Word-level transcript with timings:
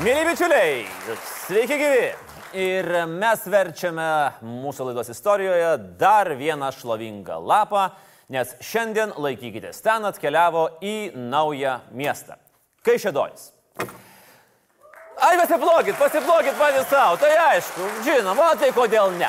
Mėly 0.00 0.30
bičiuliai, 0.30 0.84
sveiki 1.44 1.76
gyvi. 1.76 2.04
Ir 2.56 2.86
mes 3.04 3.42
verčiame 3.52 4.06
mūsų 4.40 4.86
laidos 4.86 5.10
istorijoje 5.12 5.74
dar 6.00 6.30
vieną 6.38 6.70
šlovingą 6.72 7.36
lapą, 7.44 7.82
nes 8.32 8.54
šiandien 8.64 9.12
laikykitės 9.20 9.82
ten 9.84 10.08
atkeliavo 10.08 10.62
į 10.80 10.94
naują 11.12 11.74
miestą. 11.92 12.38
Kaišėdojas. 12.88 13.50
Ai, 15.20 15.36
pasiplokit, 15.36 16.00
pasiplokit 16.00 16.56
patys 16.56 16.88
savo, 16.88 17.20
tai 17.20 17.36
aišku, 17.52 17.92
žinoma, 18.08 18.54
tai 18.56 18.72
kodėl 18.72 19.12
ne. 19.20 19.28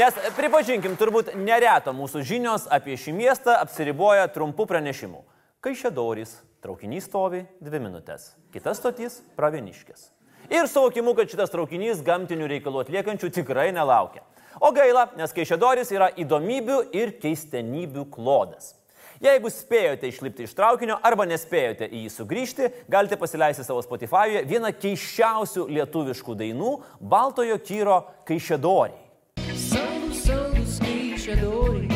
Nes 0.00 0.24
pripažinkim, 0.40 0.96
turbūt 0.96 1.34
nereto 1.36 1.92
mūsų 1.92 2.24
žinios 2.24 2.64
apie 2.72 2.96
šį 2.96 3.12
miestą 3.20 3.60
apsiriboja 3.60 4.24
trumpų 4.32 4.70
pranešimų. 4.72 5.20
Kaišėdoris, 5.60 6.38
traukinys 6.64 7.06
stovi 7.08 7.44
dvi 7.62 7.80
minutės, 7.82 8.32
kitas 8.54 8.80
stotys 8.80 9.20
pravieniškės. 9.38 10.08
Ir 10.48 10.66
suvokimu, 10.70 11.12
kad 11.18 11.28
šitas 11.28 11.52
traukinys 11.52 12.00
gamtinių 12.04 12.48
reikalų 12.54 12.86
atliekančių 12.86 13.30
tikrai 13.40 13.68
nelaukia. 13.76 14.22
O 14.64 14.72
gaila, 14.74 15.10
nes 15.18 15.34
Kaišėdoris 15.36 15.92
yra 15.94 16.08
įdomybių 16.18 16.80
ir 16.96 17.14
keistenybių 17.22 18.08
klodas. 18.10 18.72
Jeigu 19.22 19.50
spėjote 19.50 20.06
išlipti 20.06 20.46
iš 20.46 20.54
traukinio 20.54 20.94
arba 21.02 21.26
nespėjote 21.26 21.88
į 21.90 22.04
jį 22.04 22.12
sugrįžti, 22.14 22.70
galite 22.90 23.18
pasileisti 23.18 23.66
savo 23.66 23.82
Spotify'e 23.82 24.44
vieną 24.46 24.70
keiščiausių 24.78 25.66
lietuviškų 25.74 26.38
dainų- 26.38 26.72
Baltojo 27.14 27.58
kyro 27.58 27.98
Kaišėdoriai. 28.24 29.02
Saldus, 29.58 30.22
saldus 30.22 30.78
kaišėdoriai. 30.86 31.87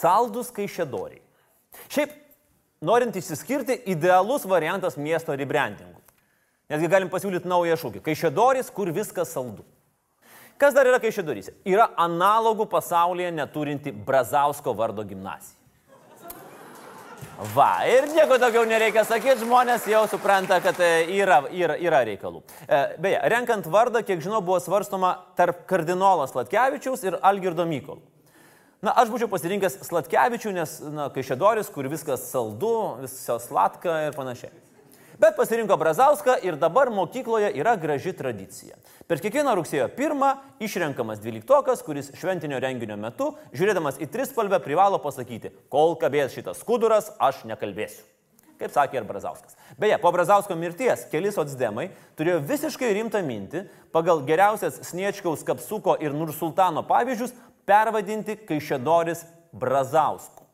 Saldus 0.00 0.52
Kaišėdoriai. 0.54 1.22
Šiaip, 1.92 2.12
norint 2.84 3.16
išsiskirti, 3.16 3.78
idealus 3.92 4.46
variantas 4.48 4.98
miesto 5.00 5.36
rebrandingų. 5.36 6.00
Nesgi 6.72 6.90
galim 6.90 7.10
pasiūlyti 7.12 7.46
naują 7.48 7.76
šūkį. 7.78 8.02
Kaišėdoris, 8.06 8.72
kur 8.74 8.90
viskas 8.94 9.30
saldu. 9.34 9.62
Kas 10.58 10.74
dar 10.74 10.88
yra 10.88 10.98
Kaišėdorys? 11.02 11.52
Yra 11.68 11.90
analogų 12.00 12.66
pasaulyje 12.72 13.30
neturinti 13.36 13.92
Brazausko 13.92 14.74
vardo 14.74 15.04
gimnazija. 15.06 15.54
Va, 17.52 17.84
ir 17.84 18.06
nieko 18.14 18.38
daugiau 18.40 18.64
nereikia 18.64 19.02
sakyti, 19.04 19.42
žmonės 19.42 19.84
jau 19.90 20.06
supranta, 20.08 20.56
kad 20.64 20.78
e, 20.80 20.88
yra, 21.18 21.42
yra, 21.52 21.76
yra 21.76 22.00
reikalų. 22.08 22.40
E, 22.64 22.78
Beje, 23.04 23.18
renkant 23.28 23.68
vardą, 23.68 24.00
kiek 24.08 24.22
žinau, 24.24 24.40
buvo 24.44 24.56
svarstoma 24.64 25.12
tarp 25.36 25.66
kardinolas 25.68 26.32
Latkevičiaus 26.36 27.04
ir 27.04 27.18
Algirdo 27.20 27.68
Mykolo. 27.68 28.00
Na, 28.84 28.92
aš 28.92 29.08
būčiau 29.08 29.28
pasirinkęs 29.32 29.78
Slatkevičių, 29.88 30.52
nes, 30.52 30.76
na, 30.92 31.08
Kaišėdoris, 31.12 31.70
kur 31.72 31.88
viskas 31.88 32.26
saldu, 32.28 33.00
viskas 33.00 33.48
slatka 33.48 34.02
ir 34.08 34.16
panašiai. 34.16 34.52
Bet 35.16 35.32
pasirinko 35.38 35.78
Brazauską 35.80 36.34
ir 36.44 36.58
dabar 36.60 36.90
mokykloje 36.92 37.48
yra 37.56 37.72
graži 37.80 38.12
tradicija. 38.12 38.76
Per 39.08 39.22
kiekvieną 39.24 39.54
rugsėjo 39.56 39.86
pirmą 39.96 40.34
išrenkamas 40.60 41.22
dvyliktokas, 41.22 41.80
kuris 41.86 42.10
šventinio 42.20 42.58
renginio 42.60 42.98
metu, 43.00 43.30
žiūrėdamas 43.56 43.96
į 44.04 44.10
trispalvę, 44.12 44.60
privalo 44.60 45.00
pasakyti, 45.00 45.54
kol 45.72 45.96
kabės 45.96 46.36
šitas 46.36 46.60
skuduras, 46.60 47.08
aš 47.16 47.46
nekalbėsiu. 47.48 48.04
Kaip 48.56 48.72
sakė 48.72 49.00
ir 49.00 49.08
Brazauskas. 49.08 49.56
Beje, 49.76 49.96
po 50.00 50.08
Brazausko 50.12 50.56
mirties 50.56 51.02
keli 51.12 51.28
socdemai 51.32 51.90
turėjo 52.16 52.38
visiškai 52.48 52.88
rimtą 52.96 53.20
mintį 53.24 53.66
pagal 53.92 54.22
geriausias 54.24 54.78
Sniečkaus, 54.88 55.44
Kapsuko 55.44 55.96
ir 56.00 56.16
Nursultano 56.16 56.80
pavyzdžius 56.88 57.34
pervadinti 57.66 58.36
Kaišėdoris 58.46 59.24
Brazausku. 59.56 60.44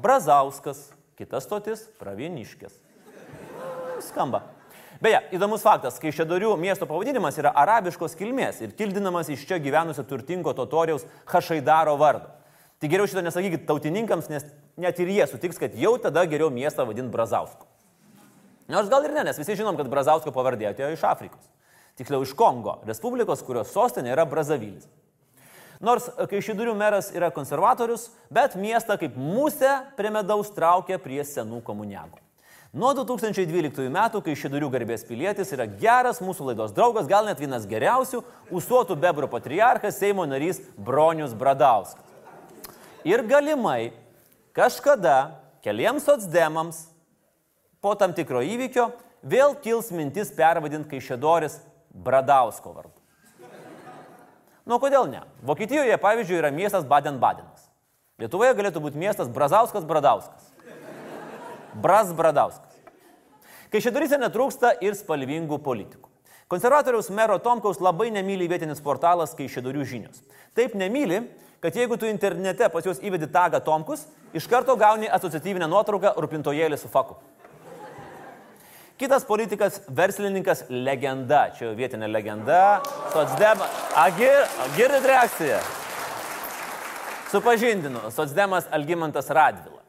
Brazauskas, 0.00 0.88
kitas 1.18 1.46
stotis 1.46 1.84
Pravieniškės. 2.00 2.78
Skamba. 4.04 4.44
Beje, 5.02 5.20
įdomus 5.36 5.64
faktas, 5.64 5.98
kai 6.00 6.12
Šedorių 6.14 6.54
miesto 6.60 6.86
pavadinimas 6.88 7.36
yra 7.40 7.50
arabiškos 7.60 8.14
kilmės 8.18 8.62
ir 8.62 8.72
kildinamas 8.78 9.28
iš 9.32 9.42
čia 9.48 9.58
gyvenusio 9.62 10.04
turtingo 10.08 10.54
totoriaus 10.56 11.04
Hašaidaro 11.30 11.96
vardo. 12.00 12.30
Tai 12.80 12.90
geriau 12.90 13.08
šito 13.08 13.22
nesakykit 13.24 13.66
tautininkams, 13.68 14.30
nes 14.32 14.46
net 14.80 14.98
ir 15.02 15.10
jie 15.12 15.26
sutiks, 15.30 15.58
kad 15.60 15.74
jau 15.78 15.94
tada 16.02 16.24
geriau 16.30 16.50
miestą 16.54 16.86
vadint 16.88 17.10
Brazausku. 17.12 17.66
Nors 18.70 18.88
gal 18.88 19.04
ir 19.04 19.12
ne, 19.12 19.26
nes 19.28 19.38
visi 19.38 19.58
žinom, 19.58 19.76
kad 19.76 19.90
Brazausko 19.92 20.32
pavardė 20.32 20.70
atėjo 20.70 20.94
iš 20.94 21.04
Afrikos. 21.04 21.50
Tiksliau 21.98 22.24
iš 22.24 22.32
Kongo, 22.38 22.78
Respublikos, 22.88 23.44
kurios 23.46 23.74
sostinė 23.74 24.14
yra 24.14 24.24
Brazavilis. 24.26 24.88
Nors 25.84 26.06
Kaišydurių 26.16 26.72
meras 26.78 27.10
yra 27.12 27.28
konservatorius, 27.34 28.08
bet 28.32 28.54
miestą 28.56 28.96
kaip 29.00 29.16
musę 29.20 29.82
prie 29.98 30.12
medaus 30.14 30.48
traukia 30.54 30.96
prie 31.02 31.20
senų 31.28 31.60
komuniagų. 31.66 32.22
Nuo 32.74 32.90
2012 32.96 33.84
metų 33.92 34.22
Kaišydurių 34.24 34.70
garbės 34.72 35.04
pilietis 35.06 35.52
yra 35.54 35.68
geras 35.68 36.22
mūsų 36.24 36.48
laidos 36.48 36.72
draugas, 36.74 37.06
gal 37.06 37.28
net 37.28 37.38
vienas 37.38 37.68
geriausių, 37.70 38.22
Usuotų 38.50 38.96
bebrų 38.98 39.28
patriarchas 39.30 40.00
Seimo 40.00 40.24
narys 40.26 40.62
Bronius 40.74 41.36
Bradauskas. 41.36 42.02
Ir 43.04 43.22
galimai 43.28 43.92
kažkada 44.56 45.36
keliems 45.62 46.08
socdemams 46.08 46.86
po 47.84 47.92
tam 48.00 48.16
tikro 48.16 48.40
įvykio 48.40 48.88
vėl 49.22 49.54
kils 49.60 49.92
mintis 49.92 50.32
pervadinti 50.34 50.96
Kaišėdoris 50.96 51.60
Bradausko 51.92 52.72
vardu. 52.72 53.03
Nu, 54.64 54.78
kodėl 54.80 55.10
ne? 55.10 55.20
Vokietijoje, 55.44 55.96
pavyzdžiui, 56.00 56.38
yra 56.40 56.50
miestas 56.54 56.86
Baden-Badenas. 56.88 57.68
Lietuvoje 58.22 58.54
galėtų 58.56 58.80
būti 58.80 59.00
miestas 59.00 59.28
Brazauskas 59.28 59.84
Bradauskas. 59.84 60.46
Bras 61.74 62.12
Bradauskas. 62.16 62.78
Kaišėdoryse 63.74 64.16
netrūksta 64.22 64.70
ir 64.86 64.96
spalvingų 64.96 65.58
politikų. 65.60 66.08
Konservatoriaus 66.48 67.10
mero 67.10 67.36
Tomkaus 67.42 67.80
labai 67.82 68.10
nemyli 68.14 68.46
vietinis 68.48 68.80
portalas 68.84 69.34
Kaišėdorių 69.36 69.84
žinios. 69.88 70.22
Taip 70.56 70.76
nemyli, 70.78 71.24
kad 71.60 71.76
jeigu 71.76 71.98
tu 72.00 72.08
internete 72.08 72.68
pas 72.70 72.86
juos 72.86 73.02
įvedi 73.04 73.28
tagą 73.32 73.60
Tomkus, 73.64 74.06
iš 74.36 74.46
karto 74.48 74.76
gauni 74.80 75.10
asociatyvinę 75.10 75.68
nuotrauką 75.68 76.14
rūpintojėlį 76.20 76.78
su 76.78 76.88
faku. 76.92 77.18
Kitas 78.94 79.24
politikas, 79.26 79.80
verslininkas, 79.90 80.60
legenda, 80.70 81.48
čia 81.56 81.64
jau 81.66 81.72
vietinė 81.74 82.06
legenda, 82.06 82.58
Sotsdem, 83.10 83.58
agir, 83.98 84.44
girdit 84.76 85.08
reakciją. 85.10 85.58
Supažindinu, 87.32 88.04
Sotsdemas 88.14 88.70
Algymantas 88.70 89.32
Radvila. 89.34 89.82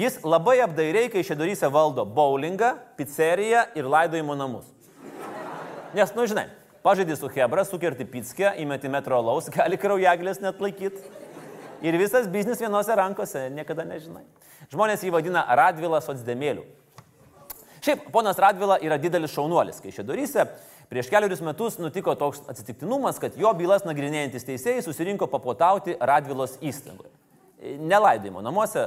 Jis 0.00 0.16
labai 0.24 0.56
apdairiai, 0.64 1.12
kai 1.12 1.20
šedoryse 1.28 1.68
valdo 1.68 2.06
bowlingą, 2.08 2.72
pizzeriją 2.96 3.66
ir 3.76 3.92
laidojimo 3.92 4.38
namus. 4.40 4.64
Nes, 5.92 6.16
nu 6.16 6.24
žinai, 6.24 6.48
pažaidži 6.80 7.20
su 7.20 7.28
Hebra, 7.28 7.68
sukerti 7.68 8.08
pizzkę, 8.08 8.54
įmeti 8.64 8.88
metro 8.88 9.20
laus, 9.20 9.52
gali 9.52 9.76
kraujaglės 9.76 10.40
net 10.40 10.64
laikyti. 10.64 11.04
Ir 11.84 12.00
visas 12.00 12.32
biznis 12.32 12.64
vienose 12.64 12.96
rankose, 12.96 13.50
niekada 13.52 13.84
nežinai. 13.84 14.24
Žmonės 14.72 15.04
jį 15.04 15.12
vadina 15.12 15.44
Radvila 15.52 16.00
Sotsdemėliu. 16.00 16.64
Šiaip, 17.82 18.04
ponas 18.14 18.38
Radvila 18.38 18.76
yra 18.82 18.94
didelis 19.02 19.32
šaunuolis, 19.34 19.80
kai 19.82 19.90
šedoryse 19.90 20.44
prieš 20.92 21.08
keliarius 21.10 21.40
metus 21.42 21.80
nutiko 21.82 22.14
toks 22.14 22.44
atsitiktinumas, 22.52 23.18
kad 23.18 23.34
jo 23.40 23.50
bylas 23.58 23.82
nagrinėjantis 23.88 24.46
teisėjai 24.46 24.84
susirinko 24.86 25.26
papotauti 25.32 25.96
Radvilos 25.98 26.58
įstaigoje. 26.62 27.10
Nelaidojimo 27.82 28.42
namuose, 28.44 28.86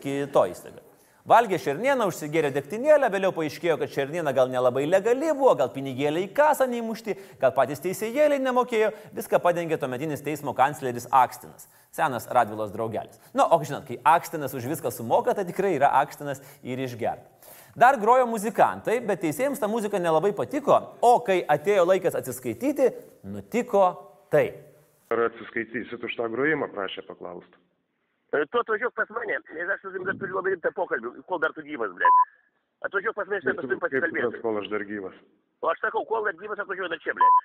kito 0.00 0.46
įstaigoje. 0.48 0.84
Valgė 1.28 1.56
šernieną, 1.56 2.06
užsigėrė 2.10 2.50
degtinėlę, 2.52 3.08
vėliau 3.12 3.32
paaiškėjo, 3.32 3.78
kad 3.80 3.92
šerniena 3.92 4.32
gal 4.36 4.50
nelabai 4.52 4.84
legali 4.84 5.30
buvo, 5.32 5.54
gal 5.56 5.70
pinigėliai 5.72 6.26
į 6.26 6.32
kasą 6.36 6.66
neįmušti, 6.68 7.16
gal 7.40 7.52
patys 7.56 7.80
teisėjėliai 7.80 8.42
nemokėjo, 8.44 8.90
viską 9.16 9.40
padengė 9.40 9.78
tuometinis 9.80 10.24
teismo 10.24 10.52
kancleris 10.56 11.08
Akstinas, 11.08 11.64
senas 11.96 12.28
Radvilos 12.28 12.72
draugelis. 12.76 13.16
Na, 13.32 13.46
nu, 13.46 13.48
o 13.56 13.60
žinot, 13.64 13.88
kai 13.88 13.96
Akstinas 14.16 14.52
už 14.52 14.68
viską 14.68 14.92
sumoka, 14.92 15.32
tai 15.32 15.48
tikrai 15.48 15.72
yra 15.78 15.94
Akstinas 16.04 16.44
ir 16.60 16.84
išgerta. 16.84 17.24
Dar 17.74 17.98
grojo 17.98 18.26
muzikantai, 18.30 19.00
bet 19.02 19.24
teisėjams 19.24 19.58
ta 19.58 19.66
muzika 19.70 19.98
nelabai 19.98 20.30
patiko, 20.36 20.76
o 21.02 21.16
kai 21.26 21.40
atėjo 21.50 21.88
laikas 21.88 22.14
atsiskaityti, 22.14 22.86
nutiko 23.26 23.82
tai. 24.30 24.46
Ar 25.10 25.26
atsiskaitysit 25.26 26.06
už 26.06 26.14
tą 26.18 26.28
grojimą, 26.30 26.70
prašė 26.74 27.02
paklausti. 27.08 27.58
Tu 28.34 28.60
atvažiuok 28.60 28.94
pas 28.98 29.10
mane, 29.14 29.38
nes 29.54 29.68
aš 29.70 29.82
su 29.82 29.90
tavim 29.90 30.06
dar 30.06 30.16
turiu 30.18 30.38
labai 30.38 30.54
rimtą 30.54 30.70
pokalbį, 30.74 31.10
kol 31.26 31.42
dar 31.42 31.54
tu 31.54 31.62
gyvas, 31.66 31.90
blėt. 31.98 32.22
Atvažiuok 32.86 33.18
pas 33.18 33.28
mane, 33.30 33.42
aš 33.42 33.58
tavim 33.60 33.82
pasikalbėsiu. 33.82 34.40
Kol 34.42 34.62
aš 34.62 34.70
dar 34.72 34.86
gyvas. 34.88 35.18
O 35.62 35.70
aš 35.70 35.82
sakau, 35.82 36.02
kol 36.08 36.26
dar 36.26 36.38
gyvas 36.38 36.62
atvažiuoju 36.62 36.90
dar 36.94 37.02
čia, 37.02 37.14
blėt. 37.18 37.44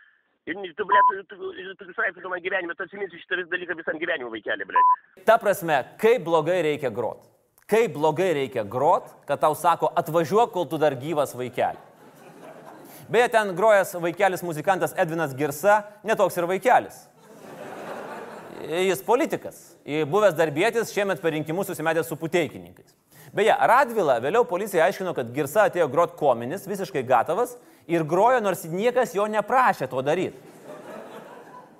Ir 0.49 0.73
tu, 0.77 0.85
blėt, 0.89 1.09
tu, 1.09 1.25
tu, 1.29 1.51
tu, 1.57 1.73
tu 1.77 1.89
visai 1.89 2.09
tu 2.15 2.29
man 2.29 2.41
gyvenime, 2.41 2.73
tu 2.77 2.85
atsiminsi 2.85 3.21
šitą 3.21 3.43
dalyką 3.51 3.77
visam 3.81 3.99
gyvenimui 4.01 4.33
vaikelį, 4.37 4.65
blėt. 4.69 4.95
Ta 5.27 5.37
prasme, 5.41 5.81
kaip 6.01 6.25
blogai 6.25 6.61
reikia 6.65 6.89
grot. 6.93 7.27
Kaip 7.69 7.93
blogai 7.93 8.31
reikia 8.33 8.63
grot, 8.65 9.11
kad 9.29 9.41
tau 9.43 9.53
sako, 9.53 9.91
atvažiuok, 10.01 10.49
kol 10.55 10.65
tu 10.69 10.79
dar 10.81 10.95
gyvas 10.97 11.35
vaikeli. 11.37 11.77
Beje, 13.09 13.27
ten 13.33 13.55
grojas 13.57 13.93
vaikelis 13.97 14.41
muzikantas 14.45 14.93
Edvinas 14.97 15.35
Girsa, 15.37 15.83
netoks 16.05 16.37
ir 16.37 16.45
vaikelis. 16.49 16.97
Jis 18.69 19.01
politikas, 19.05 19.59
buvęs 20.09 20.35
darbėtis, 20.37 20.91
šiemet 20.93 21.21
per 21.21 21.33
rinkimus 21.33 21.69
susimetęs 21.71 22.09
su 22.09 22.17
puteikininkais. 22.19 22.93
Beje, 23.33 23.53
Radvila 23.53 24.17
vėliau 24.21 24.45
policija 24.49 24.87
aiškino, 24.87 25.13
kad 25.17 25.29
Girsa 25.33 25.67
atėjo 25.69 25.87
grot 25.93 26.15
kominis, 26.17 26.65
visiškai 26.69 27.05
gatavas 27.05 27.55
ir 27.89 28.05
grojo, 28.05 28.41
nors 28.45 28.65
niekas 28.69 29.13
jo 29.17 29.25
neprašė 29.29 29.89
to 29.89 30.01
daryti. 30.05 30.37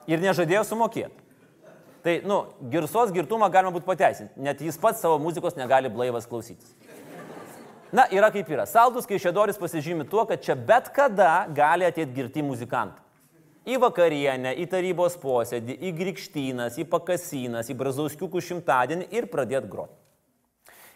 Ir 0.10 0.22
nežadėjo 0.22 0.64
sumokėti. 0.70 1.29
Tai, 2.04 2.22
nu, 2.24 2.38
girsos 2.72 3.12
girtumą 3.12 3.50
galima 3.52 3.74
būtų 3.76 3.88
pateisinti, 3.90 4.40
net 4.40 4.62
jis 4.64 4.78
pats 4.80 5.02
savo 5.04 5.18
muzikos 5.20 5.58
negali 5.60 5.92
blaivas 5.92 6.28
klausytis. 6.30 6.72
Na, 7.92 8.06
yra 8.14 8.30
kaip 8.32 8.50
yra. 8.54 8.68
Saldus 8.70 9.08
Kaišėdoris 9.10 9.58
pasižymi 9.58 10.06
tuo, 10.10 10.22
kad 10.30 10.44
čia 10.46 10.54
bet 10.56 10.92
kada 10.94 11.48
gali 11.56 11.88
ateiti 11.88 12.14
girti 12.14 12.44
muzikantai. 12.46 13.02
Į 13.70 13.80
vakarienę, 13.82 14.54
į 14.62 14.66
tarybos 14.70 15.18
posėdį, 15.20 15.76
į 15.90 15.92
Grikštynas, 15.98 16.78
į 16.80 16.86
Pakasinas, 16.90 17.70
į 17.70 17.76
Brazauskiukų 17.82 18.42
šimtadienį 18.46 19.10
ir 19.14 19.28
pradėti 19.30 19.70
groti. 19.70 19.98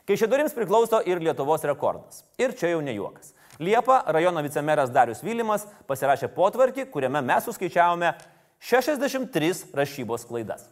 Kaišėdorims 0.10 0.56
priklauso 0.56 1.02
ir 1.08 1.22
Lietuvos 1.24 1.66
rekordas. 1.68 2.24
Ir 2.42 2.56
čia 2.60 2.74
jau 2.74 2.82
ne 2.86 2.96
juokas. 2.96 3.34
Liepa 3.62 4.02
rajono 4.14 4.42
vicemeras 4.46 4.92
Darius 4.94 5.22
Vylimas 5.26 5.68
pasirašė 5.90 6.32
potvarkį, 6.34 6.88
kuriame 6.94 7.22
mes 7.26 7.46
suskaičiavome 7.48 8.14
63 8.64 9.76
rašybos 9.78 10.26
klaidas. 10.30 10.66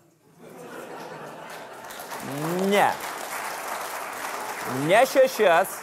Ne. 2.69 2.87
Ne 4.87 5.01
šešias 5.09 5.73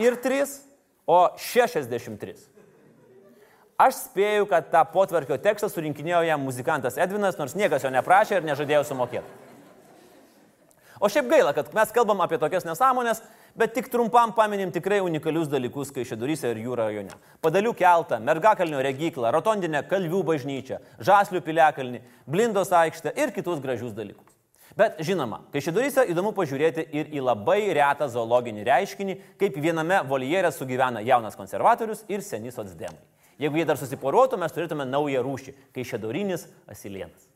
ir 0.00 0.16
tris, 0.22 0.58
o 1.06 1.28
63. 1.36 2.34
Aš 3.74 3.96
spėju, 4.06 4.46
kad 4.48 4.70
tą 4.72 4.84
potvarkio 4.92 5.36
tekstą 5.42 5.68
surinkinėjo 5.68 6.22
jam 6.28 6.44
muzikantas 6.46 6.96
Edvinas, 7.00 7.38
nors 7.40 7.56
niekas 7.58 7.84
jo 7.84 7.90
neprašė 7.92 8.38
ir 8.38 8.46
nežadėjo 8.46 8.84
sumokėti. 8.88 9.42
O 11.02 11.10
šiaip 11.10 11.26
gaila, 11.28 11.50
kad 11.52 11.72
mes 11.74 11.90
kalbam 11.92 12.22
apie 12.22 12.38
tokias 12.40 12.64
nesąmonės, 12.64 13.20
bet 13.58 13.74
tik 13.74 13.90
trumpam 13.92 14.30
paminim 14.32 14.70
tikrai 14.72 15.00
unikalius 15.04 15.50
dalykus 15.50 15.90
Kaišėduryse 15.94 16.54
ir 16.54 16.62
jų 16.64 16.78
rajone. 16.78 17.18
Padalių 17.44 17.74
keltą, 17.76 18.20
Mergakalnio 18.22 18.80
regiklą, 18.86 19.34
Rotondinę 19.34 19.82
Kalvių 19.90 20.22
bažnyčią, 20.30 20.78
Žaslių 21.02 21.42
piliakalnį, 21.44 22.00
Blindos 22.30 22.72
aikštę 22.72 23.12
ir 23.18 23.34
kitus 23.34 23.60
gražius 23.60 23.92
dalykus. 23.92 24.33
Bet 24.74 24.98
žinoma, 25.06 25.44
Kaišėduryse 25.54 26.02
įdomu 26.10 26.32
pažiūrėti 26.34 26.82
ir 26.98 27.12
į 27.14 27.20
labai 27.22 27.60
retą 27.76 28.08
zoologinį 28.10 28.64
reiškinį, 28.66 29.14
kaip 29.38 29.58
viename 29.62 30.00
voljere 30.10 30.50
sugyvena 30.50 31.02
jaunas 31.06 31.38
konservatorius 31.38 32.02
ir 32.10 32.24
seni 32.26 32.50
socdemai. 32.50 32.98
Jeigu 33.38 33.58
jie 33.58 33.66
dar 33.66 33.78
susiporuotų, 33.78 34.38
mes 34.38 34.54
turėtume 34.54 34.86
naują 34.86 35.22
rūšį- 35.22 35.54
Kaišėdurinis 35.74 36.48
asilienas. 36.66 37.30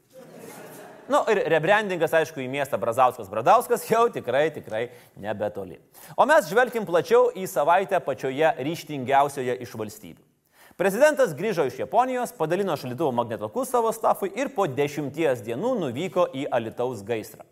Na 1.09 1.23
nu, 1.23 1.33
ir 1.33 1.47
rebrandingas, 1.49 2.13
aišku, 2.13 2.43
į 2.43 2.51
miestą 2.53 2.77
Brazauskas 2.77 3.31
Bradauskas 3.33 3.87
jau 3.89 4.11
tikrai, 4.13 4.51
tikrai 4.53 4.91
nebetoli. 5.17 5.79
O 6.17 6.27
mes 6.29 6.51
žvelkim 6.51 6.85
plačiau 6.85 7.31
į 7.33 7.47
savaitę 7.49 7.97
pačioje 8.05 8.51
ryštingiausioje 8.59 9.57
iš 9.65 9.73
valstybių. 9.73 10.28
Prezidentas 10.79 11.33
grįžo 11.35 11.65
iš 11.67 11.81
Japonijos, 11.81 12.31
padalino 12.39 12.77
šaldytuvo 12.79 13.11
magnetokus 13.11 13.73
savo 13.73 13.91
stafui 13.91 14.29
ir 14.39 14.53
po 14.55 14.69
dešimties 14.71 15.41
dienų 15.43 15.73
nuvyko 15.81 16.29
į 16.31 16.45
Alitaus 16.55 17.01
gaisrą. 17.03 17.43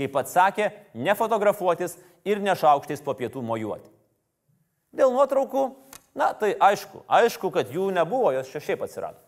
Kaip 0.00 0.14
pats 0.14 0.32
sakė, 0.32 0.70
nefotografuotis 0.96 1.98
ir 2.24 2.40
nešaukštais 2.40 3.04
po 3.04 3.12
pietų 3.18 3.42
mojuoti. 3.44 3.92
Dėl 4.96 5.12
nuotraukų, 5.12 5.66
na 6.16 6.30
tai 6.40 6.54
aišku, 6.56 7.04
aišku, 7.04 7.52
kad 7.52 7.68
jų 7.68 7.90
nebuvo, 7.92 8.32
jos 8.32 8.48
šiaip 8.56 8.88
atsirado. 8.88 9.20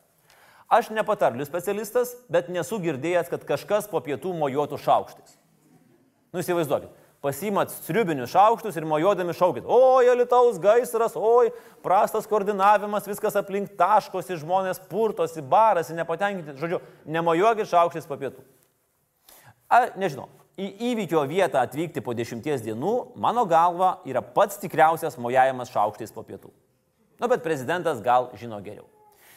Aš 0.73 0.89
nepatarliu 0.97 1.44
specialistas, 1.44 2.17
bet 2.32 2.49
nesu 2.49 2.81
girdėjęs, 2.81 3.29
kad 3.29 3.44
kažkas 3.44 3.91
po 3.93 4.00
pietų 4.00 4.32
mojuotų 4.32 4.81
šaukštais. 4.81 5.37
Nu 6.32 6.41
įsivaizduokit, 6.41 6.89
pasimat 7.25 7.73
sriubinius 7.73 8.31
šaukštus 8.33 8.77
ir 8.77 8.87
mojuodami 8.89 9.35
šaukit, 9.37 9.67
oi, 9.67 10.09
alitaus 10.13 10.61
gaisras, 10.63 11.17
oi, 11.17 11.51
prastas 11.85 12.29
koordinavimas, 12.31 13.09
viskas 13.09 13.37
aplink 13.39 13.75
taškosi, 13.79 14.39
žmonės 14.43 14.81
purtosi, 14.91 15.43
barasi, 15.43 15.97
nepatenkinti, 15.99 16.57
žodžiu, 16.61 16.81
nemojuokit 17.11 17.71
šaukštais 17.73 18.09
po 18.09 18.19
pietų. 18.21 18.45
A, 19.67 19.89
nežinau, 19.99 20.29
į 20.57 20.71
įvykio 20.93 21.25
vietą 21.29 21.63
atvykti 21.65 22.05
po 22.05 22.15
dešimties 22.17 22.65
dienų, 22.65 22.97
mano 23.21 23.47
galva, 23.49 23.97
yra 24.09 24.23
pats 24.23 24.61
tikriausias 24.63 25.19
mojavimas 25.21 25.73
šaukštais 25.75 26.15
po 26.15 26.25
pietų. 26.27 26.53
Nu, 27.17 27.31
bet 27.33 27.43
prezidentas 27.43 28.05
gal 28.05 28.31
žino 28.37 28.61
geriau 28.61 28.87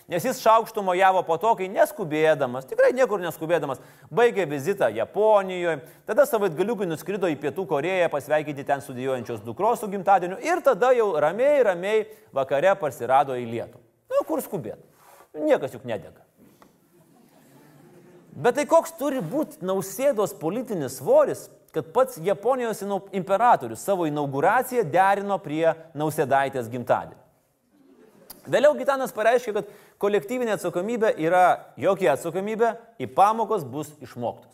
nes 0.10 0.26
jis 0.26 0.42
šaukštų 0.42 0.84
mojavo 0.86 1.22
po 1.28 1.38
to, 1.42 1.52
kai 1.60 1.68
neskubėdamas, 1.72 2.68
tikrai 2.70 2.90
niekur 2.98 3.22
neskubėdamas, 3.24 3.82
baigė 4.14 4.48
vizitą 4.50 4.90
Japonijoje, 4.94 5.80
tada 6.10 6.26
savaitgaliukai 6.30 6.88
nuskrido 6.90 7.30
į 7.30 7.38
Pietų 7.42 7.68
Koreją 7.70 8.10
pasveikinti 8.14 8.66
ten 8.68 8.82
studijuojančios 8.86 9.44
dukros 9.46 9.84
su 9.84 9.92
gimtadieniu 9.92 10.40
ir 10.44 10.64
tada 10.66 10.92
jau 10.98 11.12
ramiai, 11.22 11.62
ramiai 11.70 12.08
vakare 12.36 12.74
parsirado 12.82 13.38
į 13.38 13.46
Lietuvą. 13.52 13.86
Nu, 14.10 14.26
kur 14.26 14.42
skubėt? 14.42 14.82
Niekas 15.38 15.78
juk 15.78 15.86
nedega. 15.86 16.26
Bet 18.40 18.56
tai 18.58 18.66
koks 18.70 18.94
turi 18.98 19.22
būti 19.22 19.62
nausėdos 19.66 20.34
politinis 20.40 20.98
svoris, 21.00 21.48
kad 21.74 21.92
pats 21.94 22.18
Japonijos 22.24 22.82
imperatorius 23.14 23.84
savo 23.86 24.08
inauguraciją 24.10 24.86
derino 24.90 25.38
prie 25.44 25.68
nausėdaitės 25.98 26.70
gimtadienio. 26.72 27.20
Vėliau 28.50 28.74
Gitanas 28.78 29.14
pareiškė, 29.14 29.54
kad 29.54 29.68
kolektyvinė 30.00 30.56
atsakomybė 30.56 31.14
yra 31.22 31.74
jokia 31.80 32.14
atsakomybė, 32.16 32.74
į 33.00 33.10
pamokos 33.16 33.66
bus 33.68 33.92
išmoktos. 34.04 34.54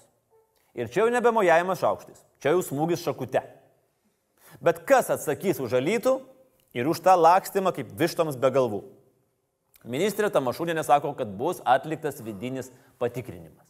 Ir 0.75 0.89
čia 0.91 1.05
jau 1.05 1.11
nebemojavimas 1.13 1.79
šaukštais, 1.79 2.23
čia 2.43 2.55
jau 2.55 2.63
smūgis 2.65 3.05
šakute. 3.05 3.43
Bet 4.63 4.81
kas 4.87 5.11
atsakys 5.13 5.61
už 5.63 5.77
alytų 5.79 6.17
ir 6.75 6.89
už 6.89 6.99
tą 7.05 7.15
lakstymą 7.19 7.71
kaip 7.75 7.93
vištoms 7.95 8.39
be 8.39 8.51
galvų? 8.51 8.83
Ministrė 9.85 10.31
Tamašūnė 10.33 10.81
sako, 10.83 11.13
kad 11.13 11.29
bus 11.37 11.61
atliktas 11.63 12.17
vidinis 12.25 12.71
patikrinimas. 12.99 13.63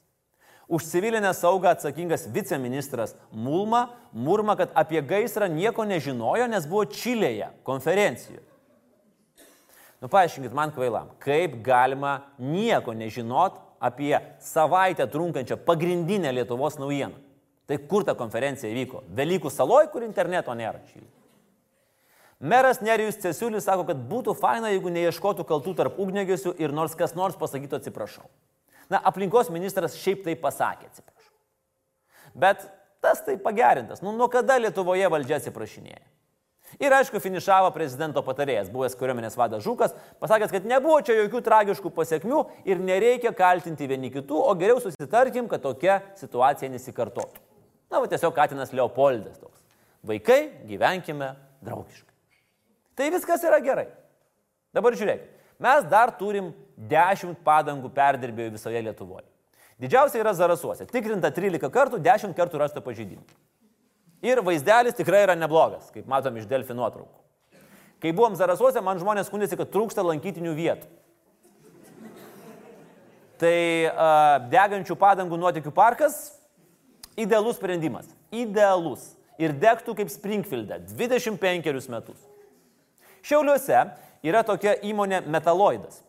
Už 0.66 0.88
civilinę 0.90 1.34
saugą 1.38 1.76
atsakingas 1.76 2.26
viceministras 2.34 3.14
Mulma 3.32 3.92
murma, 4.14 4.56
kad 4.58 4.72
apie 4.74 5.04
gaisrą 5.06 5.46
nieko 5.52 5.86
nežinojo, 5.86 6.48
nes 6.50 6.66
buvo 6.66 6.88
Čilėje 6.90 7.52
konferencijoje. 7.68 8.42
Nu, 10.06 10.10
paaiškinkit 10.14 10.54
man 10.54 10.70
kvailam, 10.70 11.08
kaip 11.18 11.56
galima 11.66 12.20
nieko 12.38 12.94
nežinot 12.94 13.56
apie 13.82 14.14
savaitę 14.38 15.08
trunkančią 15.10 15.58
pagrindinę 15.66 16.30
Lietuvos 16.30 16.78
naujieną. 16.78 17.18
Tai 17.66 17.80
kur 17.90 18.06
ta 18.06 18.14
konferencija 18.14 18.70
vyko? 18.70 19.02
Velykų 19.18 19.50
saloj, 19.50 19.88
kur 19.90 20.06
interneto 20.06 20.54
nėra. 20.54 20.84
Meras 22.38 22.84
Nerijus 22.86 23.18
Cesiulis 23.18 23.66
sako, 23.66 23.88
kad 23.90 24.06
būtų 24.06 24.36
faina, 24.38 24.70
jeigu 24.70 24.94
neieškotų 24.94 25.48
kaltų 25.50 25.74
tarp 25.80 25.98
ugnegesių 25.98 26.54
ir 26.62 26.76
nors 26.76 26.94
kas 26.94 27.18
nors 27.18 27.42
pasakytų 27.42 27.80
atsiprašau. 27.80 28.30
Na, 28.94 29.02
aplinkos 29.02 29.50
ministras 29.50 29.98
šiaip 29.98 30.22
tai 30.28 30.38
pasakė 30.38 30.92
atsiprašau. 30.92 31.34
Bet 32.38 32.70
tas 33.02 33.26
tai 33.26 33.40
pagerintas. 33.42 34.06
Nu, 34.06 34.14
nuo 34.14 34.30
kada 34.30 34.62
Lietuvoje 34.62 35.10
valdžia 35.10 35.42
atsiprašinėja? 35.42 36.06
Ir 36.82 36.92
aišku, 36.92 37.22
finišavo 37.24 37.70
prezidento 37.76 38.22
patarėjas, 38.26 38.72
buvęs 38.74 38.98
kariuomenės 39.00 39.38
vadas 39.40 39.64
Žukas, 39.64 39.94
pasakęs, 40.20 40.52
kad 40.52 40.66
nebuvo 40.68 40.98
čia 41.06 41.16
jokių 41.22 41.42
tragiškų 41.46 41.92
pasiekmių 41.96 42.42
ir 42.68 42.82
nereikia 42.84 43.32
kaltinti 43.36 43.88
vieni 43.88 44.12
kitų, 44.12 44.42
o 44.44 44.56
geriau 44.60 44.82
susitarkim, 44.84 45.48
kad 45.52 45.64
tokia 45.64 46.02
situacija 46.20 46.72
nesikartotų. 46.74 47.44
Na, 47.92 48.02
va 48.02 48.10
tiesiog 48.12 48.34
Katinas 48.36 48.74
Leopoldas 48.76 49.40
toks. 49.40 49.62
Vaikai, 50.06 50.50
gyvenkime 50.68 51.32
draugiškai. 51.64 52.12
Tai 52.96 53.08
viskas 53.14 53.44
yra 53.48 53.62
gerai. 53.64 53.88
Dabar 54.76 54.96
žiūrėk, 54.98 55.24
mes 55.64 55.88
dar 55.92 56.12
turim 56.20 56.52
10 56.92 57.40
padangų 57.46 57.92
perdirbėjų 57.96 58.58
visoje 58.58 58.84
Lietuvoje. 58.84 59.28
Didžiausia 59.82 60.22
yra 60.22 60.32
Zarasuose. 60.36 60.88
Tikrinta 60.88 61.32
13 61.36 61.72
kartų, 61.72 62.00
10 62.04 62.36
kartų 62.36 62.62
rasta 62.62 62.84
pažeidimų. 62.84 63.24
Ir 64.24 64.42
vaizdelis 64.46 64.96
tikrai 64.98 65.24
yra 65.26 65.36
neblogas, 65.36 65.90
kaip 65.94 66.08
matom 66.10 66.38
iš 66.40 66.48
Delfi 66.50 66.76
nuotraukų. 66.78 67.26
Kai 68.04 68.14
buvom 68.16 68.36
Zarasuose, 68.38 68.82
man 68.86 69.00
žmonės 69.02 69.30
skundėsi, 69.30 69.58
kad 69.60 69.72
trūksta 69.74 70.04
lankytinių 70.06 70.54
vietų. 70.56 70.88
Tai 73.42 73.58
uh, 73.90 74.48
degančių 74.52 74.96
padangų 75.00 75.40
nuotikių 75.40 75.74
parkas- 75.76 76.38
idealus 77.24 77.60
sprendimas. 77.60 78.08
Idealus. 78.32 79.16
Ir 79.38 79.52
degtų 79.52 79.98
kaip 79.98 80.12
Springfield'e 80.12 80.80
25 80.96 81.90
metus. 81.92 82.20
Šiauliuose 83.26 83.82
yra 84.24 84.44
tokia 84.48 84.78
įmonė 84.80 85.26
Metaloidas. 85.28 86.06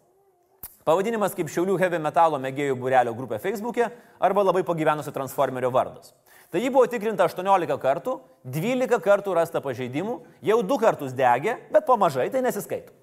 Pavadinimas 0.87 1.35
kaip 1.35 1.49
Šiaulių 1.51 1.81
heavy 1.81 1.99
metalo 1.99 2.39
mėgėjų 2.39 2.77
būrelio 2.79 3.11
grupė 3.17 3.41
Facebook'e 3.43 3.89
arba 4.23 4.45
labai 4.47 4.63
pagyvenusio 4.63 5.11
transformerio 5.11 5.73
vardas. 5.75 6.13
Tai 6.57 6.63
jį 6.65 6.71
buvo 6.73 6.87
tikrinta 6.89 7.27
18 7.29 7.75
kartų, 7.77 8.13
12 8.49 8.97
kartų 9.05 9.33
rasta 9.37 9.61
pažeidimų, 9.61 10.15
jau 10.49 10.55
2 10.65 10.79
kartus 10.81 11.11
degė, 11.13 11.59
bet 11.69 11.85
po 11.85 11.99
mažai 12.01 12.31
tai 12.33 12.41
nesiskaito. 12.41 12.95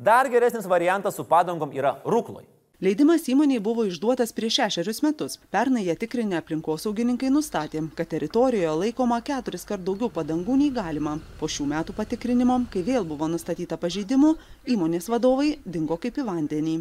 Dar 0.00 0.30
geresnis 0.32 0.64
variantas 0.64 1.18
su 1.20 1.26
padangom 1.28 1.74
yra 1.76 1.98
rūkloj. 2.08 2.46
Leidimas 2.80 3.28
įmoniai 3.28 3.60
buvo 3.60 3.84
išduotas 3.84 4.32
prieš 4.32 4.62
šešerius 4.62 5.02
metus. 5.04 5.36
Pernai 5.52 5.84
ją 5.90 5.98
tikrinę 6.00 6.40
aplinkosaugininkai 6.40 7.28
nustatė, 7.36 7.84
kad 8.00 8.08
teritorijoje 8.14 8.72
laikoma 8.86 9.20
keturis 9.20 9.68
kart 9.68 9.84
daugiau 9.84 10.08
padangų 10.16 10.56
nei 10.62 10.72
galima. 10.72 11.18
Po 11.36 11.52
šių 11.52 11.68
metų 11.76 11.98
patikrinimo, 12.00 12.62
kai 12.72 12.80
vėl 12.88 13.04
buvo 13.12 13.28
nustatyta 13.28 13.76
pažeidimų, 13.76 14.32
įmonės 14.72 15.12
vadovai 15.12 15.58
dingo 15.68 16.00
kaip 16.00 16.16
į 16.16 16.28
vandenį. 16.32 16.80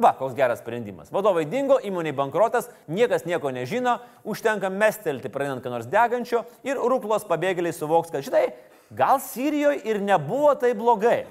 Va, 0.00 0.14
koks 0.16 0.32
geras 0.32 0.62
sprendimas. 0.62 1.10
Vadovai 1.12 1.44
dingo, 1.44 1.76
įmoniai 1.84 2.16
bankrotas, 2.16 2.70
niekas 2.88 3.26
nieko 3.28 3.52
nežino, 3.52 3.98
užtenka 4.24 4.70
mestelti 4.72 5.28
pradedant 5.28 5.60
ką 5.60 5.74
nors 5.74 5.88
degančio 5.92 6.46
ir 6.64 6.80
rūklos 6.80 7.26
pabėgėliai 7.28 7.76
suvoks, 7.76 8.12
kad 8.14 8.24
šitai 8.24 8.46
gal 8.96 9.20
Sirijoje 9.20 9.82
ir 9.84 10.00
nebuvo 10.00 10.54
tai 10.56 10.72
blogai. 10.74 11.26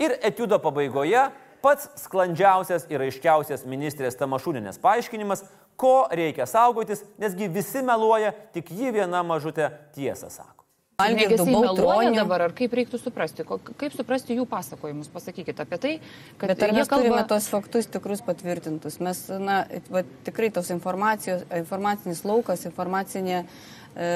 Ir 0.00 0.16
etiudo 0.24 0.58
pabaigoje 0.58 1.28
pats 1.64 1.86
sklandžiausias 2.00 2.88
ir 2.92 3.04
aiškiausias 3.04 3.68
ministrės 3.68 4.18
Tamašūninės 4.20 4.80
paaiškinimas, 4.82 5.44
ko 5.76 6.08
reikia 6.12 6.48
saugotis, 6.48 7.04
nesgi 7.20 7.48
visi 7.52 7.84
meluoja, 7.84 8.32
tik 8.56 8.72
ji 8.72 8.92
viena 8.94 9.22
mažutė 9.26 9.70
tiesą 9.96 10.32
sako. 10.32 10.63
Algirdu 10.96 11.44
Baltroniu. 11.44 12.14
dabar, 12.14 12.44
ar 12.46 12.52
kaip 12.54 12.74
reiktų 12.78 13.00
suprasti, 13.02 13.42
kaip 13.42 13.94
suprasti 13.96 14.36
jų 14.38 14.44
pasakojimus, 14.46 15.08
pasakykite 15.10 15.64
apie 15.64 15.78
tai, 15.82 15.92
kad 16.38 16.52
Bet 16.52 16.62
ar 16.62 16.74
mes 16.76 16.86
kalba... 16.86 17.02
turime 17.02 17.24
tos 17.26 17.48
faktus 17.50 17.88
tikrus 17.90 18.22
patvirtintus? 18.22 19.00
Mes, 19.02 19.24
na, 19.42 19.64
va, 19.90 20.04
tikrai 20.26 20.52
tos 20.54 20.70
informacijos, 20.70 21.42
informacinis 21.58 22.22
laukas, 22.22 22.62
informacinė, 22.70 23.42
e, 23.42 24.12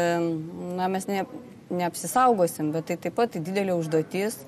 na, 0.78 0.86
mes 0.92 1.08
ne, 1.10 1.24
neapsisaugosim, 1.82 2.70
bet 2.76 2.92
tai 2.92 2.98
taip 3.08 3.18
pat 3.18 3.34
didelė 3.34 3.74
užduotis, 3.74 4.38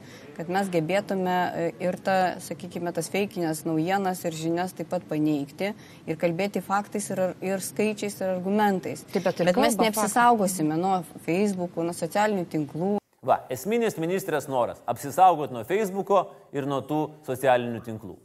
kad 0.40 0.48
mes 0.48 0.70
gebėtume 0.72 1.34
e, 1.36 1.64
ir 1.84 1.98
tą, 2.00 2.16
sakykime, 2.40 2.94
tas 2.96 3.10
feikinės 3.12 3.66
naujienas 3.68 4.22
ir 4.24 4.36
žinias 4.36 4.72
taip 4.76 4.88
pat 4.88 5.04
paneigti 5.10 5.74
ir 6.08 6.16
kalbėti 6.20 6.62
faktais 6.64 7.10
ir, 7.12 7.20
ir 7.44 7.60
skaičiais 7.60 8.16
ir 8.22 8.30
argumentais. 8.38 9.04
Taip, 9.12 9.26
bet 9.26 9.42
ir 9.42 9.50
bet 9.50 9.60
mes 9.60 9.76
neapsisaugosime 9.82 10.78
nuo 10.80 11.02
Facebook'ų, 11.26 11.84
nuo 11.90 11.96
socialinių 11.96 12.46
tinklų. 12.54 12.94
Va, 13.26 13.42
esminis 13.52 13.98
ministrės 14.00 14.48
noras- 14.48 14.80
apsisaugoti 14.92 15.52
nuo 15.52 15.66
Facebook'o 15.68 16.22
ir 16.56 16.64
nuo 16.64 16.80
tų 16.80 17.02
socialinių 17.28 17.84
tinklų. 17.84 18.16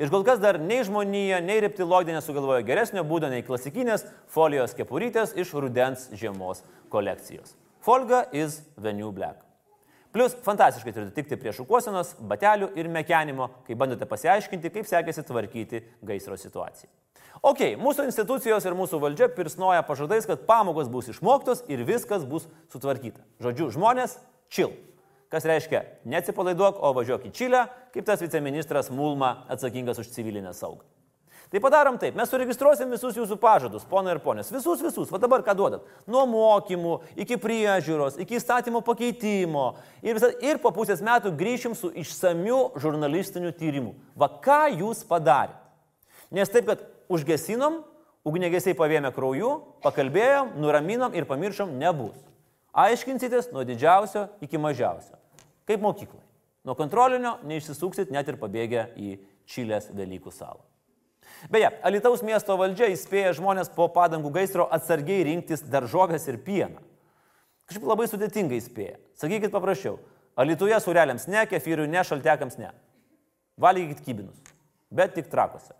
Ir 0.00 0.08
kol 0.08 0.24
kas 0.24 0.40
dar 0.40 0.56
nei 0.56 0.80
žmonija, 0.80 1.42
nei 1.44 1.60
reptiloidė 1.60 2.16
nesugalvojo 2.16 2.64
geresnio 2.64 3.04
būdo 3.04 3.28
nei 3.28 3.44
klasikinės 3.44 4.06
folijos 4.32 4.72
kepurytės 4.72 5.36
iš 5.36 5.52
rudens 5.52 6.08
žiemos 6.16 6.64
kolekcijos. 6.88 7.52
Folga 7.84 8.24
is 8.32 8.62
the 8.80 8.96
new 8.96 9.12
black. 9.12 9.49
Plus, 10.12 10.34
fantastiškai 10.42 10.92
turite 10.92 11.14
tikti 11.14 11.38
prie 11.38 11.52
šukuosenos, 11.54 12.16
batelių 12.32 12.72
ir 12.78 12.88
mekenimo, 12.90 13.46
kai 13.66 13.76
bandote 13.78 14.08
pasiaiškinti, 14.10 14.72
kaip 14.74 14.88
sekėsi 14.90 15.22
tvarkyti 15.26 15.84
gaisro 16.02 16.38
situaciją. 16.40 16.90
Ok, 17.46 17.62
mūsų 17.80 18.08
institucijos 18.08 18.66
ir 18.66 18.74
mūsų 18.76 18.98
valdžia 19.00 19.30
pirsnoja 19.32 19.84
pažadais, 19.86 20.26
kad 20.28 20.42
pamokos 20.48 20.90
bus 20.92 21.08
išmoktos 21.12 21.62
ir 21.70 21.86
viskas 21.88 22.26
bus 22.28 22.48
sutvarkyta. 22.72 23.22
Žodžiu, 23.40 23.70
žmonės, 23.78 24.18
chill. 24.52 24.74
Kas 25.30 25.46
reiškia, 25.46 25.84
neatsipalaiduok, 26.10 26.82
o 26.82 26.90
važiuok 26.96 27.28
į 27.28 27.34
Čilę, 27.38 27.62
kaip 27.94 28.08
tas 28.08 28.20
viceministras 28.20 28.90
Mulma 28.90 29.44
atsakingas 29.48 30.02
už 30.02 30.10
civilinę 30.10 30.50
saugą. 30.58 30.82
Tai 31.50 31.58
padarom 31.58 31.96
taip, 31.98 32.14
mes 32.14 32.30
suregistruosim 32.30 32.92
visus 32.94 33.16
jūsų 33.18 33.34
pažadus, 33.42 33.82
ponai 33.90 34.12
ir 34.14 34.20
ponės, 34.22 34.52
visus, 34.54 34.84
visus, 34.84 35.08
va 35.10 35.18
dabar 35.18 35.42
ką 35.42 35.56
duodat. 35.58 35.88
Nuo 36.06 36.22
mokymų, 36.30 37.00
iki 37.24 37.34
priežiūros, 37.42 38.20
iki 38.22 38.38
įstatymo 38.38 38.84
pakeitimo. 38.86 39.64
Ir, 39.98 40.14
visa, 40.14 40.30
ir 40.46 40.60
po 40.62 40.70
pusės 40.76 41.02
metų 41.02 41.32
grįšim 41.40 41.74
su 41.74 41.90
išsamiu 41.90 42.60
žurnalistiniu 42.78 43.50
tyrimu. 43.50 43.96
Va 44.14 44.30
ką 44.30 44.60
jūs 44.76 45.02
padarėte. 45.10 45.58
Nes 46.30 46.54
taip, 46.54 46.70
kad 46.70 46.86
užgesinom, 47.10 47.82
ugnegesiai 48.22 48.78
pavėmė 48.78 49.10
krauju, 49.18 49.50
pakalbėjom, 49.82 50.54
nuraminom 50.62 51.18
ir 51.18 51.26
pamiršom, 51.26 51.74
nebus. 51.82 52.14
Aiškinsitės 52.70 53.50
nuo 53.50 53.66
didžiausio 53.66 54.28
iki 54.46 54.54
mažiausio. 54.54 55.18
Kaip 55.66 55.82
mokyklai. 55.82 56.22
Nuo 56.62 56.78
kontrolinio 56.78 57.40
neišsisuksit 57.42 58.14
net 58.14 58.30
ir 58.30 58.38
pabėgę 58.38 58.92
į 58.94 59.16
Čilės 59.50 59.90
Velykų 59.90 60.30
salą. 60.30 60.69
Beje, 61.48 61.70
Alitaus 61.86 62.20
miesto 62.26 62.56
valdžia 62.60 62.90
įspėja 62.92 63.32
žmonės 63.38 63.70
po 63.72 63.86
padangų 63.92 64.32
gaisro 64.34 64.66
atsargiai 64.68 65.24
rinktis 65.24 65.62
daržovės 65.64 66.26
ir 66.28 66.40
pieną. 66.44 66.82
Kažkaip 67.70 67.86
labai 67.86 68.08
sudėtingai 68.10 68.58
įspėja. 68.60 68.98
Sakykit 69.16 69.54
paprasčiau. 69.54 70.00
Alituje 70.36 70.76
sureliams 70.82 71.28
ne, 71.30 71.44
kefyrui 71.48 71.88
ne, 71.88 72.02
šaltekams 72.04 72.58
ne. 72.60 72.72
Valgykit 73.60 74.02
kybinus. 74.04 74.40
Bet 74.90 75.14
tik 75.14 75.30
trakose. 75.30 75.72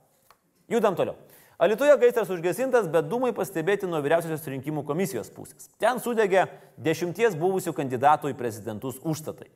Judam 0.71 0.97
toliau. 0.97 1.19
Alituje 1.61 1.93
gaisras 2.01 2.31
užgesintas, 2.33 2.87
bet 2.89 3.11
dūmai 3.11 3.35
pastebėti 3.37 3.89
nuo 3.91 3.99
vyriausiosios 4.01 4.47
rinkimų 4.49 4.81
komisijos 4.89 5.29
pusės. 5.35 5.67
Ten 5.83 5.99
sudegė 6.01 6.47
dešimties 6.81 7.35
buvusių 7.37 7.75
kandidatų 7.77 8.31
į 8.33 8.37
prezidentus 8.39 8.97
užstatai. 9.05 9.51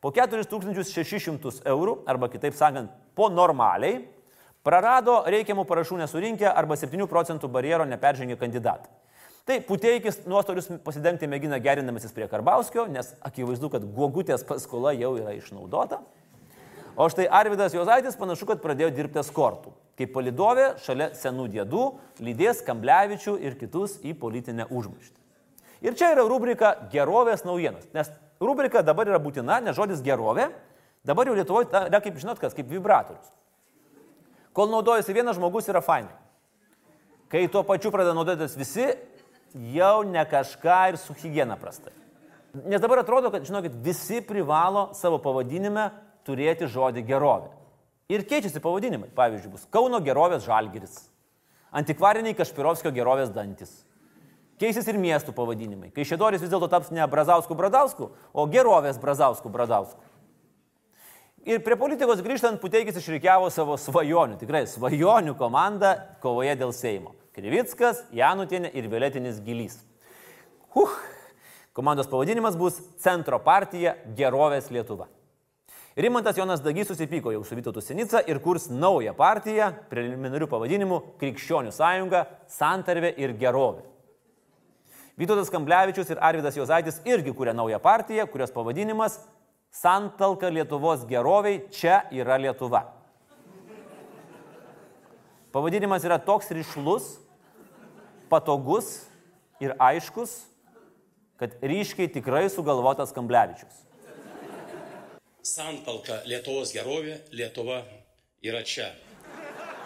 Po 0.00 0.08
4600 0.16 1.60
eurų, 1.68 1.98
arba 2.08 2.30
kitaip 2.32 2.56
sakant, 2.56 2.94
po 3.12 3.28
normaliai, 3.28 4.06
prarado 4.66 5.20
reikiamų 5.30 5.64
parašų 5.68 6.00
nesurinkę 6.02 6.48
arba 6.50 6.76
7 6.76 7.06
procentų 7.10 7.48
barjero 7.52 7.86
neperžengė 7.88 8.38
kandidatai. 8.40 8.90
Tai 9.48 9.56
Puteikis 9.66 10.20
nuostolius 10.28 10.68
pasidengti 10.84 11.26
mėgina 11.26 11.58
gerindamasis 11.62 12.12
prie 12.14 12.28
Karbauskio, 12.30 12.84
nes 12.92 13.14
akivaizdu, 13.24 13.70
kad 13.72 13.86
guogutės 13.96 14.44
paskola 14.46 14.92
jau 14.94 15.14
yra 15.18 15.32
išnaudota. 15.34 16.02
O 17.00 17.06
štai 17.08 17.24
Arvidas 17.32 17.74
Jozaitis 17.74 18.18
panašu, 18.20 18.46
kad 18.50 18.60
pradėjo 18.60 18.90
dirbti 18.92 19.22
eskortų. 19.22 19.72
Kaip 19.98 20.12
palidovė 20.12 20.66
šalia 20.84 21.10
senų 21.16 21.48
dėdų 21.54 21.86
lydės 22.24 22.60
Kamblevičių 22.66 23.38
ir 23.40 23.56
kitus 23.60 23.96
į 24.04 24.14
politinę 24.20 24.68
užmaištį. 24.68 25.16
Ir 25.88 25.96
čia 25.96 26.12
yra 26.12 26.26
rubrika 26.28 26.74
gerovės 26.92 27.46
naujienos. 27.48 27.88
Nes 27.96 28.12
rubrika 28.40 28.84
dabar 28.84 29.08
yra 29.08 29.20
būtina, 29.22 29.62
nes 29.64 29.76
žodis 29.76 30.04
gerovė 30.04 30.50
dabar 31.08 31.28
jau 31.28 31.36
Lietuvoje 31.38 31.70
yra, 31.72 32.00
kaip 32.04 32.20
žinot, 32.20 32.40
kas 32.42 32.56
kaip 32.56 32.68
vibratorius. 32.68 33.32
Kol 34.60 34.68
naudojasi 34.68 35.14
vienas 35.16 35.38
žmogus 35.38 35.70
yra 35.72 35.80
fainai. 35.80 36.12
Kai 37.32 37.46
tuo 37.48 37.62
pačiu 37.64 37.88
pradeda 37.88 38.12
naudotis 38.12 38.58
visi, 38.60 38.90
jau 39.72 40.02
ne 40.04 40.20
kažką 40.28 40.80
ir 40.90 40.98
su 41.00 41.16
hygiena 41.16 41.56
prastai. 41.56 41.94
Nes 42.68 42.82
dabar 42.82 43.00
atrodo, 43.00 43.30
kad, 43.32 43.46
žinokit, 43.48 43.78
visi 43.80 44.20
privalo 44.20 44.90
savo 44.98 45.16
pavadinime 45.24 45.86
turėti 46.28 46.68
žodį 46.68 47.06
gerovė. 47.08 47.48
Ir 48.12 48.26
keičiasi 48.28 48.60
pavadinimai. 48.60 49.08
Pavyzdžiui, 49.16 49.54
bus 49.54 49.64
Kauno 49.72 50.02
gerovės 50.04 50.44
žalgeris, 50.44 50.98
antikvariniai 51.72 52.36
Kašpirovskio 52.36 52.92
gerovės 52.92 53.32
dantis. 53.32 53.72
Keisis 54.60 54.92
ir 54.92 55.00
miestų 55.00 55.32
pavadinimai. 55.32 55.88
Kai 55.96 56.04
Šedoris 56.04 56.44
vis 56.44 56.52
dėlto 56.52 56.68
taps 56.68 56.92
ne 56.92 57.08
Brazauskų 57.08 57.56
Bradausku, 57.56 58.12
o 58.36 58.44
gerovės 58.52 59.00
Brazauskų 59.00 59.48
Bradausku. 59.56 60.09
Ir 61.48 61.62
prie 61.64 61.76
politikos 61.80 62.20
grįžtant, 62.20 62.60
Puteikis 62.60 62.98
išrikiavo 63.00 63.46
savo 63.48 63.78
svajonių, 63.80 64.36
tikrai 64.42 64.66
svajonių 64.68 65.32
komandą 65.38 65.94
kovoje 66.20 66.52
dėl 66.60 66.74
Seimo. 66.76 67.14
Krivickas, 67.32 68.02
Janutienė 68.12 68.68
ir 68.76 68.90
Violetinis 68.92 69.38
Gilys. 69.40 69.78
Huh. 70.74 70.92
Komandos 71.72 72.10
pavadinimas 72.10 72.58
bus 72.60 72.76
Centro 73.00 73.38
partija 73.40 73.94
Gerovės 74.18 74.68
Lietuva. 74.74 75.08
Rimantas 75.96 76.36
Jonas 76.36 76.60
Dagys 76.60 76.90
susipyko 76.92 77.32
jau 77.32 77.40
su 77.46 77.56
Vytautu 77.56 77.80
Sinica 77.80 78.20
ir 78.28 78.42
kurs 78.44 78.68
naują 78.68 79.16
partiją, 79.16 79.72
preliminarių 79.88 80.46
pavadinimų 80.50 81.00
Krikščionių 81.22 81.72
sąjunga, 81.72 82.26
Santarvė 82.52 83.14
ir 83.16 83.32
Gerovė. 83.40 83.86
Vytautas 85.16 85.50
Kamblevičius 85.52 86.12
ir 86.12 86.20
Arvidas 86.20 86.56
Jozaitis 86.60 87.00
irgi 87.08 87.32
kūrė 87.32 87.56
naują 87.56 87.80
partiją, 87.80 88.28
kurios 88.28 88.52
pavadinimas 88.52 89.22
Santalka 89.70 90.50
Lietuvos 90.50 91.06
geroviai, 91.06 91.62
čia 91.70 92.02
yra 92.10 92.36
Lietuva. 92.36 92.82
Pavadinimas 95.50 96.04
yra 96.06 96.18
toks 96.22 96.50
ryšlus, 96.54 97.06
patogus 98.30 98.90
ir 99.62 99.74
aiškus, 99.78 100.34
kad 101.38 101.54
ryškiai 101.62 102.10
tikrai 102.12 102.48
sugalvotas 102.50 103.14
Kamblevičius. 103.16 103.86
Santalka 105.42 106.20
Lietuvos 106.28 106.74
gerovė, 106.74 107.16
Lietuva 107.32 107.80
yra 108.44 108.60
čia. 108.66 108.90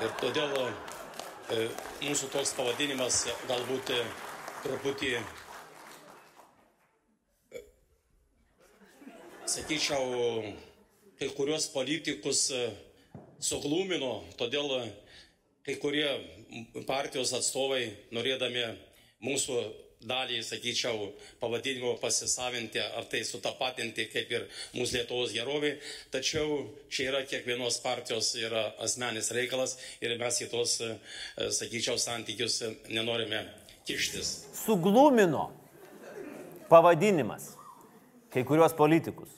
Ir 0.02 0.10
todėl 0.18 0.50
e, 0.58 1.68
mūsų 2.02 2.28
toks 2.34 2.52
pavadinimas 2.58 3.22
galbūt 3.48 3.92
e, 3.94 4.00
truputį, 4.64 5.12
sakyčiau, 9.46 10.42
kai 11.18 11.28
kurios 11.36 11.68
politikus 11.72 12.48
e, 12.54 12.66
suglumino, 13.42 14.22
todėl 14.40 14.70
e, 14.78 14.82
kai 15.66 15.78
kurie 15.80 16.08
partijos 16.88 17.34
atstovai, 17.36 17.86
norėdami 18.14 18.64
mūsų 19.24 19.58
dalį, 20.04 20.42
sakyčiau, 20.44 21.08
pavadinimo 21.40 21.94
pasisavinti 22.00 22.80
ar 22.82 23.06
tai 23.08 23.22
sutapatinti 23.24 24.04
kaip 24.12 24.32
ir 24.32 24.46
mūsų 24.74 24.98
Lietuvos 24.98 25.32
gerovė, 25.32 25.74
tačiau 26.12 26.66
čia 26.92 27.08
yra 27.12 27.22
kiekvienos 27.28 27.80
partijos 27.84 28.34
yra 28.36 28.66
asmenis 28.84 29.32
reikalas 29.32 29.78
ir 30.04 30.16
mes 30.20 30.40
į 30.44 30.50
tos, 30.52 30.78
e, 30.84 30.96
sakyčiau, 31.60 32.00
santykius 32.00 32.62
nenorime 32.92 33.44
kištis. 33.88 34.38
Suglumino 34.64 35.50
pavadinimas 36.68 37.53
kai 38.34 38.44
kuriuos 38.46 38.74
politikus. 38.76 39.30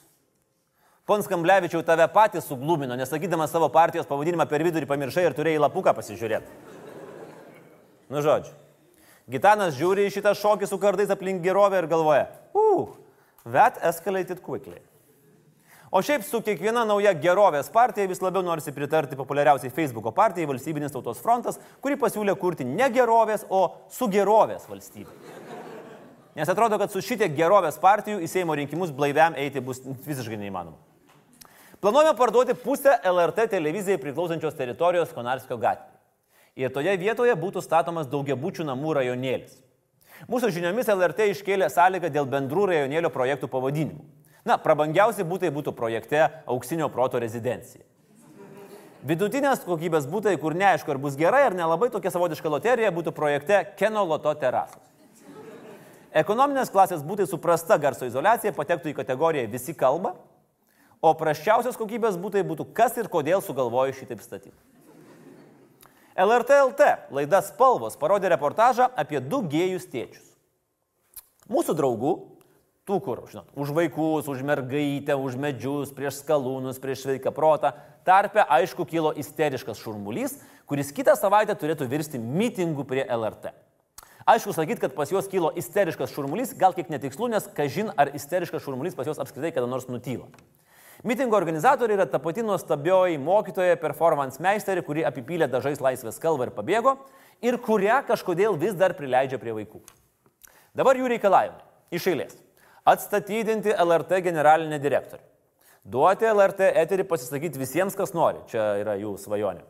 Pons 1.06 1.28
Kamblevičiau 1.30 1.84
tave 1.86 2.08
patys 2.10 2.48
suglumino, 2.48 2.96
nesakydamas 2.98 3.52
savo 3.54 3.68
partijos 3.70 4.08
pavadinimą 4.10 4.48
per 4.50 4.64
vidurį 4.66 4.88
pamiršai 4.90 5.28
ir 5.28 5.36
turėjai 5.38 5.62
lapuką 5.62 5.94
pasižiūrėti. 5.94 6.50
Nu 8.10 8.22
žodžiu. 8.24 8.54
Gitanas 9.30 9.76
žiūri 9.78 10.06
į 10.06 10.16
šitą 10.16 10.32
šokį 10.38 10.66
su 10.70 10.78
kardais 10.82 11.10
aplink 11.10 11.42
gerovę 11.42 11.80
ir 11.82 11.88
galvoja, 11.90 12.26
uh, 12.54 12.90
that 13.46 13.78
escalated 13.86 14.42
quickly. 14.42 14.80
O 15.90 16.02
šiaip 16.02 16.24
su 16.26 16.40
kiekviena 16.42 16.82
nauja 16.86 17.12
gerovės 17.14 17.70
partija 17.72 18.10
vis 18.10 18.18
labiau 18.22 18.42
norisi 18.42 18.74
pritarti 18.74 19.18
populiariausiai 19.18 19.70
Facebook'o 19.74 20.10
partijai 20.14 20.48
Valstybinis 20.50 20.94
tautos 20.94 21.22
frontas, 21.22 21.60
kuri 21.80 21.98
pasiūlė 21.98 22.34
kurti 22.38 22.66
ne 22.66 22.90
gerovės, 22.90 23.46
o 23.48 23.86
su 23.90 24.10
gerovės 24.10 24.66
valstybė. 24.70 25.45
Nes 26.36 26.48
atrodo, 26.52 26.76
kad 26.76 26.92
su 26.92 27.00
šitie 27.00 27.30
gerovės 27.32 27.78
partijų 27.80 28.20
į 28.20 28.26
Seimo 28.28 28.54
rinkimus 28.58 28.90
blaiviam 28.92 29.32
eiti 29.40 29.62
bus 29.64 29.78
visiškai 29.80 30.36
neįmanoma. 30.36 30.76
Planuojame 31.80 32.16
parduoti 32.18 32.56
pusę 32.60 32.92
LRT 33.08 33.46
televizijai 33.54 33.96
priklausančios 34.00 34.56
teritorijos 34.58 35.14
Konarskio 35.16 35.56
gatvėje 35.56 35.96
ir 36.60 36.72
toje 36.72 36.92
vietoje 37.00 37.32
būtų 37.40 37.62
statomas 37.64 38.08
daugiabučių 38.12 38.66
namų 38.68 38.94
rajonėlis. 38.98 39.54
Mūsų 40.28 40.50
žiniomis 40.56 40.88
LRT 40.92 41.30
iškėlė 41.32 41.68
sąlygą 41.72 42.10
dėl 42.12 42.28
bendrų 42.28 42.66
rajonėlio 42.72 43.12
projektų 43.12 43.48
pavadinimų. 43.52 44.04
Na, 44.44 44.56
prabangiausi 44.60 45.24
būtai 45.24 45.48
būtų 45.52 45.72
projekte 45.76 46.26
Auksinio 46.44 46.88
proto 46.92 47.20
rezidencija. 47.20 47.84
Vidutinės 49.06 49.64
kokybės 49.64 50.08
būtai, 50.10 50.36
kur 50.40 50.56
neaišku, 50.56 50.92
ar 50.92 51.00
bus 51.00 51.16
gerai, 51.16 51.46
ar 51.48 51.56
nelabai 51.56 51.88
tokia 51.94 52.12
savotiška 52.12 52.50
loterija, 52.50 52.92
būtų 52.92 53.12
projekte 53.16 53.62
Keno 53.78 54.04
Loto 54.04 54.32
terasos. 54.36 54.95
Ekonominės 56.16 56.70
klasės 56.72 57.02
būtai 57.04 57.26
suprasta 57.28 57.76
garso 57.76 58.06
izolacija 58.08 58.54
patektų 58.56 58.88
į 58.92 58.96
kategoriją 58.96 59.50
visi 59.52 59.74
kalba, 59.76 60.14
o 61.04 61.10
prasčiausios 61.12 61.76
kokybės 61.76 62.16
būtai 62.16 62.40
būtų 62.46 62.70
kas 62.76 62.96
ir 62.96 63.10
kodėl 63.12 63.42
sugalvojo 63.44 63.92
šitaip 63.98 64.22
statyti. 64.24 64.56
LRT 66.16 66.56
LT 66.70 66.86
laida 67.12 67.42
Spalvos 67.44 67.98
parodė 68.00 68.30
reportažą 68.32 68.88
apie 68.96 69.20
du 69.20 69.42
gėjus 69.44 69.84
tėčius. 69.92 70.24
Mūsų 71.52 71.76
draugų, 71.76 72.14
tų 72.88 72.96
kur, 73.04 73.20
žinot, 73.28 73.52
už 73.52 73.74
vaikus, 73.76 74.30
už 74.32 74.40
mergaitę, 74.40 75.18
už 75.20 75.36
medžius, 75.36 75.92
prieš 75.92 76.22
skalūnus, 76.22 76.80
prieš 76.80 77.04
sveiką 77.04 77.34
protą, 77.36 77.74
tarpe 78.08 78.40
aišku 78.40 78.88
kilo 78.88 79.12
isteriškas 79.12 79.84
šurmulys, 79.84 80.40
kuris 80.64 80.96
kitą 80.96 81.12
savaitę 81.20 81.52
turėtų 81.60 81.92
virsti 81.92 82.22
mitingu 82.22 82.88
prie 82.88 83.04
LRT. 83.04 83.52
Aišku, 84.26 84.50
sakyt, 84.50 84.80
kad 84.82 84.94
pas 84.96 85.10
juos 85.12 85.28
kilo 85.30 85.52
isteriškas 85.54 86.10
šurmulys, 86.10 86.50
gal 86.58 86.72
kiek 86.74 86.88
netikslu, 86.90 87.28
nes 87.30 87.44
kažin 87.54 87.92
ar 87.94 88.10
isteriškas 88.18 88.64
šurmulys 88.64 88.96
pas 88.98 89.06
juos 89.06 89.20
apskritai 89.22 89.52
kada 89.54 89.68
nors 89.70 89.86
nutyla. 89.86 90.26
Mitingo 91.06 91.36
organizatoriai 91.38 92.00
yra 92.00 92.06
ta 92.10 92.18
pati 92.18 92.42
nuostabioji 92.42 93.20
mokytoja 93.22 93.76
performance 93.78 94.42
meisterė, 94.42 94.82
kuri 94.82 95.04
apipylė 95.06 95.46
dažais 95.52 95.78
laisvės 95.78 96.18
kalbą 96.18 96.48
ir 96.48 96.52
pabėgo 96.56 96.96
ir 97.44 97.60
kurią 97.62 98.00
kažkodėl 98.08 98.58
vis 98.58 98.74
dar 98.74 98.96
prileidžia 98.98 99.38
prie 99.38 99.54
vaikų. 99.54 99.78
Dabar 100.74 100.98
jų 100.98 101.12
reikalavimai. 101.12 101.62
Iš 101.94 102.08
eilės. 102.10 102.34
Atstatydinti 102.82 103.76
LRT 103.78 104.18
generalinę 104.26 104.80
direktorių. 104.82 105.22
Duoti 105.86 106.26
LRT 106.26 106.72
eterį 106.82 107.06
pasisakyti 107.06 107.62
visiems, 107.62 107.94
kas 107.94 108.10
nori. 108.10 108.42
Čia 108.50 108.72
yra 108.82 108.96
jų 108.98 109.14
svajonė. 109.22 109.62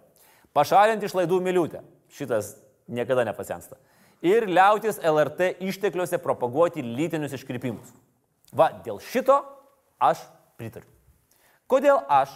Pašalinti 0.56 1.10
išlaidų 1.10 1.42
miliutę. 1.44 1.82
Šitas 2.16 2.54
niekada 2.88 3.26
nepasensta. 3.28 3.76
Ir 4.24 4.46
liautis 4.48 4.98
LRT 5.02 5.56
ištekliuose 5.68 6.18
propaguoti 6.22 6.84
lytinius 6.84 7.34
iškrypimus. 7.36 7.92
Va, 8.56 8.70
dėl 8.84 9.00
šito 9.04 9.36
aš 10.00 10.22
pritariu. 10.56 10.88
Kodėl 11.68 12.00
aš 12.08 12.32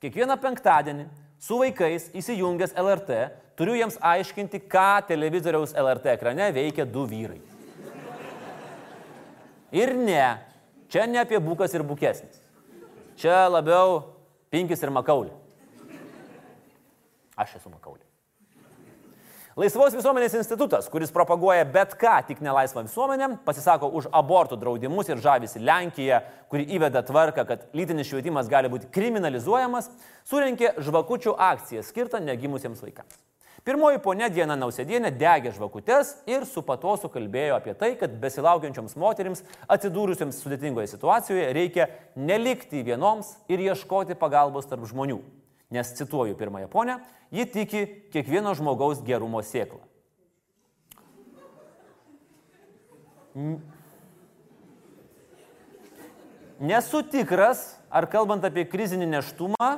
kiekvieną 0.00 0.38
penktadienį 0.40 1.08
su 1.42 1.58
vaikais 1.60 2.08
įsijungęs 2.16 2.76
LRT 2.78 3.20
turiu 3.58 3.76
jiems 3.76 3.98
aiškinti, 4.00 4.62
ką 4.70 5.02
televizoriaus 5.08 5.74
LRT 5.76 6.14
ekrane 6.14 6.48
veikia 6.56 6.86
du 6.88 7.04
vyrai. 7.08 7.40
Ir 9.76 9.92
ne, 9.94 10.40
čia 10.90 11.06
ne 11.06 11.20
apie 11.22 11.38
bukas 11.42 11.74
ir 11.76 11.84
bukesnis. 11.86 12.40
Čia 13.20 13.44
labiau 13.52 14.00
pinkis 14.50 14.80
ir 14.82 14.90
makaulė. 14.94 15.34
Aš 17.36 17.58
esu 17.60 17.68
makaulė. 17.68 18.09
Laisvos 19.58 19.96
visuomenės 19.98 20.36
institutas, 20.38 20.86
kuris 20.86 21.10
propaguoja 21.10 21.64
bet 21.66 21.96
ką, 21.98 22.12
tik 22.28 22.38
nelaisvą 22.44 22.84
visuomenę, 22.86 23.26
pasisako 23.42 23.88
už 23.98 24.06
abortų 24.14 24.54
draudimus 24.60 25.08
ir 25.10 25.18
žavisi 25.18 25.58
Lenkiją, 25.58 26.20
kuri 26.52 26.68
įveda 26.76 27.02
tvarką, 27.08 27.42
kad 27.48 27.64
lytinis 27.74 28.06
švietimas 28.06 28.46
gali 28.50 28.70
būti 28.70 28.86
kriminalizuojamas, 28.94 29.88
surinkė 30.30 30.76
žvakučių 30.86 31.34
akciją 31.34 31.82
skirtą 31.82 32.22
negimusiems 32.22 32.78
vaikams. 32.84 33.18
Pirmoji 33.66 33.98
ponė 34.06 34.30
Diena 34.30 34.54
Nausėdienė 34.54 35.10
degė 35.18 35.50
žvakutes 35.58 36.14
ir 36.30 36.46
su 36.46 36.62
patosu 36.62 37.10
kalbėjo 37.10 37.58
apie 37.58 37.74
tai, 37.74 37.90
kad 37.98 38.14
besilaukiančioms 38.22 38.94
moterims 39.02 39.42
atsidūrusiems 39.66 40.38
sudėtingoje 40.46 40.94
situacijoje 40.94 41.50
reikia 41.58 41.90
nelikti 42.14 42.86
vienoms 42.86 43.34
ir 43.50 43.66
ieškoti 43.66 44.14
pagalbos 44.14 44.70
tarp 44.70 44.86
žmonių 44.94 45.18
nes 45.70 45.94
cituoju 45.94 46.34
pirmąją 46.34 46.68
ponę, 46.68 46.98
ji 47.32 47.46
tiki 47.46 47.86
kiekvieno 48.12 48.54
žmogaus 48.54 49.02
gerumo 49.06 49.42
sėklą. 49.42 49.80
Nesu 56.60 57.02
tikras, 57.06 57.78
ar 57.88 58.04
kalbant 58.10 58.44
apie 58.44 58.66
krizinį 58.68 59.06
neštumą, 59.14 59.70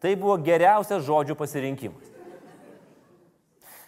tai 0.00 0.16
buvo 0.16 0.38
geriausias 0.40 1.04
žodžių 1.06 1.36
pasirinkimas. 1.38 2.08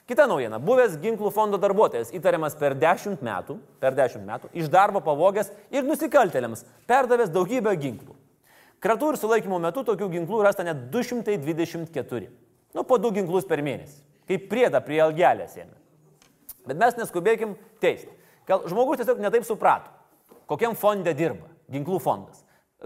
Kita 0.07 0.27
naujiena. 0.29 0.59
Buvęs 0.61 0.99
ginklų 1.01 1.31
fondo 1.33 1.59
darbuotojas 1.63 2.11
įtariamas 2.13 2.57
per 2.59 2.75
10 2.77 3.23
metų, 3.25 3.57
per 3.81 3.97
10 3.97 4.27
metų 4.27 4.51
iš 4.53 4.69
darbo 4.71 5.01
pavogęs 5.01 5.49
ir 5.73 5.87
nusikaltelėms 5.87 6.67
perdavęs 6.91 7.33
daugybę 7.33 7.73
ginklų. 7.81 8.17
Kratų 8.83 9.13
ir 9.13 9.19
sulaikymo 9.21 9.61
metu 9.63 9.85
tokių 9.87 10.09
ginklų 10.17 10.43
rasta 10.43 10.65
net 10.67 10.89
224. 10.91 12.31
Nu, 12.75 12.83
po 12.89 12.99
du 12.99 13.13
ginklus 13.15 13.47
per 13.47 13.63
mėnesį. 13.63 14.01
Kaip 14.27 14.49
priedą 14.51 14.81
prie 14.83 14.99
algelės 15.05 15.55
ėmė. 15.61 15.77
Bet 16.67 16.79
mes 16.79 16.99
neskubėkim 16.99 17.55
teisti. 17.83 18.11
Gal 18.49 18.65
žmogus 18.71 19.01
tiesiog 19.01 19.21
netaip 19.23 19.47
suprato, 19.47 19.91
kokiam 20.51 20.75
fonde 20.79 21.15
dirba 21.15 21.47
ginklų 21.71 22.01
fondas. 22.03 22.43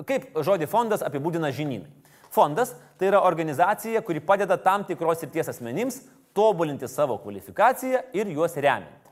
Kaip 0.08 0.34
žodį 0.36 0.68
fondas 0.68 1.04
apibūdina 1.04 1.48
žinynai. 1.54 1.88
Fondas 2.32 2.74
tai 3.00 3.08
yra 3.08 3.22
organizacija, 3.24 4.02
kuri 4.04 4.20
padeda 4.20 4.58
tam 4.60 4.84
tikros 4.84 5.22
srities 5.22 5.48
asmenims 5.48 6.02
tobulinti 6.36 6.88
savo 6.90 7.16
kvalifikaciją 7.22 8.02
ir 8.16 8.28
juos 8.34 8.56
remianti. 8.56 9.05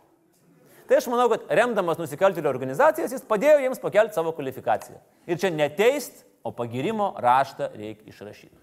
Tai 0.88 0.98
aš 1.00 1.06
manau, 1.08 1.30
kad 1.32 1.46
remdamas 1.48 1.96
nusikaltėlio 2.00 2.50
organizacijas 2.52 3.14
jis 3.14 3.24
padėjo 3.24 3.56
jiems 3.62 3.80
pakelti 3.80 4.18
savo 4.18 4.34
kvalifikaciją. 4.36 4.98
Ir 5.30 5.40
čia 5.40 5.50
neteist, 5.52 6.26
o 6.44 6.52
pagirimo 6.52 7.14
raštą 7.24 7.70
reikia 7.72 8.10
išrašyti. 8.12 8.56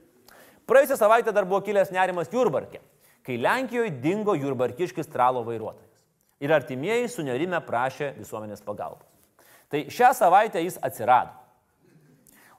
Praėjusią 0.69 0.99
savaitę 0.99 1.33
dar 1.33 1.47
buvo 1.49 1.63
kilęs 1.65 1.89
nerimas 1.91 2.29
Jurbarke, 2.29 2.79
kai 3.25 3.39
Lenkijoje 3.41 3.95
dingo 4.03 4.35
Jurbarkiškis 4.37 5.09
tralo 5.09 5.41
vairuotojas. 5.47 5.89
Ir 6.41 6.53
artimieji 6.53 7.09
sunerime 7.09 7.57
prašė 7.65 8.13
visuomenės 8.19 8.61
pagalbos. 8.65 9.09
Tai 9.71 9.81
šią 9.89 10.13
savaitę 10.17 10.61
jis 10.61 10.77
atsirado. 10.83 11.33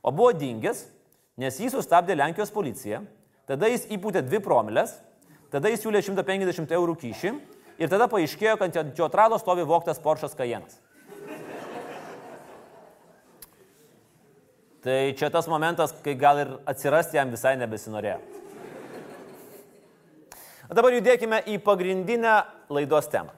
O 0.02 0.10
buvo 0.10 0.32
dingęs, 0.34 0.84
nes 1.38 1.58
jį 1.62 1.70
sustabdė 1.70 2.18
Lenkijos 2.18 2.50
policija, 2.50 3.02
tada 3.46 3.70
jis 3.70 3.86
įpūtė 3.94 4.24
dvi 4.26 4.42
promilės, 4.42 4.96
tada 5.54 5.70
jis 5.70 5.84
siūlė 5.84 6.02
150 6.02 6.74
eurų 6.74 6.98
kyšį 6.98 7.34
ir 7.78 7.92
tada 7.92 8.08
paaiškėjo, 8.12 8.56
kad 8.60 8.80
ant 8.82 8.98
jo 8.98 9.08
tralo 9.12 9.38
stovi 9.40 9.64
voktas 9.68 10.00
Porsche 10.02 10.30
Cayennas. 10.36 10.80
Tai 14.82 15.14
čia 15.14 15.28
tas 15.30 15.46
momentas, 15.46 15.92
kai 16.02 16.16
gal 16.18 16.40
ir 16.42 16.48
atsirasti 16.66 17.14
jam 17.14 17.30
visai 17.30 17.54
nebesinorėjo. 17.60 18.18
O 20.66 20.74
dabar 20.74 20.94
judėkime 20.96 21.38
į 21.52 21.60
pagrindinę 21.62 22.40
laidos 22.72 23.06
temą. 23.12 23.30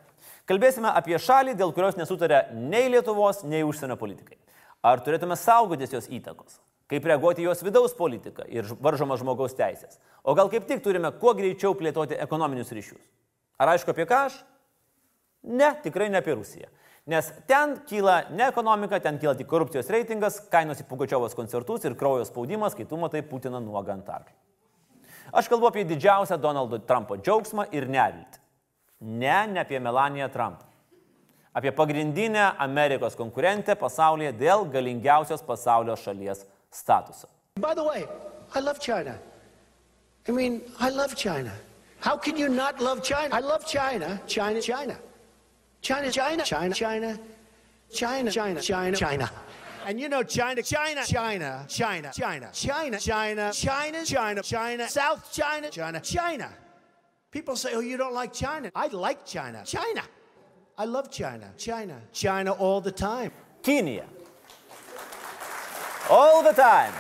Kalbėsime 0.49 0.89
apie 0.89 1.19
šalį, 1.21 1.57
dėl 1.59 1.73
kurios 1.77 1.99
nesutarė 2.01 2.47
nei 2.55 2.89
Lietuvos, 2.93 3.43
nei 3.45 3.65
užsienio 3.65 3.97
politikai. 4.01 4.39
Ar 4.85 5.01
turėtume 5.05 5.37
saugotis 5.41 5.93
jos 5.93 6.09
įtakos? 6.13 6.61
Kaip 6.89 7.05
reaguoti 7.09 7.45
jos 7.45 7.63
vidaus 7.65 7.95
politiką 7.97 8.45
ir 8.53 8.69
varžomas 8.85 9.23
žmogaus 9.23 9.57
teisės? 9.57 9.97
O 10.25 10.37
gal 10.37 10.51
kaip 10.53 10.69
tik 10.69 10.83
turime 10.85 11.11
kuo 11.21 11.33
greičiau 11.37 11.73
plėtoti 11.77 12.17
ekonominius 12.21 12.73
ryšius? 12.77 13.01
Ar 13.59 13.75
aišku 13.75 13.93
apie 13.95 14.07
ką 14.09 14.25
aš? 14.29 14.39
Ne, 15.45 15.75
tikrai 15.85 16.09
ne 16.11 16.19
apie 16.23 16.35
Rusiją. 16.35 16.71
Nes 17.07 17.29
ten 17.47 17.77
kyla 17.85 18.31
ne 18.33 18.47
ekonomika, 18.49 19.01
ten 19.01 19.19
kyla 19.21 19.35
tik 19.37 19.49
korupcijos 19.51 19.91
reitingas, 19.93 20.39
kainos 20.53 20.81
į 20.81 20.87
Pugačiovos 20.89 21.37
koncertus 21.37 21.85
ir 21.85 21.99
kraujo 22.01 22.25
spaudimas, 22.25 22.77
kai 22.77 22.87
tu 22.89 22.97
matai 22.97 23.21
Putiną 23.29 23.61
nuogą 23.61 23.93
ant 23.99 24.09
arklio. 24.09 24.39
Aš 25.33 25.51
kalbu 25.53 25.69
apie 25.69 25.85
didžiausią 25.89 26.39
Donaldo 26.41 26.79
Trumpo 26.89 27.19
džiaugsmą 27.21 27.67
ir 27.77 27.89
neviltį. 27.91 28.41
Ne, 29.05 29.47
ne 29.53 29.61
apie 29.61 29.81
Melaniją 29.81 30.31
Trumpą. 30.33 30.65
Apie 31.55 31.73
pagrindinę 31.73 32.57
Amerikos 32.59 33.15
konkurentę 33.15 33.77
pasaulyje 33.77 34.33
dėl 34.41 34.65
galingiausios 34.73 35.45
pasaulio 35.45 35.95
šalies 35.97 36.47
statuso. 36.73 37.29
By 37.61 37.75
the 37.75 37.85
way, 37.85 38.09
I 38.55 38.61
love 38.61 38.81
China. 38.81 39.19
I 40.27 40.33
mean, 40.33 40.63
I 40.81 40.91
love 40.91 41.15
China. 41.15 41.53
How 42.05 42.19
can 42.19 42.37
you 42.37 42.51
not 42.51 42.83
love 42.83 43.03
China? 43.03 43.35
I 43.35 43.41
love 43.41 43.67
China. 43.67 44.21
China, 44.27 44.61
China. 44.61 44.99
China, 45.81 46.11
China, 46.13 46.43
China, 46.43 46.75
China, 46.75 47.19
China, 47.91 48.31
China, 48.31 48.61
China, 48.61 48.97
China. 48.97 49.31
And 49.87 49.99
you 49.99 50.11
know 50.11 50.23
China, 50.23 50.63
China, 50.63 51.03
China, 51.07 51.65
China, 51.67 52.11
China, 52.13 52.51
China, 52.53 53.01
China, 53.01 53.53
China, 53.53 54.05
China, 54.05 54.43
China, 54.43 54.89
South 54.89 55.33
China, 55.33 55.71
China, 55.71 56.01
China. 56.01 56.51
People 57.31 57.57
say, 57.57 57.73
oh, 57.73 57.81
you 57.81 57.97
don't 57.97 58.13
like 58.13 58.35
China. 58.35 58.71
I 58.75 58.89
like 58.89 59.25
China. 59.25 59.63
China. 59.65 60.03
I 60.77 60.85
love 60.85 61.11
China. 61.11 61.53
China. 61.57 62.03
China 62.13 62.53
all 62.53 62.83
the 62.83 62.93
time. 62.93 63.33
Kinija. 63.63 64.05
All 66.11 66.43
the 66.43 66.53
time. 66.53 66.93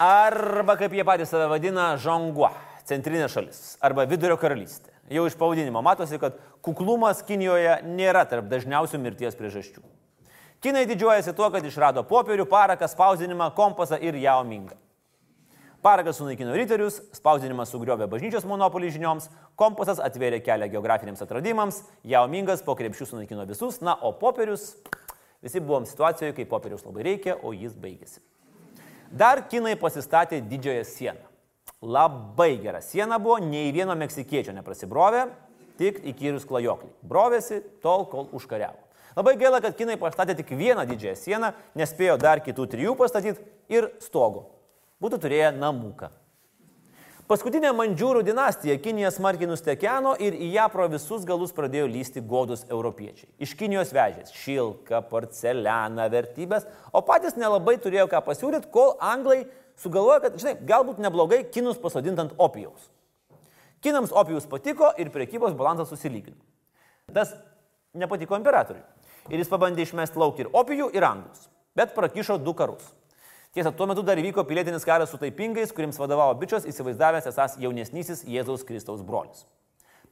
Arba 0.00 0.74
kaip 0.78 0.92
jie 0.92 1.04
patys 1.04 1.28
save 1.28 1.50
vadina, 1.50 1.98
Žongua, 1.98 2.52
centrinė 2.88 3.28
šalis. 3.30 3.76
Arba 3.84 4.06
vidurio 4.08 4.38
karalystė. 4.40 4.92
Jau 5.12 5.24
iš 5.28 5.36
pavadinimo 5.40 5.80
matosi, 5.84 6.18
kad 6.20 6.36
kuklumas 6.64 7.22
Kinijoje 7.24 7.78
nėra 7.86 8.24
tarp 8.28 8.48
dažniausių 8.50 9.00
mirties 9.00 9.38
priežasčių. 9.38 9.84
Kinai 10.64 10.88
didžiuojasi 10.90 11.32
tuo, 11.38 11.46
kad 11.54 11.64
išrado 11.64 12.02
popierių, 12.08 12.48
paraką, 12.50 12.88
spausdinimą, 12.90 13.52
kompasą 13.54 14.00
ir 14.02 14.18
jaumingą. 14.18 14.74
Paragas 15.82 16.18
sunaikino 16.18 16.56
riterius, 16.58 16.96
spausdinimas 17.14 17.70
sugriovė 17.70 18.08
bažnyčios 18.10 18.46
monopolį 18.50 18.90
žinioms, 18.96 19.28
kompasas 19.54 20.00
atvėrė 20.02 20.40
kelią 20.42 20.66
geografiniams 20.72 21.22
atradimams, 21.22 21.84
jaumingas 22.02 22.64
po 22.66 22.74
krepšių 22.74 23.06
sunaikino 23.12 23.46
visus, 23.46 23.78
na, 23.86 23.94
o 23.94 24.10
popierius, 24.18 24.72
visi 25.44 25.62
buvom 25.62 25.86
situacijoje, 25.86 26.34
kai 26.34 26.48
popierius 26.50 26.82
labai 26.82 27.06
reikia, 27.06 27.38
o 27.38 27.54
jis 27.54 27.78
baigėsi. 27.78 28.18
Dar 29.14 29.44
kinai 29.46 29.78
pasistatė 29.78 30.42
didžiąją 30.42 30.82
sieną. 30.90 31.27
Labai 31.82 32.56
gera 32.58 32.80
siena 32.82 33.20
buvo, 33.22 33.38
nei 33.38 33.70
vieno 33.70 33.94
meksikiečio 33.94 34.54
neprasibrovė, 34.56 35.28
tik 35.78 36.00
įkyrus 36.10 36.46
klajokliai. 36.48 36.94
Brovėsi 37.06 37.60
tol, 37.84 38.08
kol 38.10 38.26
užkariavo. 38.34 38.80
Labai 39.18 39.34
gaila, 39.38 39.60
kad 39.62 39.76
kinai 39.78 39.98
pastatė 39.98 40.34
tik 40.38 40.50
vieną 40.58 40.84
didžiąją 40.86 41.18
sieną, 41.18 41.52
nespėjo 41.78 42.18
dar 42.18 42.42
kitų 42.42 42.66
trijų 42.74 42.94
pastatyti 42.98 43.42
ir 43.70 43.92
stogo. 44.02 44.48
Būtų 45.02 45.20
turėję 45.22 45.52
namuką. 45.54 46.10
Paskutinė 47.28 47.74
Mandžiūrų 47.76 48.22
dinastija 48.24 48.78
Kinija 48.80 49.10
smarkiai 49.12 49.50
nustekeno 49.50 50.14
ir 50.16 50.32
į 50.32 50.46
ją 50.54 50.64
pro 50.72 50.86
visus 50.88 51.26
galus 51.28 51.52
pradėjo 51.52 51.84
lysti 51.90 52.22
godus 52.24 52.62
europiečiai. 52.70 53.28
Iš 53.44 53.52
Kinijos 53.58 53.92
vežės 53.92 54.32
šilką, 54.32 55.02
porcelianą, 55.10 56.06
vertybės, 56.14 56.64
o 56.88 57.02
patys 57.04 57.36
nelabai 57.36 57.76
turėjo 57.84 58.06
ką 58.08 58.22
pasiūlyti, 58.24 58.70
kol 58.72 58.94
anglai 59.04 59.42
sugalvojo, 59.82 60.20
kad, 60.24 60.38
žinai, 60.40 60.56
galbūt 60.68 61.00
neblogai 61.02 61.42
kinus 61.54 61.80
pasodinti 61.80 62.24
ant 62.24 62.34
opijaus. 62.38 62.90
Kinams 63.84 64.12
opijus 64.12 64.48
patiko 64.50 64.90
ir 64.98 65.12
priekybos 65.14 65.54
balansas 65.58 65.90
susilygino. 65.92 66.38
Tas 67.14 67.32
nepatiko 67.94 68.36
imperatoriui. 68.38 68.82
Ir 69.28 69.42
jis 69.42 69.50
pabandė 69.50 69.84
išmesti 69.84 70.18
lauk 70.18 70.40
ir 70.40 70.48
opijų, 70.56 70.88
ir 70.96 71.04
anglus. 71.06 71.46
Bet 71.78 71.94
prakišo 71.94 72.38
du 72.42 72.54
karus. 72.58 72.82
Tiesa, 73.54 73.70
tuo 73.72 73.86
metu 73.88 74.02
dar 74.04 74.18
įvyko 74.20 74.42
pilietinis 74.48 74.84
karas 74.84 75.12
su 75.12 75.20
taipingais, 75.20 75.70
kuriems 75.72 75.98
vadovavo 76.00 76.34
bičios 76.40 76.66
įsivaizdavęs 76.68 77.28
esas 77.30 77.56
jaunesnysis 77.60 78.24
Jėzaus 78.28 78.64
Kristaus 78.66 79.00
brolis. 79.06 79.46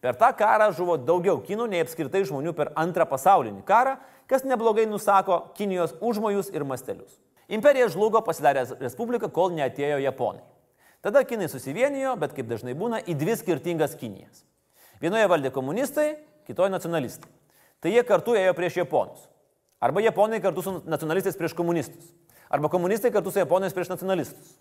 Per 0.01 0.17
tą 0.17 0.31
karą 0.37 0.71
žuvo 0.77 0.97
daugiau 1.01 1.41
kinų 1.45 1.67
nei 1.73 1.83
apskritai 1.85 2.23
žmonių 2.29 2.53
per 2.57 2.71
antrą 2.79 3.07
pasaulinį 3.09 3.65
karą, 3.67 3.97
kas 4.31 4.45
neblogai 4.45 4.87
nusako 4.89 5.41
Kinijos 5.57 5.97
užmojus 6.01 6.53
ir 6.55 6.65
mastelius. 6.69 7.17
Imperija 7.53 7.87
žlugo 7.93 8.23
pasidarė 8.27 8.65
respubliką, 8.81 9.31
kol 9.31 9.55
neatėjo 9.55 10.01
japonai. 10.03 10.43
Tada 11.05 11.23
kinai 11.23 11.47
susivienijo, 11.51 12.17
bet 12.19 12.35
kaip 12.35 12.49
dažnai 12.51 12.75
būna, 12.75 12.99
į 13.07 13.15
dvi 13.19 13.37
skirtingas 13.39 13.95
Kinijas. 14.01 14.43
Vienoje 15.03 15.29
valdė 15.31 15.53
komunistai, 15.55 16.17
kitoje 16.49 16.73
nacionalistai. 16.73 17.31
Tai 17.85 17.93
jie 17.93 18.03
kartu 18.07 18.35
ėjo 18.35 18.55
prieš 18.57 18.81
japonus. 18.81 19.29
Arba 19.79 20.03
japonai 20.03 20.41
kartu 20.43 20.65
su 20.65 20.79
nacionalistais 20.89 21.37
prieš 21.39 21.55
komunistus. 21.55 22.09
Arba 22.51 22.71
komunistai 22.73 23.13
kartu 23.15 23.31
su 23.31 23.43
japonais 23.43 23.77
prieš 23.77 23.93
nacionalistus. 23.93 24.57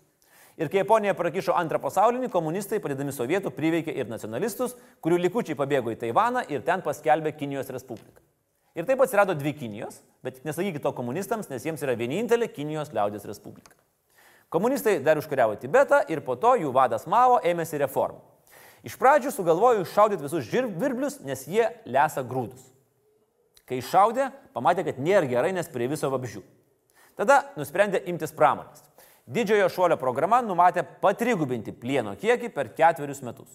Ir 0.56 0.70
kai 0.72 0.80
Japonija 0.80 1.12
prakišo 1.12 1.52
antrą 1.52 1.76
pasaulinį, 1.82 2.30
komunistai, 2.32 2.78
padėdami 2.80 3.12
sovietų, 3.12 3.50
priveikė 3.52 3.92
ir 3.92 4.08
nacionalistus, 4.08 4.72
kurių 5.04 5.18
likučiai 5.26 5.56
pabėgo 5.58 5.92
į 5.92 5.98
Taivaną 6.00 6.46
ir 6.48 6.64
ten 6.64 6.80
paskelbė 6.84 7.34
Kinijos 7.36 7.68
Respubliką. 7.74 8.22
Ir 8.76 8.84
taip 8.84 9.00
atsirado 9.00 9.32
dvi 9.34 9.54
Kinijos, 9.56 10.02
bet 10.24 10.42
nesakykite 10.44 10.84
to 10.84 10.92
komunistams, 10.92 11.48
nes 11.48 11.64
jiems 11.64 11.80
yra 11.84 11.94
vienintelė 11.96 12.50
Kinijos 12.52 12.92
liaudės 12.92 13.24
Respublika. 13.24 13.72
Komunistai 14.52 14.98
dar 15.02 15.16
užkariavo 15.16 15.56
Tibetą 15.58 16.02
ir 16.12 16.20
po 16.24 16.36
to 16.36 16.52
jų 16.60 16.70
vadas 16.76 17.08
Mao 17.08 17.40
ėmėsi 17.40 17.80
reformų. 17.80 18.20
Iš 18.86 18.94
pradžių 19.00 19.32
sugalvojo 19.34 19.82
iššaudyti 19.82 20.22
visus 20.22 20.44
žvirblius, 20.46 21.18
nes 21.26 21.46
jie 21.48 21.64
lesa 21.88 22.22
grūdus. 22.22 22.60
Kai 23.66 23.80
iššaudė, 23.80 24.28
pamatė, 24.54 24.84
kad 24.86 25.00
nėra 25.02 25.26
gerai, 25.26 25.50
nes 25.56 25.72
prie 25.72 25.88
viso 25.90 26.10
vabžių. 26.12 26.44
Tada 27.18 27.40
nusprendė 27.56 28.04
imtis 28.12 28.34
pramonės. 28.36 28.84
Didžiojo 29.26 29.66
šuolio 29.72 29.96
programa 29.98 30.38
numatė 30.44 30.84
patrigubinti 31.02 31.72
plieno 31.74 32.12
kiekį 32.20 32.52
per 32.54 32.70
ketverius 32.76 33.24
metus. 33.26 33.48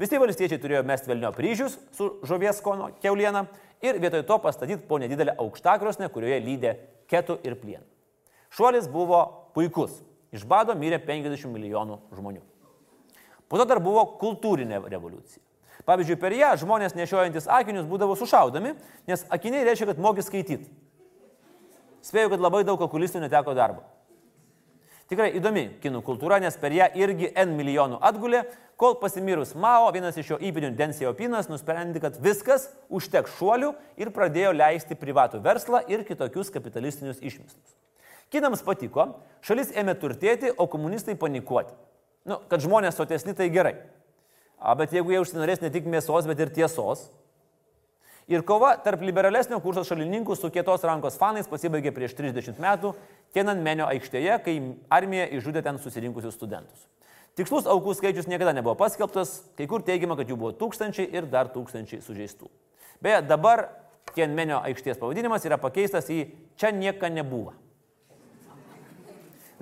Visi 0.00 0.18
valstiečiai 0.18 0.58
turėjo 0.58 0.82
mesti 0.86 1.10
velnio 1.10 1.30
kryžius 1.34 1.76
su 1.94 2.08
žuvies 2.26 2.58
skono 2.58 2.90
keuliena 3.02 3.44
ir 3.84 4.00
vietoj 4.02 4.24
to 4.26 4.38
pastatyti 4.42 4.82
po 4.88 4.98
nedidelę 4.98 5.36
aukštakrosnę, 5.38 6.08
kurioje 6.10 6.40
lydė 6.42 6.74
ketų 7.10 7.38
ir 7.46 7.54
plieną. 7.60 7.84
Šuolis 8.54 8.88
buvo 8.90 9.22
puikus. 9.54 10.00
Iš 10.34 10.42
bado 10.50 10.74
mirė 10.74 10.98
50 10.98 11.46
milijonų 11.46 12.00
žmonių. 12.14 12.42
Po 13.46 13.58
to 13.60 13.66
dar 13.70 13.78
buvo 13.82 14.02
kultūrinė 14.18 14.80
revoliucija. 14.90 15.42
Pavyzdžiui, 15.86 16.18
per 16.18 16.34
ją 16.34 16.54
žmonės 16.58 16.96
nešiojantis 16.96 17.46
akinius 17.50 17.86
būdavo 17.86 18.16
sušaudomi, 18.18 18.72
nes 19.06 19.24
akiniai 19.30 19.66
reiškia, 19.68 19.92
kad 19.92 20.00
mogi 20.00 20.24
skaityti. 20.24 20.70
Spėjau, 22.04 22.32
kad 22.34 22.42
labai 22.42 22.62
daug 22.66 22.80
okulistų 22.82 23.20
neteko 23.22 23.54
darbo. 23.56 23.84
Tikrai 25.10 25.34
įdomi 25.36 25.66
kinų 25.82 26.00
kultūra, 26.04 26.38
nes 26.40 26.56
per 26.56 26.72
ją 26.72 26.86
irgi 26.96 27.28
N 27.36 27.52
milijonų 27.58 27.98
atgulė, 28.08 28.44
kol 28.80 28.96
pasimirus 29.00 29.52
Mao, 29.54 29.90
vienas 29.92 30.16
iš 30.16 30.32
jo 30.32 30.38
įpinių 30.40 30.72
Den 30.78 30.94
Xiaopinas 30.96 31.50
nusprendė, 31.50 32.00
kad 32.00 32.16
viskas 32.24 32.70
užteks 32.88 33.36
šuolių 33.36 33.74
ir 34.00 34.10
pradėjo 34.16 34.54
leisti 34.56 34.96
privatų 34.98 35.42
verslą 35.44 35.82
ir 35.92 36.06
kitokius 36.08 36.52
kapitalistinius 36.54 37.20
išmislus. 37.20 37.76
Kinams 38.32 38.64
patiko, 38.64 39.10
šalis 39.44 39.74
ėmė 39.76 39.94
turtėti, 40.00 40.50
o 40.56 40.66
komunistai 40.70 41.14
panikuoti. 41.20 41.76
Nu, 42.24 42.40
kad 42.48 42.64
žmonės 42.64 42.96
sotesni 42.96 43.36
tai 43.36 43.50
gerai. 43.52 43.76
A, 44.56 44.72
bet 44.78 44.94
jeigu 44.96 45.12
jie 45.12 45.20
užsinorės 45.20 45.60
ne 45.60 45.68
tik 45.70 45.84
mėsos, 45.84 46.24
bet 46.24 46.40
ir 46.40 46.50
tiesos, 46.56 47.04
Ir 48.30 48.40
kova 48.46 48.72
tarp 48.80 49.02
liberalesnio 49.04 49.58
kurso 49.60 49.82
šalininkų 49.84 50.36
su 50.38 50.48
kietos 50.52 50.84
rankos 50.88 51.18
fanais 51.20 51.48
pasibaigė 51.50 51.92
prieš 51.92 52.14
30 52.16 52.60
metų 52.62 52.94
Tienanmenio 53.36 53.84
aikštėje, 53.90 54.38
kai 54.44 54.54
armija 54.94 55.26
išžudė 55.36 55.60
ten 55.66 55.80
susirinkusius 55.82 56.36
studentus. 56.38 56.86
Tikslus 57.34 57.66
aukų 57.66 57.96
skaičius 57.98 58.28
niekada 58.30 58.52
nebuvo 58.54 58.76
paskelbtas, 58.78 59.40
kai 59.58 59.66
kur 59.68 59.82
teigiama, 59.82 60.16
kad 60.16 60.30
jų 60.30 60.38
buvo 60.38 60.52
tūkstančiai 60.56 61.08
ir 61.12 61.26
dar 61.26 61.50
tūkstančiai 61.52 62.00
sužeistų. 62.04 62.48
Beje, 63.02 63.24
dabar 63.26 63.66
Tienmenio 64.14 64.60
aikštės 64.62 65.00
pavadinimas 65.00 65.44
yra 65.48 65.58
pakeistas 65.58 66.06
į 66.12 66.20
Čia 66.60 66.70
nieka 66.70 67.10
nebuvo. 67.10 67.50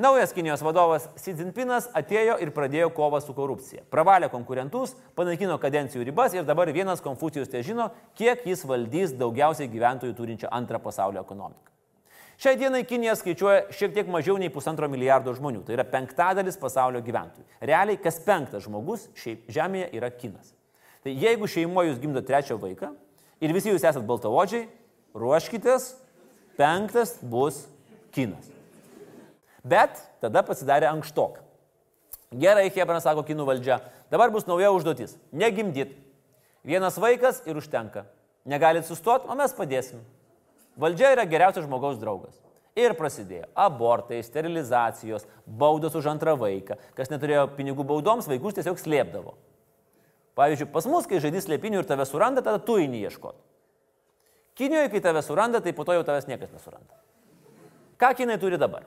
Naujas 0.02 0.32
Kinijos 0.32 0.64
vadovas 0.66 1.04
Xi 1.14 1.30
Jinpingas 1.38 1.84
atėjo 1.94 2.34
ir 2.42 2.50
pradėjo 2.50 2.88
kovą 2.90 3.20
su 3.22 3.30
korupcija. 3.36 3.84
Pravalė 3.86 4.26
konkurentus, 4.32 4.96
panaikino 5.14 5.54
kadencijų 5.62 6.08
ribas 6.08 6.32
ir 6.34 6.42
dabar 6.42 6.72
vienas 6.74 6.98
Konfucijus 7.04 7.50
te 7.52 7.60
žino, 7.62 7.86
kiek 8.18 8.40
jis 8.48 8.64
valdys 8.66 9.12
daugiausiai 9.20 9.68
gyventojų 9.70 10.16
turinčią 10.18 10.48
antrą 10.50 10.80
pasaulio 10.82 11.22
ekonomiką. 11.22 11.70
Šiai 12.42 12.58
dienai 12.58 12.80
Kinija 12.88 13.14
skaičiuoja 13.20 13.68
šiek 13.78 13.94
tiek 13.94 14.10
mažiau 14.10 14.34
nei 14.42 14.50
pusantro 14.50 14.88
milijardo 14.90 15.36
žmonių, 15.36 15.60
tai 15.68 15.76
yra 15.76 15.84
penktadalis 15.86 16.58
pasaulio 16.58 16.98
gyventojų. 17.06 17.46
Realiai 17.70 18.00
kas 18.02 18.18
penktas 18.24 18.64
žmogus 18.66 19.04
šiaip 19.22 19.44
žemėje 19.54 19.92
yra 20.00 20.10
Kinas. 20.10 20.50
Tai 21.06 21.14
jeigu 21.14 21.46
šeimoje 21.46 21.92
jūs 21.92 22.00
gimdo 22.02 22.24
trečią 22.26 22.56
vaiką 22.58 22.90
ir 23.38 23.54
visi 23.54 23.70
jūs 23.70 23.86
esat 23.86 24.02
baltavodžiai, 24.10 24.66
ruoškitės, 25.14 25.92
penktas 26.58 27.14
bus 27.22 27.68
Kinas. 28.10 28.50
Bet 29.62 29.98
tada 30.22 30.42
pasidarė 30.42 30.88
ankštok. 30.90 31.38
Gerai, 32.32 32.70
Hebra 32.72 33.00
sako 33.00 33.22
kinų 33.26 33.44
valdžia, 33.46 33.78
dabar 34.10 34.32
bus 34.32 34.48
nauja 34.48 34.72
užduotis- 34.72 35.18
negimdyt. 35.32 35.92
Vienas 36.64 36.98
vaikas 36.98 37.42
ir 37.46 37.56
užtenka. 37.56 38.04
Negalit 38.44 38.84
sustoti, 38.84 39.28
o 39.28 39.34
mes 39.34 39.52
padėsim. 39.52 40.00
Valdžia 40.78 41.12
yra 41.12 41.26
geriausias 41.26 41.66
žmogaus 41.66 41.98
draugas. 41.98 42.40
Ir 42.74 42.94
prasidėjo 42.94 43.46
abortai, 43.54 44.22
sterilizacijos, 44.24 45.26
baudos 45.46 45.94
už 45.94 46.06
antrą 46.06 46.36
vaiką. 46.38 46.78
Kas 46.94 47.08
neturėjo 47.08 47.50
pinigų 47.54 47.84
baudoms, 47.84 48.26
vaikus 48.26 48.54
tiesiog 48.54 48.78
slėpdavo. 48.80 49.34
Pavyzdžiui, 50.34 50.72
pas 50.72 50.86
mus, 50.86 51.06
kai 51.06 51.20
žaidys 51.20 51.44
slėpinių 51.44 51.82
ir 51.82 51.84
tave 51.84 52.06
suranda, 52.08 52.40
tada 52.40 52.58
tu 52.58 52.78
eini 52.80 53.02
ieškoti. 53.04 53.36
Kinijoje, 54.56 54.88
kai 54.92 55.00
tave 55.00 55.20
suranda, 55.22 55.60
tai 55.60 55.72
po 55.76 55.84
to 55.84 55.92
jau 55.92 56.04
tavęs 56.04 56.28
niekas 56.28 56.52
nesuranda. 56.52 56.96
Ką 58.00 58.14
kinai 58.16 58.38
turi 58.40 58.56
dabar? 58.56 58.86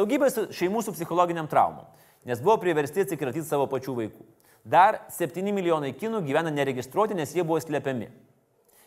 Daugybė 0.00 0.30
šeimų 0.56 0.80
su 0.80 0.94
psichologiniam 0.96 1.48
traumom, 1.50 1.84
nes 2.24 2.40
buvo 2.40 2.56
priversti 2.62 3.04
atsikratyti 3.04 3.44
savo 3.44 3.66
pačių 3.68 3.96
vaikų. 3.98 4.22
Dar 4.64 5.02
7 5.12 5.52
milijonai 5.52 5.92
kinų 5.96 6.22
gyvena 6.24 6.52
neregistruoti, 6.52 7.16
nes 7.16 7.34
jie 7.36 7.44
buvo 7.44 7.60
slėpiami. 7.60 8.08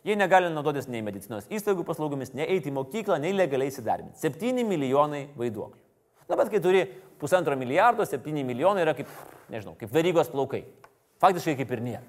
Jie 0.04 0.18
negali 0.18 0.50
naudotis 0.52 0.90
nei 0.90 1.04
medicinos 1.06 1.46
įstaigų 1.54 1.86
paslaugomis, 1.88 2.34
nei 2.34 2.50
eiti 2.56 2.72
į 2.72 2.76
mokyklą, 2.80 3.20
nei 3.22 3.32
legaliai 3.36 3.70
įsidarbinti. 3.72 4.18
7 4.20 4.66
milijonai 4.68 5.28
vaiduoklių. 5.38 5.80
Na, 6.28 6.40
bet 6.40 6.50
kai 6.50 6.60
turi 6.64 6.84
pusantro 7.22 7.56
milijardo, 7.60 8.06
7 8.10 8.44
milijonai 8.44 8.84
yra 8.84 8.98
kaip, 8.98 9.14
nežinau, 9.54 9.78
kaip 9.80 9.94
verygos 9.94 10.34
plaukai. 10.34 10.66
Faktiškai 11.24 11.56
kaip 11.62 11.78
ir 11.78 11.86
nėra. 11.86 12.04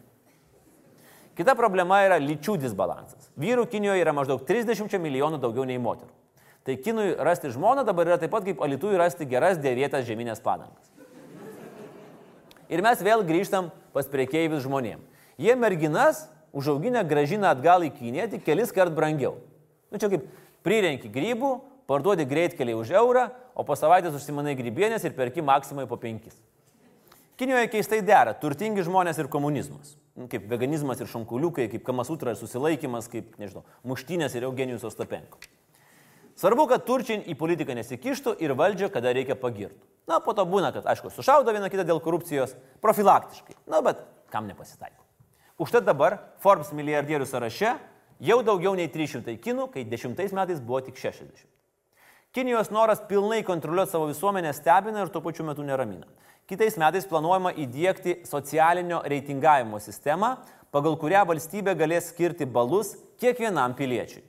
Kita 1.39 1.55
problema 1.59 2.01
yra 2.07 2.17
lyčių 2.23 2.57
disbalansas. 2.63 3.29
Vyrų 3.39 3.69
Kinijoje 3.71 4.03
yra 4.03 4.15
maždaug 4.17 4.43
30 4.49 5.01
milijonų 5.03 5.43
daugiau 5.43 5.67
nei 5.69 5.81
moterų. 5.83 6.13
Tai 6.65 6.77
Kinui 6.81 7.13
rasti 7.21 7.51
žmoną 7.53 7.85
dabar 7.85 8.09
yra 8.09 8.19
taip 8.21 8.33
pat 8.33 8.47
kaip 8.47 8.63
Alitui 8.65 8.97
rasti 8.97 9.27
geras 9.29 9.59
dėvėtas 9.61 10.07
žeminės 10.09 10.41
padangas. 10.45 10.89
Ir 12.73 12.81
mes 12.85 13.03
vėl 13.05 13.25
grįžtam 13.27 13.69
pas 13.93 14.09
priekeivius 14.09 14.65
žmonėm. 14.65 15.03
Jie 15.37 15.57
merginas 15.61 16.25
užauginę 16.57 17.05
gražina 17.05 17.51
atgal 17.53 17.85
į 17.85 17.93
Kiniją 17.99 18.31
tik 18.33 18.47
kelis 18.47 18.73
kart 18.73 18.95
brangiau. 18.97 19.37
Nu 19.93 20.01
čia 20.01 20.09
kaip 20.09 20.25
prirenki 20.65 21.11
grybų, 21.13 21.59
parduodi 21.91 22.25
greitkeliai 22.25 22.79
už 22.79 22.95
eurą, 22.97 23.29
o 23.55 23.67
po 23.67 23.77
savaitės 23.77 24.17
užsimanai 24.17 24.57
grybienės 24.57 25.05
ir 25.05 25.13
perki 25.17 25.45
maksimai 25.45 25.85
po 25.91 25.99
penkis. 26.01 26.39
Kinijoje 27.37 27.69
keistai 27.73 28.01
dera 28.07 28.33
turtingi 28.39 28.87
žmonės 28.87 29.19
ir 29.21 29.29
komunizmas. 29.29 29.97
Nu, 30.15 30.29
Kaip 30.31 30.47
veganizmas 30.47 31.01
ir 31.03 31.11
šonkuliukai, 31.11 31.67
kaip 31.73 31.83
kamasutra 31.85 32.33
ir 32.33 32.39
susilaikimas, 32.39 33.11
kaip, 33.11 33.35
nežinau, 33.43 33.65
muštinės 33.85 34.37
ir 34.39 34.47
Eugenijus 34.47 34.87
Ostapenko. 34.87 35.43
Svarbu, 36.39 36.67
kad 36.71 36.83
turčiai 36.87 37.23
į 37.31 37.37
politiką 37.39 37.77
nesikištų 37.79 38.35
ir 38.43 38.57
valdžią, 38.59 38.91
kada 38.95 39.13
reikia 39.15 39.37
pagirtų. 39.39 39.79
Na, 40.11 40.19
po 40.21 40.35
to 40.37 40.45
būna, 40.49 40.73
kad, 40.75 40.85
aišku, 40.91 41.13
sušaudo 41.15 41.55
vieną 41.55 41.71
kitą 41.73 41.87
dėl 41.87 42.03
korupcijos 42.03 42.57
profilaktiškai. 42.85 43.57
Na, 43.71 43.81
bet 43.85 44.03
kam 44.33 44.49
nepasitaiko. 44.51 45.01
Užtat 45.63 45.87
dabar 45.87 46.19
Forbes 46.43 46.73
milijardierių 46.75 47.29
sąraše 47.31 47.77
jau 48.21 48.41
daugiau 48.43 48.75
nei 48.75 48.91
300 48.91 49.37
kinų, 49.41 49.69
kai 49.73 49.87
10 49.87 50.35
metais 50.35 50.61
buvo 50.61 50.83
tik 50.83 50.99
60. 50.99 51.47
Kinijos 52.35 52.73
noras 52.75 52.99
pilnai 53.07 53.45
kontroliuoti 53.47 53.95
savo 53.95 54.09
visuomenę 54.11 54.51
stebina 54.53 55.05
ir 55.05 55.13
tuo 55.15 55.23
pačiu 55.23 55.47
metu 55.47 55.63
neramina. 55.63 56.09
Kitais 56.51 56.75
metais 56.77 57.07
planuojama 57.07 57.55
įdėkti 57.63 58.25
socialinio 58.27 58.99
reitingavimo 59.07 59.79
sistemą, 59.81 60.35
pagal 60.75 60.99
kurią 60.99 61.23
valstybė 61.31 61.77
galės 61.79 62.11
skirti 62.11 62.45
balus 62.45 62.97
kiekvienam 63.23 63.77
piliečiui. 63.79 64.25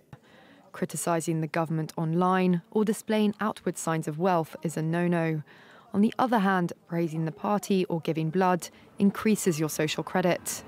Criticising 0.76 1.40
the 1.40 1.48
government 1.48 1.94
online 1.96 2.62
or 2.70 2.84
displaying 2.84 3.34
outward 3.40 3.78
signs 3.78 4.10
of 4.10 4.20
wealth 4.20 4.58
is 4.62 4.76
a 4.76 4.82
no 4.82 5.08
no. 5.08 5.42
On 5.94 6.02
the 6.02 6.14
other 6.20 6.40
hand, 6.40 6.74
praising 6.86 7.24
the 7.24 7.32
party 7.32 7.86
or 7.86 8.02
giving 8.02 8.30
blood 8.30 8.68
increases 9.00 9.58
your 9.58 9.70
social 9.70 10.04
credit. 10.04 10.66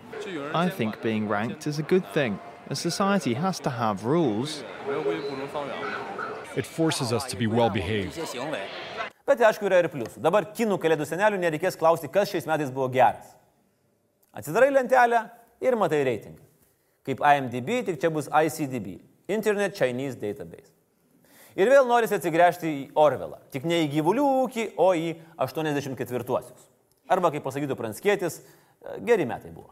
I 0.54 0.70
think 0.70 1.02
being 1.02 1.28
ranked 1.28 1.68
is 1.68 1.78
a 1.78 1.84
good 1.84 2.06
thing. 2.14 2.40
A 2.70 2.76
society 2.76 3.34
has 3.34 3.60
to 3.60 3.70
have 3.70 4.06
rules. 4.06 4.64
It 6.56 6.66
forces 6.66 7.12
us 7.12 7.26
to 7.26 7.36
be 7.36 7.48
well 7.48 7.70
behaved. 7.70 8.16
Bet 9.28 9.44
aišku, 9.44 9.68
yra 9.68 9.82
ir 9.84 9.92
pliusų. 9.92 10.24
Dabar 10.24 10.48
kinų 10.56 10.80
kalėdų 10.80 11.04
senelių 11.04 11.42
nereikės 11.42 11.76
klausti, 11.76 12.08
kas 12.08 12.32
šiais 12.32 12.48
metais 12.48 12.72
buvo 12.72 12.88
geras. 12.96 13.36
Atsidarai 14.32 14.72
lentelę 14.72 15.26
ir 15.60 15.76
matai 15.76 16.06
reitingą. 16.08 16.40
Kaip 17.04 17.20
IMDb, 17.20 17.84
tik 17.92 18.00
čia 18.00 18.08
bus 18.08 18.32
ICDB- 18.32 19.02
Internet 19.28 19.76
Chinese 19.76 20.20
Database. 20.20 20.72
Ir 21.58 21.72
vėl 21.74 21.88
norisi 21.90 22.16
atsigręžti 22.16 22.70
į 22.70 22.82
Orvelą. 23.02 23.40
Tik 23.52 23.66
ne 23.66 23.82
į 23.86 23.92
gyvulių 23.96 24.26
ūkį, 24.44 24.66
o 24.78 24.92
į 24.94 25.16
84-uosius. 25.42 26.68
Arba, 27.10 27.32
kaip 27.34 27.44
pasakytų 27.48 27.78
Pranskėtis, 27.80 28.42
geri 29.08 29.26
metai 29.26 29.50
buvo. 29.52 29.72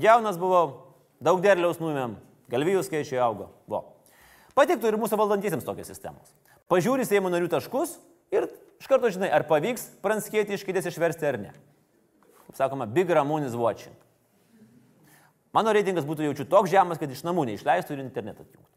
Jaunas 0.00 0.38
buvau, 0.40 0.94
daug 1.22 1.38
derliaus 1.44 1.78
nuėmėm, 1.78 2.16
galvijų 2.50 2.82
skaičiai 2.88 3.22
augo. 3.22 3.52
Buvo. 3.70 3.94
Patiktų 4.58 4.90
ir 4.90 4.98
mūsų 4.98 5.18
valdantiesiems 5.18 5.66
tokios 5.66 5.88
sistemos. 5.90 6.34
Pažiūri 6.70 7.06
Seimo 7.06 7.30
narių 7.30 7.48
taškus 7.52 7.96
ir 8.34 8.48
iš 8.82 8.90
karto 8.90 9.10
žinai, 9.14 9.30
ar 9.30 9.46
pavyks 9.46 9.86
pranskėti 10.02 10.56
iš 10.56 10.66
kėdės 10.66 10.90
išversti 10.90 11.28
ar 11.28 11.38
ne. 11.38 11.52
Kaip 12.48 12.58
sakoma, 12.58 12.86
Big 12.90 13.10
Ramon 13.10 13.46
is 13.46 13.54
watching. 13.58 13.94
Mano 15.54 15.72
reitingas 15.74 16.06
būtų 16.06 16.26
jaučiu 16.28 16.48
toks 16.50 16.72
žemas, 16.72 16.98
kad 16.98 17.10
iš 17.10 17.22
namų 17.26 17.46
neišleistų 17.52 17.94
ir 17.94 18.02
internetą 18.02 18.42
atjungtų. 18.42 18.70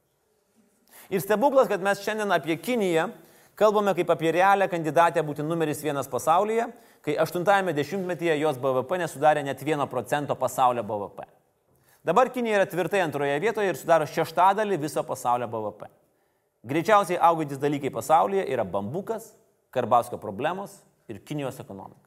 Ir 1.10 1.24
stebuklas, 1.24 1.70
kad 1.72 1.82
mes 1.82 2.04
šiandien 2.04 2.36
apie 2.36 2.58
Kiniją 2.60 3.08
kalbame 3.58 3.96
kaip 3.98 4.12
apie 4.14 4.32
realią 4.36 4.68
kandidatę 4.70 5.24
būti 5.26 5.46
numeris 5.46 5.82
vienas 5.82 6.10
pasaulyje, 6.12 6.68
kai 7.02 7.16
80-ame 7.24 7.74
dešimtmetyje 7.74 8.36
jos 8.44 8.60
BVP 8.62 9.00
nesudarė 9.02 9.44
net 9.46 9.64
1 9.66 9.88
procento 9.90 10.36
pasaulio 10.38 10.84
BVP. 10.86 11.26
Dabar 12.06 12.30
Kinija 12.32 12.62
yra 12.62 12.68
tvirtai 12.70 13.02
antroje 13.04 13.40
vietoje 13.44 13.72
ir 13.72 13.80
sudaro 13.80 14.06
šeštadalį 14.08 14.78
viso 14.80 15.02
pasaulio 15.04 15.48
BVP. 15.52 15.90
Greičiausiai 16.68 17.20
augantis 17.24 17.60
dalykai 17.60 17.92
pasaulyje 17.94 18.46
yra 18.54 18.68
bambukas, 18.68 19.34
Karbauskio 19.72 20.18
problemos 20.18 20.72
ir 21.12 21.20
Kinijos 21.20 21.60
ekonomika. 21.60 22.07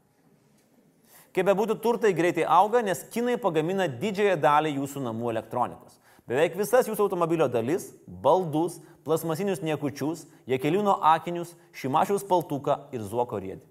Kaip 1.30 1.46
bebūtų, 1.46 1.76
turtai 1.82 2.10
greitai 2.16 2.44
auga, 2.48 2.80
nes 2.82 3.04
kinai 3.14 3.36
pagamina 3.38 3.86
didžiąją 3.86 4.36
dalį 4.42 4.74
jūsų 4.80 5.02
namų 5.04 5.30
elektronikos. 5.30 6.00
Beveik 6.30 6.56
visas 6.58 6.86
jūsų 6.86 7.06
automobilio 7.06 7.46
dalis- 7.50 7.92
baldus, 8.24 8.80
plasmasinius 9.04 9.62
niekučius, 9.62 10.26
jekeliūno 10.46 10.98
akinius, 11.02 11.54
šimašiaus 11.72 12.26
paltuką 12.26 12.92
ir 12.92 13.00
zuoko 13.00 13.38
riedį. 13.38 13.66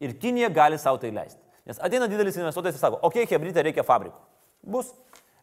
Ir 0.00 0.14
Kinija 0.14 0.48
gali 0.48 0.78
savo 0.78 0.98
tai 0.98 1.10
leisti. 1.10 1.40
Nes 1.66 1.78
ateina 1.78 2.08
didelis 2.08 2.36
investuotojas 2.36 2.74
ir 2.74 2.80
sako, 2.80 3.00
okei, 3.02 3.24
okay, 3.24 3.38
hebrytė 3.38 3.64
reikia 3.64 3.84
fabrikų. 3.84 4.20
Bus. 4.64 4.92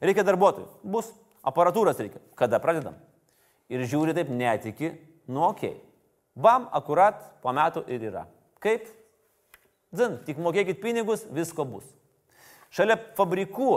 Reikia 0.01 0.23
darbuotojų. 0.23 0.67
Bus. 0.83 1.11
Aparatūros 1.45 1.99
reikia. 1.99 2.19
Kada 2.35 2.59
pradedam? 2.59 2.95
Ir 3.69 3.79
žiūri 3.85 4.13
taip 4.13 4.29
netiki, 4.29 4.97
nu 5.27 5.43
okei. 5.49 5.69
Okay. 5.69 5.81
Bam, 6.35 6.67
akurat 6.73 7.21
po 7.41 7.53
metų 7.55 7.85
ir 7.87 8.01
yra. 8.09 8.25
Kaip? 8.59 8.87
Zin, 9.95 10.17
tik 10.27 10.39
mokėkit 10.41 10.81
pinigus, 10.83 11.25
visko 11.31 11.65
bus. 11.67 11.85
Šalia 12.73 12.97
fabrikų 13.17 13.69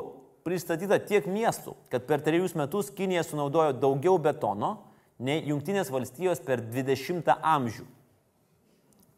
pristatyta 0.47 0.99
tiek 1.03 1.27
miestų, 1.29 1.77
kad 1.93 2.07
per 2.09 2.23
trejus 2.25 2.57
metus 2.59 2.91
Kinija 2.95 3.23
sunaudojo 3.27 3.77
daugiau 3.77 4.19
betono 4.23 4.79
nei 5.19 5.43
Junktinės 5.47 5.91
valstijos 5.93 6.41
per 6.45 6.63
20 6.63 7.29
amžių. 7.37 7.85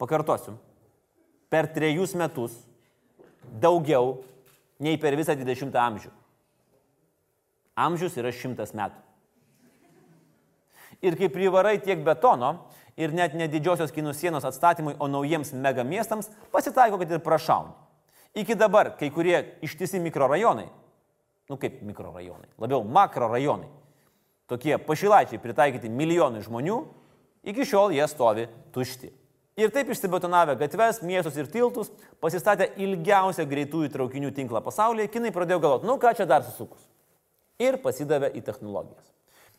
Pakartosiu. 0.00 0.56
Per 1.50 1.68
trejus 1.74 2.14
metus 2.16 2.54
daugiau 3.60 4.20
nei 4.80 4.98
per 5.00 5.16
visą 5.18 5.36
20 5.36 5.76
amžių. 5.76 6.10
Amžius 7.80 8.16
yra 8.20 8.32
šimtas 8.34 8.74
metų. 8.76 8.98
Ir 11.00 11.16
kai 11.16 11.30
privarai 11.32 11.78
tiek 11.80 12.02
betono 12.04 12.66
ir 12.96 13.14
net 13.14 13.34
ne 13.38 13.48
didžiosios 13.50 13.92
kinų 13.94 14.14
sienos 14.16 14.46
atstatymui, 14.48 14.96
o 14.98 15.08
naujiems 15.10 15.52
megamiestams, 15.54 16.30
pasitaiko, 16.52 16.98
kad 17.00 17.10
ir 17.10 17.22
prašauni. 17.24 17.72
Iki 18.40 18.54
dabar 18.54 18.92
kai 18.98 19.10
kurie 19.10 19.40
ištisi 19.66 20.00
mikrorajonai, 20.02 20.68
nu 21.50 21.58
kaip 21.58 21.80
mikrorajonai, 21.82 22.50
labiau 22.62 22.84
makrorajonai, 22.86 23.68
tokie 24.50 24.76
pašilaičiai 24.78 25.42
pritaikyti 25.42 25.90
milijonui 25.90 26.42
žmonių, 26.46 26.78
iki 27.50 27.66
šiol 27.66 27.94
jie 27.96 28.06
stovi 28.10 28.46
tušti. 28.74 29.10
Ir 29.60 29.72
taip 29.74 29.90
išsibetonavę 29.92 30.54
gatves, 30.60 31.02
miestus 31.04 31.36
ir 31.36 31.50
tiltus, 31.50 31.90
pasistatę 32.22 32.70
ilgiausią 32.80 33.44
greitųjų 33.50 33.90
traukinių 33.92 34.30
tinklą 34.32 34.62
pasaulyje, 34.64 35.10
kinai 35.12 35.34
pradėjo 35.34 35.58
galvoti, 35.60 35.88
nu 35.90 35.98
ką 36.00 36.14
čia 36.16 36.26
dar 36.30 36.46
susukus. 36.46 36.86
Ir 37.60 37.76
pasidavė 37.82 38.30
į 38.38 38.44
technologijas. 38.46 39.10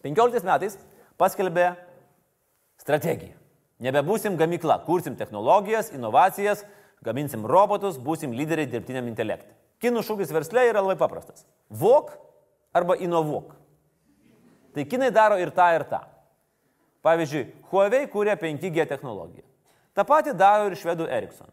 15 0.02 0.48
metais 0.48 0.80
paskelbė 1.22 1.68
strategiją. 2.82 3.38
Nebebūsim 3.82 4.36
gamykla, 4.38 4.82
kursim 4.86 5.16
technologijas, 5.18 5.90
inovacijas, 5.94 6.66
gaminsim 7.06 7.46
robotus, 7.50 7.98
būsim 7.98 8.34
lyderiai 8.38 8.70
dirbtiniam 8.70 9.08
intelektui. 9.10 9.56
Kinų 9.82 10.04
šūkis 10.06 10.34
verslė 10.34 10.68
yra 10.70 10.84
labai 10.84 10.98
paprastas. 11.00 11.48
Vok 11.70 12.14
arba 12.78 12.98
inovuok. 13.02 13.56
Tai 14.76 14.86
kinai 14.88 15.10
daro 15.12 15.40
ir 15.42 15.50
tą, 15.56 15.72
ir 15.76 15.88
tą. 15.90 16.04
Pavyzdžiui, 17.02 17.48
Huawei 17.72 18.06
kūrė 18.12 18.36
5G 18.38 18.86
technologiją. 18.88 19.44
Ta 19.98 20.06
pati 20.08 20.36
daro 20.38 20.70
ir 20.70 20.78
švedų 20.78 21.10
Ericsson. 21.10 21.50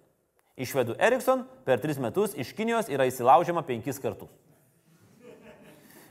Iš 0.58 0.74
švedų 0.74 0.98
Ericsson 1.00 1.46
per 1.64 1.80
3 1.80 2.02
metus 2.02 2.34
iš 2.36 2.52
Kinijos 2.54 2.90
yra 2.92 3.06
įsilaužiama 3.08 3.64
5 3.66 4.02
kartus. 4.02 4.30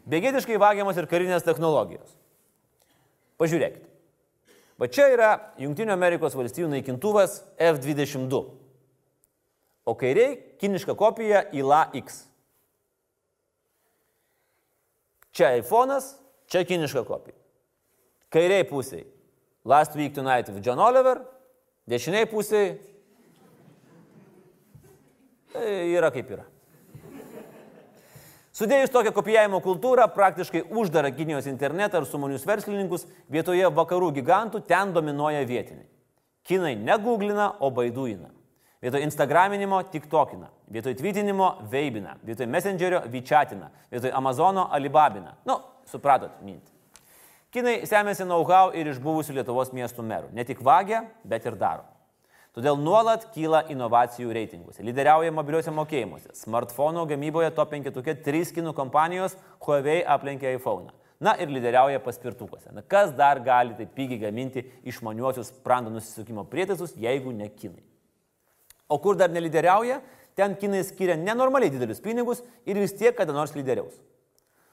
Begėdiškai 0.08 0.58
vagiamos 0.60 0.98
ir 0.98 1.08
karinės 1.12 1.46
technologijos. 1.46 2.16
Pažiūrėkite. 3.38 3.87
Va 4.78 4.88
čia 4.88 5.08
yra 5.10 5.32
Junktinio 5.58 5.96
Amerikos 5.96 6.36
valstybių 6.38 6.70
naikintuvas 6.76 7.40
F-22. 7.58 8.42
O 9.88 9.96
kairiai 9.98 10.36
kiniška 10.62 10.94
kopija 11.00 11.48
ILA 11.56 11.88
X. 11.98 12.26
Čia 15.34 15.56
iPhone'as, 15.62 16.12
čia 16.50 16.66
kiniška 16.68 17.06
kopija. 17.08 17.38
Kairiai 18.34 18.68
pusiai 18.68 19.06
Last 19.66 19.96
Week 19.96 20.14
Tonight 20.14 20.50
with 20.50 20.64
John 20.66 20.80
Oliver, 20.80 21.22
dešiniai 21.90 22.28
pusiai 22.30 22.78
tai 25.52 25.74
yra 25.96 26.12
kaip 26.14 26.30
yra. 26.32 26.46
Sudėjus 28.58 28.90
tokią 28.90 29.12
kopijavimo 29.14 29.60
kultūrą, 29.62 30.08
praktiškai 30.16 30.64
uždara 30.74 31.12
Kinijos 31.14 31.46
internetą 31.46 32.00
ir 32.02 32.08
sumonius 32.10 32.46
verslininkus, 32.48 33.04
vietoje 33.30 33.68
vakarų 33.70 34.10
gigantų 34.16 34.64
ten 34.66 34.96
dominuoja 34.96 35.44
vietiniai. 35.46 35.86
Kinai 36.48 36.74
negooglina, 36.80 37.52
o 37.62 37.70
baiduina. 37.70 38.32
Vietoj 38.82 39.04
Instagraminimo 39.06 39.82
tiktokina, 39.94 40.50
vietoj 40.74 40.96
tweetinimo 40.98 41.52
veibina, 41.70 42.16
vietoj 42.26 42.50
Messengerio 42.50 43.04
vyčiatina, 43.14 43.70
vietoj 43.94 44.14
Amazono 44.18 44.68
alibabina. 44.74 45.36
Nu, 45.46 45.60
supratot 45.90 46.42
mintį. 46.46 46.74
Kinai 47.54 47.76
semėsi 47.90 48.26
know-how 48.26 48.74
ir 48.74 48.90
iš 48.90 48.98
buvusių 49.02 49.38
Lietuvos 49.38 49.70
miestų 49.74 50.06
merų. 50.06 50.34
Ne 50.34 50.46
tik 50.46 50.66
vagia, 50.66 51.04
bet 51.26 51.46
ir 51.46 51.58
daro. 51.62 51.86
Todėl 52.58 52.80
nuolat 52.82 53.28
kyla 53.36 53.60
inovacijų 53.70 54.32
reitinguose. 54.34 54.82
Lyderiauja 54.82 55.30
mobiliuose 55.30 55.70
mokėjimuose. 55.78 56.32
Smartphone 56.34 57.04
gamyboje 57.06 57.52
top 57.54 57.76
5 57.76 58.16
trys 58.26 58.50
kinų 58.56 58.72
kompanijos 58.74 59.36
Huawei 59.62 60.00
aplenkė 60.02 60.56
iPhone. 60.56 60.90
Na 61.22 61.36
ir 61.38 61.52
lyderiauja 61.54 62.02
paspirtukuose. 62.02 62.72
Na 62.74 62.82
kas 62.82 63.12
dar 63.14 63.44
gali 63.46 63.76
taip 63.78 63.92
pigiai 63.94 64.24
gaminti 64.26 64.64
išmaniuosius 64.90 65.52
sprando 65.52 65.94
nusisukimo 65.94 66.48
prietaisus, 66.50 66.96
jeigu 66.98 67.30
ne 67.34 67.52
kinai? 67.54 67.86
O 68.90 68.98
kur 69.06 69.20
dar 69.22 69.30
nelyderiauja, 69.30 70.00
ten 70.34 70.58
kinai 70.58 70.82
skiria 70.88 71.18
nenormaliai 71.18 71.74
didelius 71.74 72.02
pinigus 72.02 72.42
ir 72.66 72.82
vis 72.82 72.98
tiek 72.98 73.14
kada 73.18 73.38
nors 73.38 73.54
lyderiaus. 73.54 74.02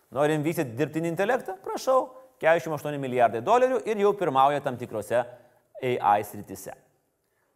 Norim 0.08 0.40
vystyti 0.46 0.72
dirbtinį 0.80 1.12
intelektą? 1.12 1.58
Prašau, 1.60 2.08
48 2.40 2.96
milijardai 3.04 3.44
dolerių 3.44 3.84
ir 3.84 4.04
jau 4.06 4.16
pirmauja 4.16 4.64
tam 4.64 4.80
tikrose 4.80 5.20
AI 5.84 6.24
sritise. 6.24 6.72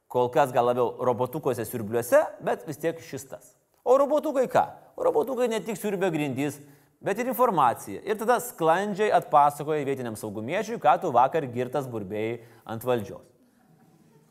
Kol 0.09 0.31
kas 0.33 0.53
gal 0.57 0.65
labiau 0.71 0.95
robotukuose 1.05 1.67
siurbliuose, 1.69 2.23
bet 2.45 2.65
vis 2.69 2.81
tiek 2.81 3.01
šis 3.05 3.29
tas. 3.29 3.53
O 3.85 3.97
robotukai 4.01 4.47
ką? 4.49 4.65
Robotukai 4.97 5.49
ne 5.53 5.61
tik 5.65 5.77
siurbia 5.77 6.09
grindys, 6.13 6.57
bet 7.05 7.21
ir 7.21 7.29
informacija. 7.29 8.01
Ir 8.05 8.17
tada 8.21 8.39
sklandžiai 8.43 9.13
atpasakoja 9.21 9.85
vietiniam 9.85 10.17
saugumiečiui, 10.17 10.81
ką 10.81 10.97
tu 11.03 11.13
vakar 11.13 11.45
girtas 11.53 11.89
burbėjai 11.93 12.39
ant 12.69 12.89
valdžios. 12.89 13.27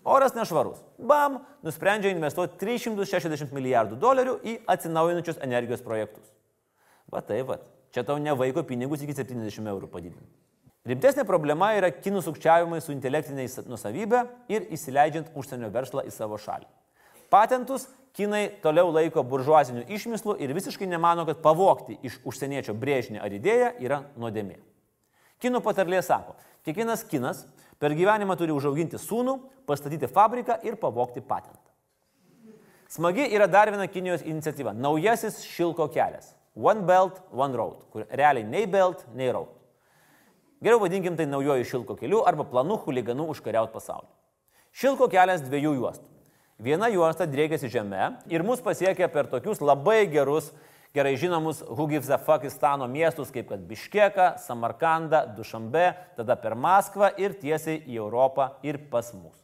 Oras 0.08 0.34
nešvarus. 0.34 0.80
Bam, 0.98 1.42
nusprendžia 1.68 2.14
investuoti 2.16 2.56
360 2.62 3.52
milijardų 3.54 3.98
dolerių 4.00 4.38
į 4.40 4.54
atsinaujinančius 4.72 5.42
energijos 5.44 5.84
projektus. 5.84 6.30
Va 7.12 7.20
tai 7.22 7.42
va, 7.48 7.60
čia 7.92 8.06
tau 8.08 8.16
ne 8.18 8.34
vaiko 8.36 8.64
pinigus 8.68 9.04
iki 9.04 9.16
70 9.16 9.68
eurų 9.68 9.90
padidinti. 9.92 10.32
Rimtesnė 10.88 11.26
problema 11.28 11.74
yra 11.76 11.90
kinų 11.92 12.22
sukčiavimai 12.24 12.80
su 12.80 12.94
intelektiniai 12.94 13.50
nusavybė 13.68 14.22
ir 14.54 14.70
įsileidžiant 14.72 15.34
užsienio 15.36 15.68
verslą 15.74 16.06
į 16.08 16.14
savo 16.16 16.38
šalį. 16.40 16.64
Patentus 17.34 17.90
kinai 18.16 18.46
toliau 18.64 18.94
laiko 18.96 19.20
buržuazinių 19.28 19.84
išmislų 19.92 20.38
ir 20.40 20.54
visiškai 20.56 20.88
nemano, 20.88 21.26
kad 21.28 21.42
pavokti 21.44 21.98
iš 22.08 22.22
užsieniečio 22.24 22.76
brėžinį 22.80 23.20
ar 23.20 23.36
idėją 23.36 23.74
yra 23.84 24.00
nuodėmė. 24.16 24.62
Kinų 25.44 25.62
patarlė 25.66 26.00
sako, 26.06 26.38
kiekvienas 26.64 27.04
kinas 27.12 27.44
per 27.82 27.92
gyvenimą 27.98 28.40
turi 28.40 28.56
užauginti 28.56 29.02
sūnų, 29.02 29.36
pastatyti 29.68 30.08
fabriką 30.08 30.62
ir 30.64 30.80
pavokti 30.80 31.20
patentą. 31.20 31.60
Smagi 32.88 33.28
yra 33.36 33.50
dar 33.52 33.68
viena 33.68 33.90
Kinijos 33.92 34.24
iniciatyva- 34.24 34.72
naujasis 34.88 35.44
šilko 35.44 35.92
kelias. 35.92 36.32
One 36.56 36.88
Belt, 36.88 37.20
One 37.34 37.54
Road, 37.54 37.84
kur 37.92 38.08
realiai 38.10 38.48
nei 38.48 38.66
belt, 38.66 39.04
nei 39.14 39.30
road. 39.32 39.57
Geriau 40.64 40.80
vadinkim 40.82 41.18
tai 41.18 41.28
naujoju 41.30 41.66
šilko 41.70 41.96
keliu 42.00 42.24
arba 42.26 42.46
planu 42.50 42.80
huliganų 42.82 43.28
užkariauti 43.34 43.76
pasaulį. 43.76 44.10
Šilko 44.78 45.08
kelias 45.10 45.44
dviejų 45.46 45.76
juostų. 45.78 46.08
Viena 46.58 46.90
juosta 46.90 47.28
driekiasi 47.30 47.70
žemė 47.70 48.08
ir 48.34 48.42
mus 48.46 48.64
pasiekia 48.66 49.06
per 49.14 49.30
tokius 49.30 49.62
labai 49.62 50.08
gerus, 50.10 50.50
gerai 50.98 51.14
žinomus 51.22 51.60
Hugivzafakistano 51.62 52.88
miestus 52.90 53.30
kaip 53.34 53.52
kad 53.52 53.62
Biškeka, 53.70 54.32
Samarkanda, 54.42 55.28
Dušambe, 55.38 55.92
tada 56.18 56.38
per 56.42 56.58
Maskvą 56.58 57.12
ir 57.22 57.38
tiesiai 57.38 57.84
į 57.86 58.00
Europą 58.02 58.56
ir 58.66 58.80
pas 58.90 59.14
mus. 59.14 59.38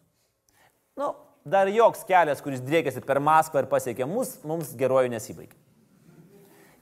Nu, 0.97 1.13
dar 1.45 1.69
joks 1.69 2.01
kelias, 2.09 2.41
kuris 2.41 2.63
driekiasi 2.65 3.05
per 3.05 3.21
Maskvą 3.21 3.61
ir 3.61 3.69
pasiekia 3.69 4.09
mus, 4.09 4.39
mums 4.41 4.73
geruoju 4.77 5.13
nesibaigia. 5.13 5.59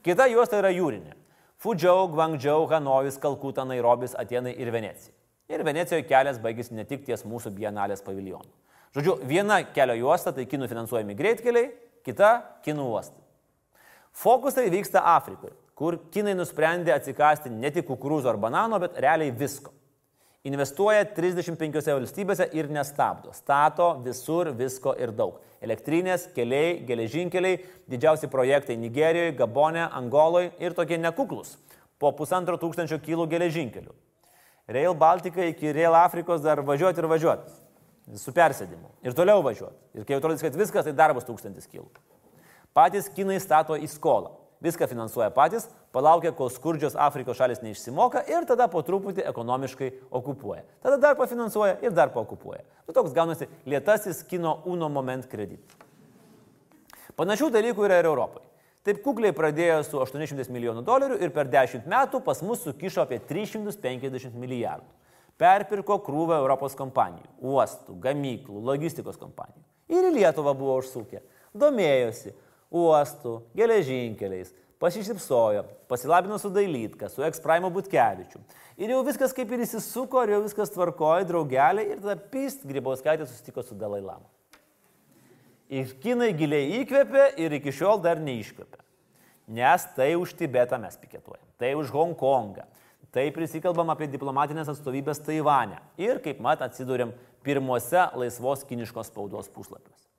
Kita 0.07 0.31
juosta 0.31 0.63
yra 0.63 0.71
jūrinė. 0.71 1.19
Fudžiau, 1.61 2.07
Gvangdžiau, 2.09 2.65
Hanojus, 2.71 3.19
Kalkuta, 3.21 3.65
Nairobis, 3.69 4.15
Atenai 4.17 4.55
ir 4.57 4.71
Venecija. 4.73 5.13
Ir 5.51 5.61
Venecijoje 5.67 6.07
kelias 6.09 6.39
baigėsi 6.41 6.73
ne 6.73 6.85
tik 6.87 7.03
ties 7.05 7.21
mūsų 7.27 7.51
bienalės 7.53 8.01
paviljonu. 8.01 8.49
Žodžiu, 8.95 9.17
viena 9.27 9.59
kelio 9.75 9.93
juosta 9.99 10.33
tai 10.35 10.47
kinų 10.49 10.67
finansuojami 10.71 11.15
greitkeliai, 11.19 11.69
kita 12.07 12.31
kinų 12.65 12.87
uostai. 12.95 13.21
Fokusai 14.17 14.65
vyksta 14.73 15.03
Afrikoje, 15.13 15.53
kur 15.77 15.99
kinai 16.11 16.33
nusprendė 16.39 16.95
atsikasti 16.95 17.51
ne 17.53 17.69
tik 17.71 17.85
kukurūzo 17.87 18.31
ar 18.31 18.39
banano, 18.41 18.79
bet 18.81 18.97
realiai 18.99 19.31
visko. 19.31 19.71
Investuoja 20.41 21.03
35 21.05 21.91
valstybėse 21.93 22.47
ir 22.57 22.65
nestabdo. 22.73 23.29
Stato 23.37 23.91
visur 24.01 24.49
visko 24.57 24.95
ir 24.97 25.11
daug. 25.13 25.35
Elektrinės, 25.61 26.23
keliai, 26.33 26.79
geležinkeliai, 26.87 27.59
didžiausi 27.91 28.29
projektai 28.31 28.73
Nigerijoje, 28.81 29.35
Gabone, 29.37 29.83
Angoloje 29.85 30.49
ir 30.57 30.73
tokie 30.73 30.97
nekuklus. 30.97 31.59
Po 32.01 32.09
pusantro 32.17 32.57
tūkstančio 32.57 32.97
kilų 33.05 33.27
geležinkelių. 33.29 33.93
Rail 34.73 34.97
Baltica 34.97 35.45
iki 35.45 35.75
Rail 35.77 35.93
Afrikos 35.99 36.41
dar 36.41 36.63
važiuoti 36.65 37.03
ir 37.03 37.09
važiuoti. 37.11 37.57
Su 38.17 38.33
persėdimu. 38.33 38.89
Ir 39.05 39.13
toliau 39.13 39.45
važiuoti. 39.45 39.77
Ir 39.93 40.09
kai 40.09 40.17
atrodys, 40.17 40.41
kad 40.41 40.57
viskas, 40.57 40.89
tai 40.89 40.97
dar 40.97 41.13
bus 41.13 41.27
tūkstantis 41.29 41.69
kilų. 41.69 41.85
Patys 42.73 43.11
kinai 43.13 43.37
stato 43.43 43.77
į 43.77 43.85
skolą 43.93 44.40
viską 44.61 44.87
finansuoja 44.87 45.29
patys, 45.33 45.67
palaukia, 45.93 46.31
kol 46.37 46.51
skurdžios 46.53 46.95
Afrikos 46.99 47.39
šalis 47.39 47.63
neišsimoka 47.65 48.23
ir 48.29 48.45
tada 48.49 48.67
po 48.71 48.83
truputį 48.85 49.25
ekonomiškai 49.29 49.89
okupuoja. 50.11 50.63
Tada 50.83 50.99
dar 51.01 51.17
pafinansuoja 51.19 51.79
ir 51.81 51.95
dar 51.97 52.13
paokupuoja. 52.13 52.63
Nu, 52.87 52.93
toks 52.93 53.15
gaunasi 53.15 53.49
lietasis 53.65 54.23
kino 54.29 54.59
uno 54.69 54.89
moment 54.89 55.27
kredit. 55.31 55.75
Panašių 57.17 57.51
dalykų 57.53 57.85
yra 57.85 57.99
ir 58.01 58.09
Europai. 58.09 58.45
Taip 58.81 59.03
kukliai 59.05 59.33
pradėjo 59.37 59.81
su 59.85 59.99
800 60.01 60.49
milijonų 60.49 60.81
dolerių 60.85 61.19
ir 61.21 61.33
per 61.33 61.49
10 61.51 61.85
metų 61.89 62.23
pas 62.25 62.39
mus 62.41 62.63
sukišo 62.65 63.03
apie 63.03 63.19
350 63.29 64.33
milijardų. 64.41 64.87
Perpirko 65.41 65.99
krūvą 66.05 66.39
Europos 66.41 66.73
kompanijų- 66.77 67.29
uostų, 67.51 67.97
gamyklų, 68.01 68.61
logistikos 68.61 69.17
kompanijų. 69.17 69.61
Ir 69.89 70.09
į 70.09 70.15
Lietuvą 70.17 70.53
buvo 70.57 70.79
užsukę. 70.81 71.21
Domėjosi, 71.53 72.33
uostų, 72.71 73.37
geležinkeliais, 73.57 74.53
pasišypsojo, 74.81 75.63
pasilabino 75.91 76.39
su 76.41 76.49
Dailytka, 76.49 77.09
su 77.11 77.23
Ekspraimo 77.27 77.69
Butkevičiu. 77.73 78.41
Ir 78.81 78.95
jau 78.95 79.01
viskas 79.05 79.35
kaip 79.37 79.51
ir 79.53 79.61
įsisuko, 79.67 80.23
ir 80.25 80.35
jau 80.37 80.43
viskas 80.47 80.73
tvarkoja, 80.73 81.27
draugeliai, 81.29 81.91
ir 81.93 82.01
tada 82.01 82.17
pist 82.33 82.65
Grybauskaitė 82.65 83.27
susitiko 83.29 83.61
su 83.65 83.77
Dalai 83.77 84.01
Lama. 84.01 84.25
Ir 85.71 85.93
kinai 86.03 86.31
giliai 86.35 86.81
įkvėpė 86.81 87.29
ir 87.39 87.59
iki 87.59 87.71
šiol 87.75 88.01
dar 88.03 88.19
neiškvėpė. 88.19 88.81
Nes 89.51 89.85
tai 89.95 90.13
už 90.19 90.33
Tibetą 90.39 90.79
mes 90.81 90.97
piketuojam, 90.99 91.45
tai 91.59 91.73
už 91.75 91.91
Hongkongą, 91.93 92.65
tai 93.11 93.29
prisikalbam 93.35 93.91
apie 93.93 94.07
diplomatinės 94.11 94.71
atstovybės 94.71 95.21
Taivane 95.23 95.79
ir 95.99 96.21
kaip 96.23 96.39
mat 96.43 96.63
atsidūrėm 96.63 97.11
pirmuose 97.45 98.07
laisvos 98.15 98.63
kiniškos 98.67 99.11
spaudos 99.11 99.51
puslapiuose. 99.51 100.10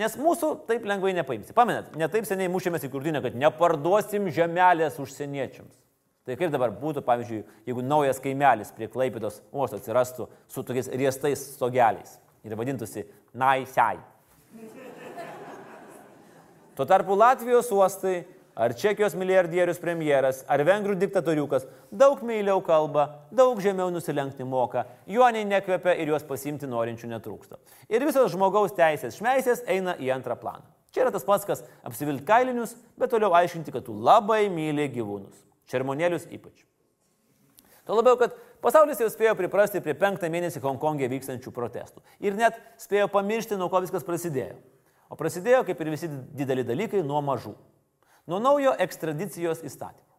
Nes 0.00 0.14
mūsų 0.16 0.54
taip 0.68 0.86
lengvai 0.88 1.12
nepaimsi. 1.12 1.52
Pamenat, 1.56 1.92
netaip 2.00 2.24
seniai 2.24 2.48
mušėmės 2.52 2.86
į 2.86 2.90
kurdinę, 2.94 3.20
kad 3.24 3.36
neparduosim 3.36 4.30
žemelės 4.32 4.96
užsieniečiams. 5.02 5.74
Tai 6.22 6.36
kaip 6.38 6.52
dabar 6.54 6.70
būtų, 6.78 7.02
pavyzdžiui, 7.04 7.42
jeigu 7.66 7.82
naujas 7.84 8.22
kaimelis 8.22 8.70
prie 8.76 8.86
Klaipėdos 8.88 9.40
uosto 9.50 9.80
atsirastų 9.80 10.28
su 10.48 10.62
tokiais 10.64 10.88
riestais 10.94 11.42
stogeliais 11.56 12.14
ir 12.46 12.54
vadintųsi 12.56 13.04
Naisai. 13.34 13.98
Tuo 16.78 16.86
tarpu 16.88 17.18
Latvijos 17.18 17.68
uostai, 17.74 18.22
ar 18.54 18.74
Čekijos 18.76 19.14
milijardierius 19.16 19.80
premjeras, 19.80 20.42
ar 20.48 20.62
vengrų 20.66 20.96
diktatoriukas 21.00 21.64
daug 21.90 22.20
meiliau 22.26 22.60
kalba, 22.64 23.06
daug 23.32 23.60
žemiau 23.64 23.90
nusilenkti 23.92 24.44
moka, 24.44 24.84
juoniai 25.08 25.46
nekvepia 25.48 25.94
ir 25.96 26.12
juos 26.12 26.26
pasimti 26.28 26.68
norinčių 26.68 27.10
netrūksta. 27.14 27.58
Ir 27.88 28.04
visos 28.04 28.32
žmogaus 28.34 28.76
teisės 28.76 29.16
šmeisės 29.20 29.64
eina 29.70 29.96
į 30.00 30.12
antrą 30.16 30.36
planą. 30.40 30.68
Čia 30.92 31.06
yra 31.06 31.14
tas 31.14 31.24
pats, 31.24 31.46
kas 31.48 31.64
apsivilti 31.88 32.26
kailinius, 32.28 32.74
bet 33.00 33.14
toliau 33.14 33.32
aiškinti, 33.38 33.72
kad 33.72 33.86
tu 33.86 33.96
labai 33.96 34.44
myli 34.52 34.90
gyvūnus. 34.92 35.38
Šermonėlius 35.72 36.28
ypač. 36.28 36.66
Tuo 37.88 37.96
labiau, 37.96 38.18
kad 38.20 38.34
pasaulis 38.62 39.00
jau 39.00 39.08
spėjo 39.10 39.32
priprasti 39.38 39.80
prie 39.82 39.94
penktą 39.98 40.28
mėnesį 40.30 40.60
Hongkongė 40.62 41.08
vykstančių 41.10 41.50
protestų. 41.54 42.04
Ir 42.20 42.36
net 42.36 42.60
spėjo 42.78 43.08
pamiršti, 43.10 43.56
nuo 43.56 43.70
ko 43.72 43.80
viskas 43.82 44.04
prasidėjo. 44.06 44.60
O 45.08 45.16
prasidėjo, 45.18 45.64
kaip 45.66 45.80
ir 45.80 45.90
visi 45.92 46.10
dideli 46.36 46.64
dalykai, 46.68 47.00
nuo 47.06 47.24
mažų. 47.24 47.56
Nuo 48.30 48.38
naujo 48.38 48.74
ekstradicijos 48.78 49.64
įstatymo. 49.66 50.12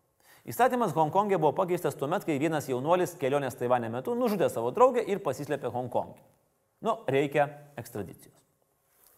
Įstatymas 0.44 0.92
Hongkongė 0.92 1.38
buvo 1.40 1.54
pakeistas 1.56 1.96
tuo 1.96 2.10
metu, 2.12 2.28
kai 2.28 2.36
vienas 2.42 2.68
jaunuolis 2.68 3.16
kelionės 3.20 3.56
Taivanė 3.56 3.88
metu 3.94 4.16
nužudė 4.20 4.50
savo 4.52 4.74
draugę 4.76 5.04
ir 5.08 5.22
pasislėpė 5.24 5.72
Hongkongė. 5.72 6.20
Nu, 6.84 6.98
reikia 7.08 7.48
ekstradicijos. 7.80 8.36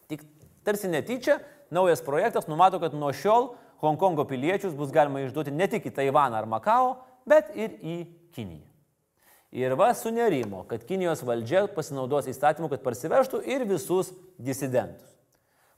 Tik 0.06 0.22
tarsi 0.68 0.92
netyčia, 0.92 1.40
naujas 1.74 2.04
projektas 2.06 2.46
numato, 2.46 2.78
kad 2.84 2.94
nuo 2.94 3.10
šiol 3.10 3.56
Hongkongo 3.82 4.28
piliečius 4.30 4.78
bus 4.78 4.94
galima 4.94 5.24
išduoti 5.26 5.54
ne 5.54 5.66
tik 5.72 5.90
į 5.90 5.96
Taivaną 5.98 6.38
ar 6.38 6.46
Makao, 6.50 6.94
bet 7.26 7.50
ir 7.58 7.74
į 7.82 7.98
Kiniją. 8.38 8.70
Ir 9.56 9.74
va 9.80 9.90
sunerimo, 9.98 10.66
kad 10.70 10.84
Kinijos 10.86 11.24
valdžia 11.26 11.66
pasinaudos 11.74 12.30
įstatymu, 12.30 12.70
kad 12.70 12.86
parsivežtų 12.86 13.42
ir 13.50 13.66
visus 13.66 14.12
disidentus. 14.38 15.16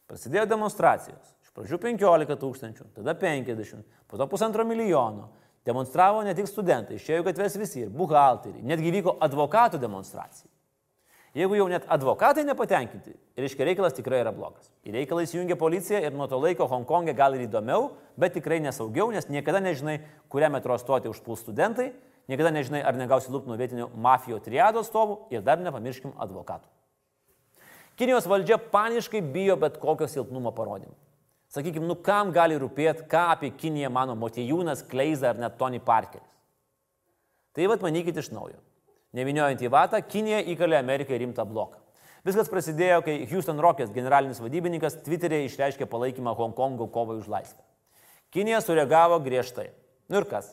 Prasidėjo 0.10 0.48
demonstracijos. 0.50 1.37
Pradžių 1.58 1.80
15 1.82 2.36
tūkstančių, 2.38 2.84
tada 3.00 3.16
50, 3.18 3.82
po 4.06 4.20
to 4.20 4.28
pusantro 4.30 4.62
milijono. 4.68 5.32
Demonstravo 5.66 6.22
ne 6.24 6.36
tik 6.38 6.46
studentai, 6.48 7.00
išėjo 7.00 7.24
gatves 7.26 7.58
visi 7.58 7.82
ir 7.82 7.90
buhalteriai, 7.92 8.62
netgi 8.64 8.92
vyko 8.94 9.16
advokatų 9.26 9.80
demonstracija. 9.82 10.46
Jeigu 11.38 11.58
jau 11.58 11.66
net 11.70 11.88
advokatai 11.92 12.46
nepatenkinti, 12.48 13.16
reiškia 13.38 13.66
reikalas 13.68 13.96
tikrai 13.98 14.22
yra 14.24 14.32
blogas. 14.34 14.70
Į 14.86 14.94
reikalą 14.96 15.26
įsijungia 15.26 15.58
policija 15.60 16.00
ir 16.06 16.14
nuo 16.16 16.26
to 16.30 16.38
laiko 16.40 16.70
Hongkongė 16.70 17.18
gal 17.18 17.36
ir 17.36 17.44
įdomiau, 17.48 17.90
bet 18.18 18.38
tikrai 18.38 18.62
nesaugiau, 18.64 19.10
nes 19.14 19.28
niekada 19.30 19.60
nežinai, 19.62 19.98
kurią 20.34 20.52
metro 20.54 20.78
stoti 20.82 21.10
užpuls 21.12 21.42
studentai, 21.44 21.90
niekada 22.30 22.54
nežinai, 22.54 22.84
ar 22.86 22.98
negausi 22.98 23.34
lūp 23.34 23.50
nuo 23.50 23.58
vietinių 23.58 23.90
mafijo 23.98 24.40
triado 24.46 24.86
atstovų 24.86 25.20
ir 25.34 25.44
dar 25.46 25.62
nepamirškim 25.62 26.16
advokatų. 26.22 26.70
Kinijos 27.98 28.30
valdžia 28.30 28.62
paniškai 28.72 29.26
bijo 29.26 29.58
bet 29.62 29.82
kokio 29.82 30.08
silpnumo 30.10 30.54
parodymų. 30.54 30.96
Sakykime, 31.54 31.88
nu 31.88 31.96
kam 32.04 32.34
gali 32.36 32.58
rūpėti, 32.60 33.06
ką 33.08 33.24
apie 33.34 33.54
Kiniją 33.56 33.90
mano 33.94 34.18
Motijūnas, 34.20 34.84
Kleiza 34.90 35.32
ar 35.32 35.40
net 35.40 35.56
Tony 35.60 35.80
Parkeris. 35.80 36.28
Tai 37.56 37.70
vad 37.72 37.82
manykit 37.82 38.20
iš 38.20 38.30
naujo. 38.36 38.60
Neviniojant 39.16 39.64
į 39.64 39.70
vatą, 39.72 40.02
Kinija 40.04 40.44
įkalė 40.52 40.78
Amerikai 40.78 41.18
rimtą 41.22 41.46
bloką. 41.48 41.80
Viskas 42.28 42.50
prasidėjo, 42.52 43.00
kai 43.06 43.16
Houston 43.32 43.62
Rockets 43.64 43.94
generalinis 43.96 44.42
vadybininkas 44.44 45.00
Twitter'e 45.06 45.46
išreiškė 45.46 45.88
palaikymą 45.88 46.34
Hongkongo 46.36 46.90
kovai 46.92 47.16
už 47.22 47.30
laisvę. 47.32 47.64
Kinija 48.36 48.60
sureagavo 48.62 49.22
griežtai. 49.24 49.70
Nu 50.12 50.20
ir 50.20 50.28
kas? 50.28 50.52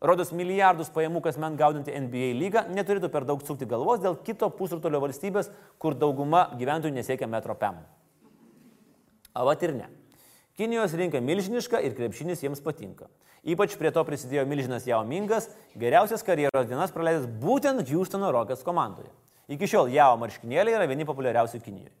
Rodos 0.00 0.30
milijardus 0.36 0.92
pajamų 0.94 1.24
kasmen 1.24 1.56
gaudinti 1.58 1.94
NBA 2.06 2.30
lygą 2.38 2.62
neturėtų 2.70 3.10
per 3.10 3.26
daug 3.26 3.42
sukti 3.42 3.66
galvos 3.66 4.02
dėl 4.04 4.14
kito 4.22 4.46
pusrutulio 4.54 5.00
valstybės, 5.02 5.50
kur 5.82 5.96
dauguma 5.98 6.46
gyventojų 6.60 6.94
nesiekia 6.94 7.26
metro 7.26 7.56
pem. 7.58 7.80
Avat 9.36 9.62
ir 9.66 9.74
ne. 9.76 9.90
Kinijos 10.56 10.94
rinka 10.96 11.20
milžiniška 11.20 11.82
ir 11.84 11.94
krepšinis 11.96 12.40
jiems 12.40 12.62
patinka. 12.64 13.10
Ypač 13.46 13.76
prie 13.78 13.92
to 13.94 14.02
prisidėjo 14.08 14.46
milžinas 14.48 14.86
Jao 14.88 15.02
Mingas, 15.06 15.50
geriausias 15.78 16.24
karjeros 16.26 16.66
dienas 16.66 16.94
praleidęs 16.94 17.28
būtent 17.42 17.84
Houstono 17.92 18.32
Rockets 18.34 18.64
komandoje. 18.66 19.12
Iki 19.52 19.68
šiol 19.70 19.92
Jao 19.94 20.16
marškinėliai 20.18 20.78
yra 20.80 20.88
vieni 20.90 21.06
populiariausių 21.06 21.60
Kinijoje. 21.62 21.92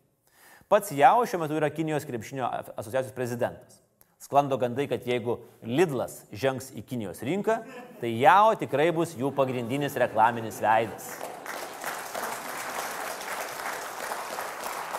Pats 0.66 0.90
Jao 0.96 1.22
šiuo 1.28 1.44
metu 1.44 1.54
yra 1.60 1.68
Kinijos 1.70 2.08
krepšinio 2.08 2.48
asociacijos 2.48 3.14
prezidentas. 3.14 3.76
Sklando 4.18 4.56
gandai, 4.58 4.88
kad 4.90 5.04
jeigu 5.06 5.36
Lidlas 5.62 6.24
žengs 6.32 6.72
į 6.74 6.82
Kinijos 6.88 7.20
rinką, 7.22 7.60
tai 8.00 8.10
Jao 8.16 8.56
tikrai 8.58 8.88
bus 8.96 9.12
jų 9.14 9.30
pagrindinis 9.36 9.94
reklaminis 10.00 10.58
veidas. 10.64 11.12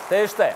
Tai 0.08 0.22
štai, 0.32 0.54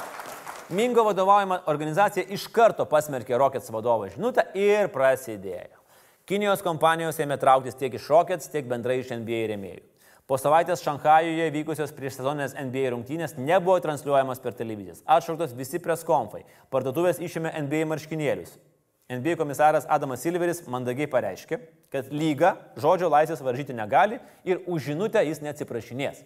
Mingo 0.72 1.02
vadovaujama 1.04 1.58
organizacija 1.68 2.22
iš 2.32 2.46
karto 2.48 2.86
pasmerkė 2.88 3.36
Rockets 3.36 3.68
vadovo 3.70 4.06
žinutę 4.08 4.46
ir 4.56 4.86
prasidėjo. 4.88 5.82
Kinijos 6.24 6.62
kompanijos 6.64 7.18
ėmė 7.20 7.36
trauktis 7.42 7.76
tiek 7.76 7.92
iš 7.98 8.06
Rockets, 8.08 8.48
tiek 8.48 8.64
bendrai 8.70 9.02
iš 9.02 9.10
NBA 9.12 9.42
rėmėjų. 9.50 9.82
Po 10.24 10.38
savaitės 10.40 10.80
Šanhajuje 10.80 11.50
vykusios 11.58 11.92
prieš 11.92 12.16
sezoninės 12.16 12.56
NBA 12.56 12.94
rungtynės 12.94 13.36
nebuvo 13.36 13.76
transliuojamas 13.84 14.40
per 14.40 14.56
televizijas. 14.56 15.04
Atšauktos 15.04 15.52
visi 15.58 15.82
preskonfai. 15.82 16.46
Parduotuvės 16.72 17.20
išėmė 17.20 17.52
NBA 17.66 17.84
marškinėlius. 17.92 18.56
NBA 19.12 19.36
komisaras 19.36 19.84
Adamas 19.92 20.24
Silveris 20.24 20.64
mandagiai 20.72 21.10
pareiškė, 21.10 21.60
kad 21.92 22.08
lyga 22.08 22.56
žodžio 22.80 23.12
laisvės 23.12 23.44
varžyti 23.44 23.76
negali 23.76 24.22
ir 24.48 24.64
už 24.64 24.94
žinutę 24.94 25.20
jis 25.28 25.44
neatsiprašinės 25.44 26.24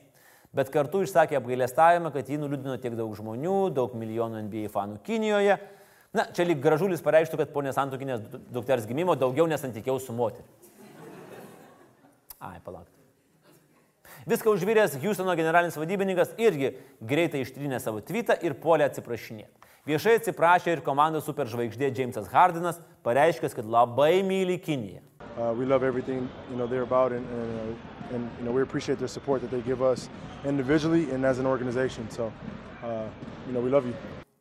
bet 0.56 0.72
kartu 0.72 1.02
išsakė 1.04 1.38
apgailestavimą, 1.38 2.12
kad 2.14 2.28
jį 2.30 2.40
nuliūdino 2.42 2.76
tiek 2.80 2.96
daug 2.98 3.12
žmonių, 3.18 3.58
daug 3.76 3.94
milijonų 3.98 4.46
NBA 4.46 4.70
fanų 4.72 5.00
Kinijoje. 5.06 5.58
Na, 6.16 6.24
čia 6.32 6.46
lyg 6.48 6.62
gražulis 6.64 7.04
pareišktų, 7.04 7.42
kad 7.42 7.52
po 7.52 7.62
nesantokinės 7.66 8.22
dukters 8.52 8.86
gimimo 8.88 9.18
daugiau 9.20 9.48
nesantykiau 9.50 10.00
su 10.00 10.16
moteriu. 10.16 10.46
Ai, 12.40 12.60
palauk. 12.64 12.88
Viską 14.26 14.50
užvyręs 14.56 14.96
Houstono 15.02 15.36
generalinis 15.38 15.76
vadybininkas 15.78 16.32
irgi 16.40 16.72
greitai 17.00 17.44
ištrynė 17.44 17.78
savo 17.82 18.00
tweetą 18.02 18.34
ir 18.42 18.56
puolė 18.58 18.88
atsiprašinėti. 18.88 19.52
Viešai 19.86 20.16
atsiprašė 20.18 20.72
ir 20.74 20.82
komandos 20.82 21.28
superžvaigždė 21.28 21.92
Jamesas 21.94 22.26
Hardinas, 22.32 22.80
pareiškęs, 23.06 23.54
kad 23.54 23.68
labai 23.70 24.24
myli 24.26 24.56
Kiniją. 24.58 25.04
Uh, 25.36 25.52
we 25.52 25.66
love 25.66 25.82
everything 25.82 26.28
you 26.50 26.56
know 26.56 26.66
they're 26.66 26.82
about, 26.82 27.12
and, 27.12 27.26
and, 27.28 27.60
uh, 27.60 28.14
and 28.14 28.30
you 28.38 28.44
know 28.44 28.52
we 28.52 28.62
appreciate 28.62 28.98
the 28.98 29.06
support 29.06 29.42
that 29.42 29.50
they 29.50 29.60
give 29.60 29.82
us 29.82 30.08
individually 30.46 31.10
and 31.10 31.26
as 31.26 31.38
an 31.38 31.44
organization. 31.44 32.08
So, 32.10 32.32
uh, 32.82 33.04
you 33.46 33.52
know, 33.52 33.60
we 33.60 33.68
love 33.68 33.84
you. 33.84 33.92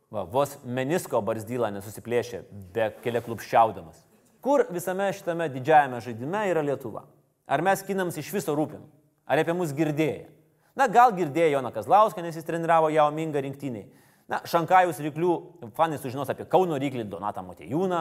Va, 0.10 0.24
vos 0.24 0.56
menisko 0.64 1.20
barzdylą 1.20 1.74
nesusiplėšė, 1.76 2.46
be 2.72 2.88
kelia 3.04 3.20
klupščiaudamas. 3.26 4.06
Kur 4.40 4.64
visame 4.72 5.10
šitame 5.12 5.50
didžiajame 5.52 6.00
žaidime 6.06 6.46
yra 6.54 6.64
Lietuva? 6.64 7.04
Ar 7.44 7.64
mes 7.66 7.84
kinams 7.84 8.16
iš 8.22 8.32
viso 8.32 8.56
rūpim? 8.56 8.86
Ar 9.28 9.42
apie 9.42 9.56
mus 9.58 9.74
girdėję? 9.76 10.30
Na, 10.80 10.88
gal 10.88 11.12
girdėjo 11.18 11.58
Jona 11.58 11.72
Kazlauską, 11.76 12.24
nes 12.24 12.38
jis 12.40 12.48
treniravo 12.48 12.88
Jao 12.94 13.10
Mingą 13.12 13.44
rinktiniai. 13.44 13.90
Na, 14.32 14.40
Šankajus 14.48 15.02
ryklių 15.04 15.34
fanai 15.76 16.00
sužinos 16.00 16.32
apie 16.32 16.48
Kauno 16.48 16.80
ryklį 16.80 17.04
Donatą 17.10 17.44
Motejūną, 17.44 18.00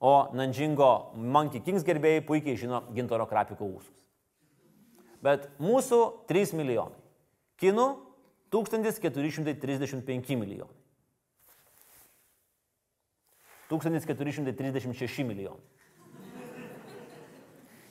o 0.00 0.28
Nanžingo 0.36 1.14
Monkey 1.14 1.60
Kings 1.64 1.84
gerbėjai 1.86 2.24
puikiai 2.26 2.56
žino 2.60 2.82
Gintoro 2.94 3.26
Krapiko 3.30 3.66
ūsus. 3.66 3.92
Bet 5.24 5.48
mūsų 5.62 6.00
3 6.28 6.52
milijonai. 6.58 7.00
Kinų 7.60 7.86
1435 8.52 10.36
milijonai. 10.36 10.80
1436 13.70 15.24
milijonai. 15.24 15.64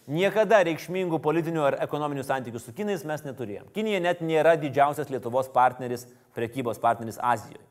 Niekada 0.04 0.60
reikšmingų 0.68 1.22
politinių 1.24 1.62
ar 1.64 1.78
ekonominių 1.86 2.26
santykių 2.28 2.60
su 2.60 2.74
Kinais 2.76 3.06
mes 3.08 3.22
neturėjom. 3.24 3.70
Kinija 3.72 4.02
net 4.04 4.20
nėra 4.20 4.58
didžiausias 4.60 5.08
Lietuvos 5.08 5.48
partneris, 5.54 6.04
prekybos 6.36 6.82
partneris 6.84 7.16
Azijoje. 7.24 7.64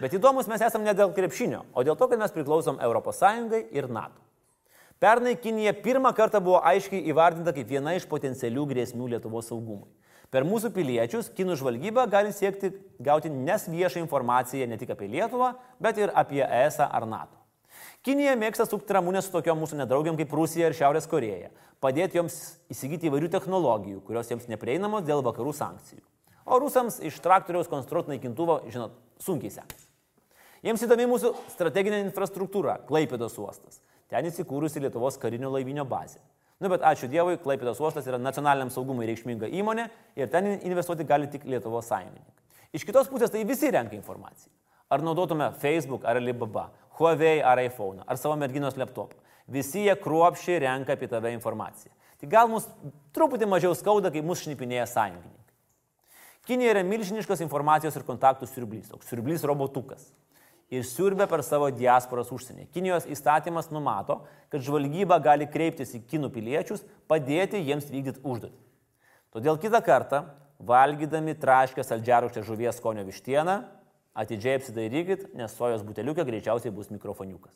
Bet 0.00 0.16
įdomus 0.16 0.48
mes 0.48 0.62
esame 0.64 0.88
ne 0.88 0.94
dėl 0.96 1.12
krepšinio, 1.12 1.66
o 1.76 1.84
dėl 1.84 1.96
to, 2.00 2.08
kad 2.08 2.20
mes 2.20 2.32
priklausom 2.32 2.80
ES 2.80 3.22
ir 3.70 3.88
NATO. 3.92 4.20
Pernai 5.00 5.34
Kinija 5.36 5.72
pirmą 5.72 6.12
kartą 6.12 6.40
buvo 6.44 6.60
aiškiai 6.60 7.06
įvardinta 7.08 7.54
kaip 7.56 7.68
viena 7.68 7.94
iš 7.96 8.04
potencialių 8.08 8.66
grėsmių 8.68 9.06
Lietuvos 9.14 9.48
saugumui. 9.48 9.88
Per 10.30 10.44
mūsų 10.46 10.70
piliečius 10.74 11.30
kinų 11.34 11.56
žvalgyba 11.58 12.04
gali 12.06 12.30
siekti 12.36 12.70
gauti 13.02 13.32
nes 13.32 13.64
viešą 13.66 14.02
informaciją 14.04 14.68
ne 14.68 14.78
tik 14.78 14.92
apie 14.94 15.08
Lietuvą, 15.10 15.54
bet 15.80 15.98
ir 15.98 16.12
apie 16.14 16.44
ES 16.44 16.80
ar 16.84 17.08
NATO. 17.08 17.36
Kinija 18.04 18.36
mėgsta 18.38 18.68
sukti 18.68 18.94
ramunę 18.96 19.24
su 19.24 19.32
tokiom 19.32 19.58
mūsų 19.64 19.80
nedraugiam 19.80 20.16
kaip 20.20 20.32
Rusija 20.36 20.70
ir 20.70 20.76
Šiaurės 20.76 21.08
Koreja, 21.10 21.50
padėti 21.82 22.20
joms 22.20 22.38
įsigyti 22.72 23.10
įvairių 23.10 23.32
technologijų, 23.34 24.00
kurios 24.06 24.30
jiems 24.30 24.48
neprieinamos 24.52 25.04
dėl 25.08 25.24
vakarų 25.26 25.52
sankcijų. 25.56 26.04
O 26.46 26.60
rusams 26.62 27.00
iš 27.04 27.20
traktoriaus 27.24 27.68
konstruoti 27.72 28.14
naikintuvo, 28.14 28.62
žinot, 28.72 28.96
sunkiai 29.20 29.52
sekasi. 29.52 29.89
Jiems 30.60 30.82
įdomi 30.84 31.06
mūsų 31.08 31.30
strateginė 31.54 32.02
infrastruktūra- 32.04 32.76
Klaipėdos 32.88 33.38
uostas. 33.40 33.80
Ten 34.12 34.26
įsikūrusi 34.28 34.82
Lietuvos 34.82 35.16
karinio 35.16 35.48
laivinio 35.48 35.86
bazė. 35.88 36.20
Nu, 36.60 36.68
bet 36.68 36.82
ačiū 36.84 37.08
Dievui, 37.08 37.38
Klaipėdos 37.40 37.80
uostas 37.80 38.06
yra 38.06 38.18
nacionaliniam 38.20 38.68
saugumui 38.68 39.06
reikšminga 39.08 39.48
įmonė 39.48 39.88
ir 40.16 40.28
ten 40.28 40.60
investuoti 40.60 41.06
gali 41.08 41.30
tik 41.32 41.46
Lietuvos 41.48 41.88
sąjungininkai. 41.88 42.44
Iš 42.76 42.84
kitos 42.84 43.08
pusės 43.08 43.32
tai 43.32 43.44
visi 43.48 43.70
renka 43.72 43.96
informaciją. 43.96 44.52
Ar 44.90 45.00
naudotume 45.00 45.48
Facebook 45.62 46.04
ar 46.04 46.16
Alibaba, 46.16 46.70
Huawei 46.98 47.40
ar 47.40 47.58
iPhone, 47.58 48.04
ar 48.06 48.16
savo 48.16 48.36
merginos 48.36 48.76
laptopą. 48.76 49.16
Visi 49.48 49.86
jie 49.86 49.96
kruopšiai 49.96 50.60
renka 50.60 50.92
apie 50.92 51.08
tave 51.08 51.32
informaciją. 51.32 51.90
Tai 52.20 52.28
gal 52.28 52.48
mus 52.52 52.68
truputį 53.16 53.48
mažiau 53.48 53.72
skauda, 53.74 54.12
kai 54.12 54.20
mus 54.20 54.44
šnipinėja 54.44 54.84
sąjungininkai. 54.90 55.38
Kinija 56.44 56.74
yra 56.74 56.82
milžiniškas 56.84 57.40
informacijos 57.40 57.96
ir 57.96 58.04
kontaktų 58.04 58.46
siurblys, 58.50 58.90
toks 58.92 59.08
siurblys 59.08 59.46
robotukas. 59.48 60.10
Ir 60.70 60.84
siurbia 60.86 61.26
per 61.26 61.42
savo 61.42 61.68
diasporas 61.74 62.30
užsienį. 62.32 62.68
Kinijos 62.74 63.08
įstatymas 63.10 63.72
numato, 63.74 64.20
kad 64.50 64.62
žvalgyba 64.62 65.18
gali 65.22 65.48
kreiptis 65.50 65.96
į 65.98 66.04
kinų 66.10 66.30
piliečius, 66.34 66.84
padėti 67.10 67.58
jiems 67.58 67.90
vykdyti 67.90 68.22
užduotį. 68.22 68.56
Todėl 69.34 69.58
kitą 69.62 69.82
kartą, 69.86 70.24
valgydami 70.66 71.34
traškę 71.38 71.82
saldžiarūkštę 71.86 72.44
žuvies 72.46 72.78
skonio 72.78 73.04
vištieną, 73.06 73.60
atidžiai 74.14 74.58
apsidairykit, 74.58 75.28
nes 75.38 75.54
sojos 75.54 75.84
buteliukė 75.86 76.26
greičiausiai 76.26 76.74
bus 76.74 76.90
mikrofoniukas. 76.90 77.54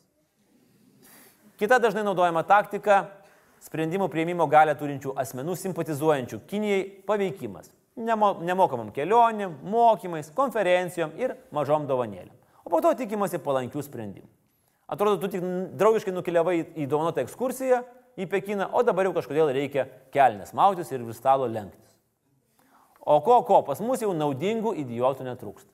Kita 1.59 1.79
dažnai 1.79 2.03
naudojama 2.03 2.43
taktika- 2.43 3.07
sprendimų 3.67 4.09
prieimimo 4.11 4.47
galę 4.47 4.75
turinčių 4.75 5.15
asmenų 5.15 5.55
simpatizuojančių 5.55 6.39
Kinijai 6.47 7.03
paveikimas. 7.07 7.71
Nemo, 7.95 8.33
nemokamam 8.41 8.91
kelionėm, 8.91 9.55
mokymais, 9.63 10.29
konferencijom 10.35 11.11
ir 11.17 11.37
mažom 11.51 11.87
dovanėlėm. 11.87 12.35
O 12.65 12.71
po 12.73 12.81
to 12.81 12.91
tikimasi 12.97 13.37
palankių 13.41 13.83
sprendimų. 13.85 14.27
Atrodo, 14.89 15.17
tu 15.21 15.29
tik 15.33 15.45
draugiškai 15.77 16.13
nukeliavai 16.13 16.57
į 16.77 16.85
dovanotą 16.89 17.23
ekskursiją 17.25 17.81
į 18.17 18.27
Pekiną, 18.29 18.67
o 18.73 18.83
dabar 18.85 19.07
jau 19.07 19.15
kažkodėl 19.15 19.49
reikia 19.53 19.87
kelnes 20.13 20.53
mautis 20.57 20.91
ir 20.93 21.03
vis 21.05 21.17
stalo 21.21 21.47
lenktis. 21.49 21.95
O 23.05 23.19
ko, 23.21 23.39
ko, 23.45 23.61
pas 23.65 23.81
mus 23.81 24.01
jau 24.01 24.13
naudingų 24.17 24.73
idiotų 24.81 25.25
netrūksta. 25.27 25.69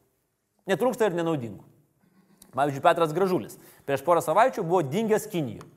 Netrūksta 0.67 1.07
ir 1.07 1.15
nenaudingų. 1.15 1.63
Pavyzdžiui, 2.51 2.83
Petras 2.83 3.13
Gražulis 3.15 3.55
prieš 3.87 4.03
porą 4.03 4.23
savaičių 4.23 4.63
buvo 4.67 4.81
dingęs 4.83 5.27
Kinijoje. 5.31 5.67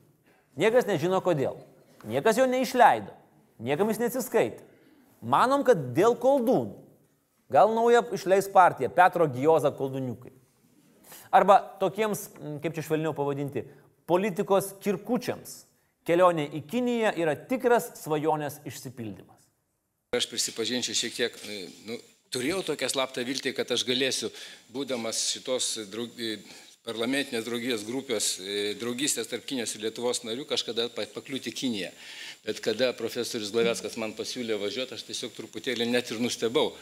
Niekas 0.59 0.87
nežino 0.87 1.19
kodėl. 1.23 1.57
Niekas 2.07 2.39
jo 2.39 2.47
neišleido. 2.47 3.11
Niekam 3.63 3.91
jis 3.91 3.99
neatsiskaitė. 4.03 4.63
Manom, 5.23 5.63
kad 5.67 5.91
dėl 5.95 6.15
koldūnų. 6.19 6.75
Gal 7.51 7.71
naują 7.75 8.03
išleis 8.15 8.47
partija 8.51 8.91
Petro 8.91 9.27
Gijoza 9.31 9.71
koldūniukai. 9.75 10.33
Arba 11.35 11.59
tokiems, 11.81 12.27
kaip 12.63 12.75
čia 12.75 12.85
švelniau 12.85 13.15
pavadinti, 13.17 13.65
politikos 14.09 14.73
kirkučiams. 14.83 15.63
Kelionė 16.05 16.45
į 16.53 16.61
Kiniją 16.69 17.15
yra 17.17 17.33
tikras 17.49 17.89
svajonės 17.97 18.59
išsipildymas. 18.69 19.47
Aš 20.13 20.27
prisipažinčiau 20.29 20.95
šiek 20.95 21.15
tiek, 21.15 21.39
nu, 21.89 21.97
turėjau 22.33 22.61
tokią 22.67 22.91
slaptą 22.93 23.23
viltį, 23.25 23.55
kad 23.57 23.73
aš 23.73 23.83
galėsiu, 23.87 24.29
būdamas 24.75 25.23
šitos 25.33 25.71
draug, 25.89 26.13
parlamentinės 26.85 27.47
draugijos 27.47 27.83
grupės, 27.87 28.29
draugystės 28.79 29.29
tarp 29.31 29.47
Kinijos 29.49 29.73
ir 29.75 29.87
Lietuvos 29.87 30.21
narių, 30.27 30.45
kažkada 30.49 30.87
pakliūti 30.93 31.53
Kiniją. 31.55 31.89
Bet 32.45 32.59
kada 32.61 32.91
profesorius 32.93 33.49
Glaveckas 33.53 33.95
man 33.97 34.13
pasiūlė 34.13 34.59
važiuoti, 34.61 34.93
aš 34.93 35.05
tiesiog 35.07 35.31
truputėlį 35.33 35.87
net 35.89 36.11
ir 36.13 36.19
nustebau, 36.21 36.75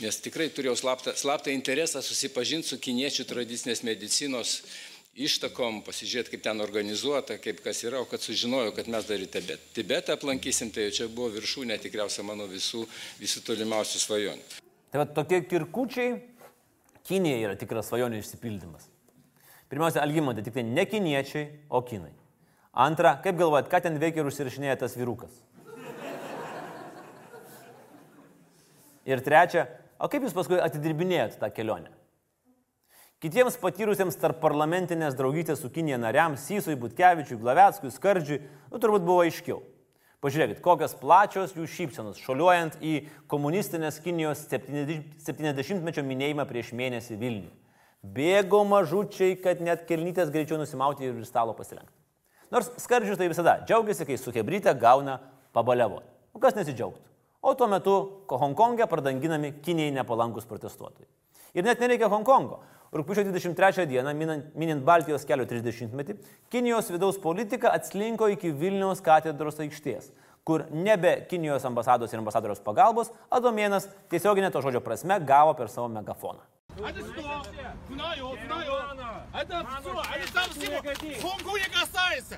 nes 0.00 0.16
tikrai 0.24 0.48
turėjau 0.48 0.78
slaptą, 0.80 1.12
slaptą 1.12 1.52
interesą 1.52 2.00
susipažinti 2.00 2.72
su 2.72 2.78
kiniečių 2.80 3.26
tradicinės 3.28 3.84
medicinos 3.84 4.54
ištakom, 5.20 5.82
pasižiūrėti, 5.84 6.32
kaip 6.32 6.44
ten 6.44 6.62
organizuota, 6.64 7.36
kaip 7.42 7.60
kas 7.64 7.82
yra, 7.84 8.00
o 8.00 8.08
kad 8.08 8.22
sužinojau, 8.24 8.72
kad 8.76 8.88
mes 8.88 9.08
dar 9.08 9.20
į 9.20 9.28
Tibetą, 9.34 9.58
Tibetą 9.76 10.16
aplankysim, 10.16 10.70
tai 10.72 10.88
čia 10.94 11.10
buvo 11.12 11.28
viršūnė 11.34 11.76
tikriausiai 11.82 12.24
mano 12.24 12.46
visų, 12.48 12.86
visų 13.20 13.44
tolimiausių 13.48 14.02
svajonių. 14.06 14.48
Tai 14.90 15.02
va 15.02 15.08
tokie 15.20 15.42
kirkučiai 15.50 16.16
Kinija 17.10 17.40
yra 17.42 17.58
tikras 17.58 17.88
svajonių 17.90 18.20
išsipildymas. 18.20 18.86
Pirmiausia, 19.70 20.02
Algymantai, 20.04 20.44
tik 20.46 20.54
tai 20.54 20.64
ne 20.66 20.84
kiniečiai, 20.86 21.46
o 21.70 21.80
kinai. 21.86 22.12
Antra, 22.70 23.16
kaip 23.18 23.38
galvojat, 23.38 23.66
ką 23.70 23.80
ten 23.82 23.96
veikia 23.98 24.22
ir 24.22 24.28
užsirašinėja 24.30 24.76
tas 24.84 24.94
vyrukas? 24.94 25.32
Ir 29.10 29.22
trečia, 29.26 29.66
o 29.98 30.06
kaip 30.12 30.22
jūs 30.22 30.36
paskui 30.36 30.60
atidirbinėjat 30.62 31.40
tą 31.40 31.50
kelionę? 31.50 31.90
Kitiems 33.20 33.58
patyrusiems 33.60 34.16
tarp 34.16 34.38
parlamentinės 34.40 35.16
draugystės 35.18 35.60
su 35.60 35.68
Kinija 35.68 35.98
nariams, 36.00 36.46
Sysui, 36.46 36.78
Butkevičiui, 36.80 37.36
Glaveckui, 37.42 37.90
Skardžiui, 37.92 38.38
nu 38.70 38.80
turbūt 38.80 39.04
buvo 39.04 39.26
aiškiau. 39.26 39.58
Pažiūrėkit, 40.24 40.62
kokios 40.64 40.94
plačios 41.00 41.52
jų 41.56 41.66
šypsenos, 41.68 42.20
šoliuojant 42.22 42.78
į 42.84 42.94
komunistinės 43.28 44.00
Kinijos 44.04 44.46
70-mečio 44.48 46.04
minėjimą 46.06 46.46
prieš 46.48 46.72
mėnesį 46.76 47.20
Vilnių. 47.20 47.52
Bėgo 48.00 48.62
mažučiai, 48.68 49.36
kad 49.40 49.60
net 49.64 49.84
kelnytės 49.88 50.32
greičiau 50.32 50.60
nusimauti 50.60 51.08
ir 51.08 51.24
stalo 51.28 51.56
pasilenkti. 51.56 51.99
Nors 52.50 52.70
skardžius 52.82 53.18
tai 53.18 53.28
visada 53.30 53.60
džiaugiasi, 53.66 54.06
kai 54.08 54.18
su 54.18 54.32
hebryte 54.34 54.72
gauna 54.74 55.20
pabaliavo. 55.54 56.00
O 56.00 56.38
nu, 56.38 56.42
kas 56.42 56.56
nesidžiaugtų? 56.58 57.06
O 57.40 57.54
tuo 57.56 57.68
metu 57.70 57.94
Hongkonge 58.28 58.86
pradanginami 58.90 59.54
Kinijai 59.64 59.94
nepalankus 59.94 60.48
protestuotojai. 60.50 61.08
Ir 61.54 61.64
net 61.66 61.80
nereikia 61.80 62.10
Hongkongo. 62.10 62.60
Rūpiučio 62.90 63.22
23 63.22 63.86
dieną, 63.86 64.12
minint 64.58 64.82
Baltijos 64.82 65.22
kelio 65.26 65.46
30-metį, 65.46 66.16
Kinijos 66.50 66.90
vidaus 66.90 67.20
politika 67.22 67.70
atslinko 67.70 68.26
iki 68.34 68.50
Vilniaus 68.50 68.98
katedros 69.06 69.62
aikštės, 69.62 70.10
kur 70.42 70.66
nebe 70.74 71.14
Kinijos 71.30 71.66
ambasados 71.70 72.10
ir 72.10 72.18
ambasadoriaus 72.18 72.62
pagalbos 72.66 73.12
Adomėnas 73.30 73.86
tiesioginė 74.10 74.50
to 74.50 74.62
žodžio 74.64 74.82
prasme 74.82 75.20
gavo 75.22 75.54
per 75.54 75.70
savo 75.70 75.86
megafoną. 75.86 76.42
Atsisto, 76.82 77.38
kunajo, 77.86 78.34
kunajo. 78.42 78.79
Это 79.39 79.67
все, 79.81 80.03
они 80.13 80.25
там 80.33 80.49
всего. 80.49 80.77
Хонгу 81.21 81.57
не 81.57 81.69
касается. 81.69 82.35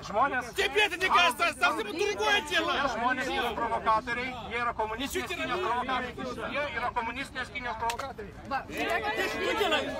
Тебе 0.54 0.84
это 0.86 0.96
не 0.96 1.08
касается, 1.08 1.60
совсем 1.60 1.86
другое 1.86 2.40
дело. 2.48 2.72
Žmonės 2.88 3.28
yra 3.28 3.50
provokatoriai, 3.54 4.32
jie 4.50 4.58
yra 4.58 4.72
komunistinės 4.74 5.28
Kinijos 5.30 5.60
provokatoriai. 5.62 6.12
Jie 6.54 6.64
yra 6.78 6.90
komunistinės 6.96 7.48
Kinijos 7.54 7.76
provokatoriai. 7.78 8.32
Ты 8.68 9.28
что 9.28 9.54
делаешь? 9.58 9.92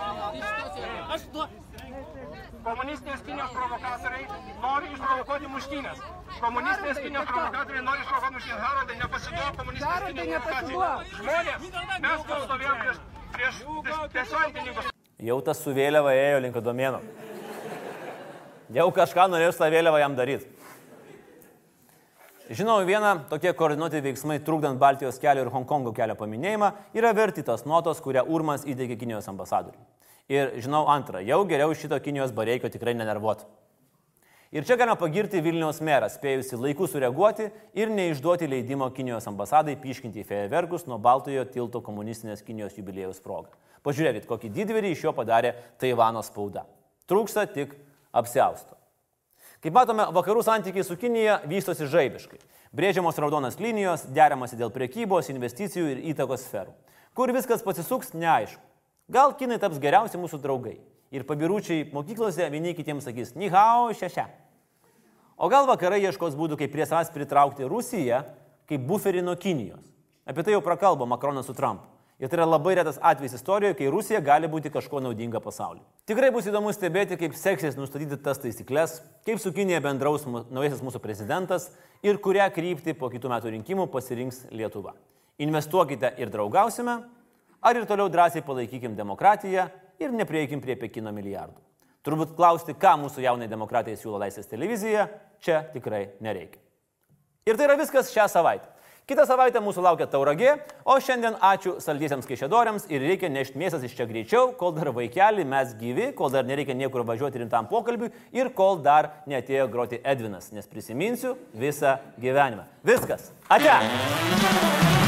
А 1.09 1.19
что? 1.19 1.49
Komunistinės 2.65 3.21
Kinijos 3.23 3.51
provokatoriai 3.53 4.27
nori 4.61 4.93
išprovokuoti 4.93 5.47
muštynės. 5.55 5.99
Komunistinės 6.41 6.99
Kinijos 6.99 7.27
provokatoriai 7.33 7.83
nori 7.87 8.01
išprovokuoti 8.03 8.35
muštynės. 8.35 8.61
Harodai, 8.67 8.97
nepasiduok 9.05 9.57
komunistinės 9.63 10.03
Kinijos 10.19 10.43
provokacijai. 10.43 10.79
Žmonės, 11.23 11.59
mes 12.09 12.29
kol 12.29 12.47
stovėjom 12.49 12.79
prieš, 12.85 13.03
prieš, 13.39 13.65
prieš 13.83 13.99
tiesioginininkus. 14.19 14.92
Jau 15.22 15.38
tas 15.46 15.60
su 15.62 15.74
vėliava 15.76 16.16
ėjo 16.18 16.42
link 16.42 16.58
domėno. 16.64 17.04
Jau 18.74 18.90
kažką 18.96 19.28
norėjau 19.30 19.54
tą 19.60 19.70
vėliavą 19.70 20.00
jam 20.02 20.16
daryti. 20.18 20.50
Žinau, 22.54 22.82
viena 22.84 23.14
tokie 23.30 23.54
koordinuoti 23.56 24.02
veiksmai 24.04 24.40
trukdant 24.44 24.80
Baltijos 24.80 25.20
kelio 25.22 25.46
ir 25.46 25.52
Hongkongo 25.54 25.94
kelio 25.96 26.18
paminėjimą 26.20 26.74
yra 26.98 27.14
verti 27.16 27.44
tos 27.46 27.64
notos, 27.64 28.02
kurią 28.04 28.26
Urmas 28.28 28.66
įteikė 28.68 28.98
Kinijos 29.00 29.30
ambasadoriui. 29.32 29.80
Ir 30.32 30.52
žinau 30.64 30.84
antrą, 30.92 31.22
jau 31.24 31.40
geriau 31.48 31.72
šito 31.76 32.00
Kinijos 32.04 32.34
bareikio 32.36 32.72
tikrai 32.72 32.96
nenervuot. 33.00 33.46
Ir 34.54 34.68
čia 34.68 34.76
galima 34.78 34.94
pagirti 35.00 35.40
Vilniaus 35.42 35.80
merą, 35.82 36.06
spėjusi 36.14 36.60
laiku 36.62 36.86
sureaguoti 36.86 37.48
ir 37.80 37.90
neišduoti 37.90 38.46
leidimo 38.52 38.86
Kinijos 38.94 39.26
ambasadai 39.32 39.74
piškinti 39.82 40.22
fejerverkus 40.28 40.84
nuo 40.86 41.00
Baltojo 41.02 41.48
tilto 41.50 41.82
komunistinės 41.82 42.44
Kinijos 42.46 42.76
jubiliejus 42.78 43.24
progą. 43.24 43.50
Pažiūrėkit, 43.84 44.28
kokį 44.30 44.52
didvyrį 44.56 44.94
iš 44.94 45.04
jo 45.08 45.12
padarė 45.16 45.54
Taivano 45.82 46.24
spauda. 46.24 46.64
Trūksta 47.10 47.44
tik 47.52 47.76
apsiausto. 48.16 48.78
Kaip 49.64 49.76
matome, 49.76 50.06
vakarų 50.16 50.44
santykiai 50.44 50.84
su 50.84 50.96
Kinija 51.00 51.38
vystosi 51.48 51.88
žaibiškai. 51.92 52.40
Brėžiamos 52.76 53.20
raudonas 53.22 53.60
linijos, 53.62 54.08
deramasi 54.12 54.58
dėl 54.60 54.72
priekybos, 54.76 55.30
investicijų 55.32 55.92
ir 55.92 56.02
įtakos 56.12 56.48
sferų. 56.48 56.74
Kur 57.16 57.32
viskas 57.36 57.64
pasisuks, 57.64 58.16
neaišku. 58.18 58.64
Gal 59.14 59.36
kinai 59.40 59.60
taps 59.62 59.80
geriausi 59.84 60.20
mūsų 60.20 60.40
draugai. 60.44 60.80
Ir 61.14 61.28
pabirūčiai 61.30 61.86
mokyklose 61.94 62.48
vieni 62.50 62.74
kitiems 62.74 63.06
sakys, 63.06 63.36
nihao 63.38 63.92
šešia. 63.94 64.26
O 65.38 65.50
gal 65.52 65.68
vakarai 65.70 66.02
ieškos 66.08 66.36
būdų, 66.40 66.58
kaip 66.58 66.74
prie 66.74 66.88
savęs 66.90 67.14
pritraukti 67.14 67.68
Rusiją, 67.70 68.24
kaip 68.70 68.88
buferį 68.90 69.22
nuo 69.28 69.36
Kinijos. 69.38 69.86
Apie 70.26 70.44
tai 70.44 70.56
jau 70.56 70.64
prakalbo 70.66 71.06
Makronas 71.06 71.46
su 71.46 71.54
Trumpu. 71.54 71.93
Ir 72.22 72.30
tai 72.30 72.38
yra 72.38 72.46
labai 72.46 72.76
retas 72.78 73.00
atvejis 73.02 73.34
istorijoje, 73.40 73.76
kai 73.80 73.90
Rusija 73.92 74.20
gali 74.24 74.48
būti 74.48 74.70
kažko 74.72 75.02
naudinga 75.02 75.42
pasauliu. 75.42 75.82
Tikrai 76.08 76.30
bus 76.32 76.46
įdomu 76.48 76.70
stebėti, 76.76 77.18
kaip 77.20 77.34
seksis 77.38 77.78
nustatyti 77.80 78.20
tas 78.22 78.40
taisyklės, 78.44 79.00
kaip 79.26 79.42
su 79.42 79.52
Kinėje 79.56 79.82
bendraus 79.84 80.28
naujasis 80.28 80.84
mūsų 80.86 81.02
prezidentas 81.04 81.72
ir 82.06 82.22
kurią 82.22 82.46
kryptį 82.54 82.94
po 83.00 83.10
kitų 83.12 83.34
metų 83.34 83.56
rinkimų 83.58 83.90
pasirinks 83.92 84.44
Lietuva. 84.54 84.94
Investuokite 85.42 86.14
ir 86.22 86.30
draugausime, 86.30 87.00
ar 87.64 87.80
ir 87.80 87.90
toliau 87.90 88.12
drąsiai 88.14 88.46
palaikykim 88.46 88.94
demokratiją 88.96 89.70
ir 90.00 90.14
neprieikim 90.14 90.62
prie 90.62 90.78
Pekino 90.78 91.12
milijardų. 91.16 91.58
Turbūt 92.04 92.36
klausti, 92.36 92.76
ką 92.76 92.98
mūsų 93.06 93.24
jaunai 93.24 93.48
demokratijai 93.48 93.98
siūlo 93.98 94.20
Laisvės 94.22 94.50
televizija, 94.52 95.08
čia 95.42 95.62
tikrai 95.74 96.10
nereikia. 96.24 96.60
Ir 97.48 97.58
tai 97.58 97.70
yra 97.70 97.78
viskas 97.80 98.12
šią 98.12 98.28
savaitę. 98.32 98.73
Kitą 99.04 99.26
savaitę 99.28 99.60
mūsų 99.60 99.82
laukia 99.84 100.06
tauragė, 100.08 100.54
o 100.88 100.94
šiandien 101.04 101.34
ačiū 101.44 101.74
saldiesiams 101.84 102.24
kaišėdoriams 102.30 102.86
ir 102.88 103.04
reikia 103.04 103.28
nešti 103.28 103.60
mėsas 103.60 103.84
iš 103.84 103.98
čia 103.98 104.08
greičiau, 104.08 104.54
kol 104.56 104.72
dar 104.78 104.94
vaikeli 104.96 105.44
mes 105.44 105.76
gyvi, 105.76 106.14
kol 106.16 106.32
dar 106.32 106.48
nereikia 106.48 106.72
niekur 106.80 107.04
važiuoti 107.12 107.44
rimtam 107.44 107.68
pokalbiui 107.68 108.14
ir 108.32 108.54
kol 108.56 108.80
dar 108.80 109.12
netėjo 109.28 109.68
groti 109.76 110.00
Edvinas, 110.08 110.54
nes 110.56 110.72
prisiminsiu 110.72 111.36
visą 111.52 111.98
gyvenimą. 112.16 112.64
Viskas. 112.88 113.34
Ate. 113.52 115.03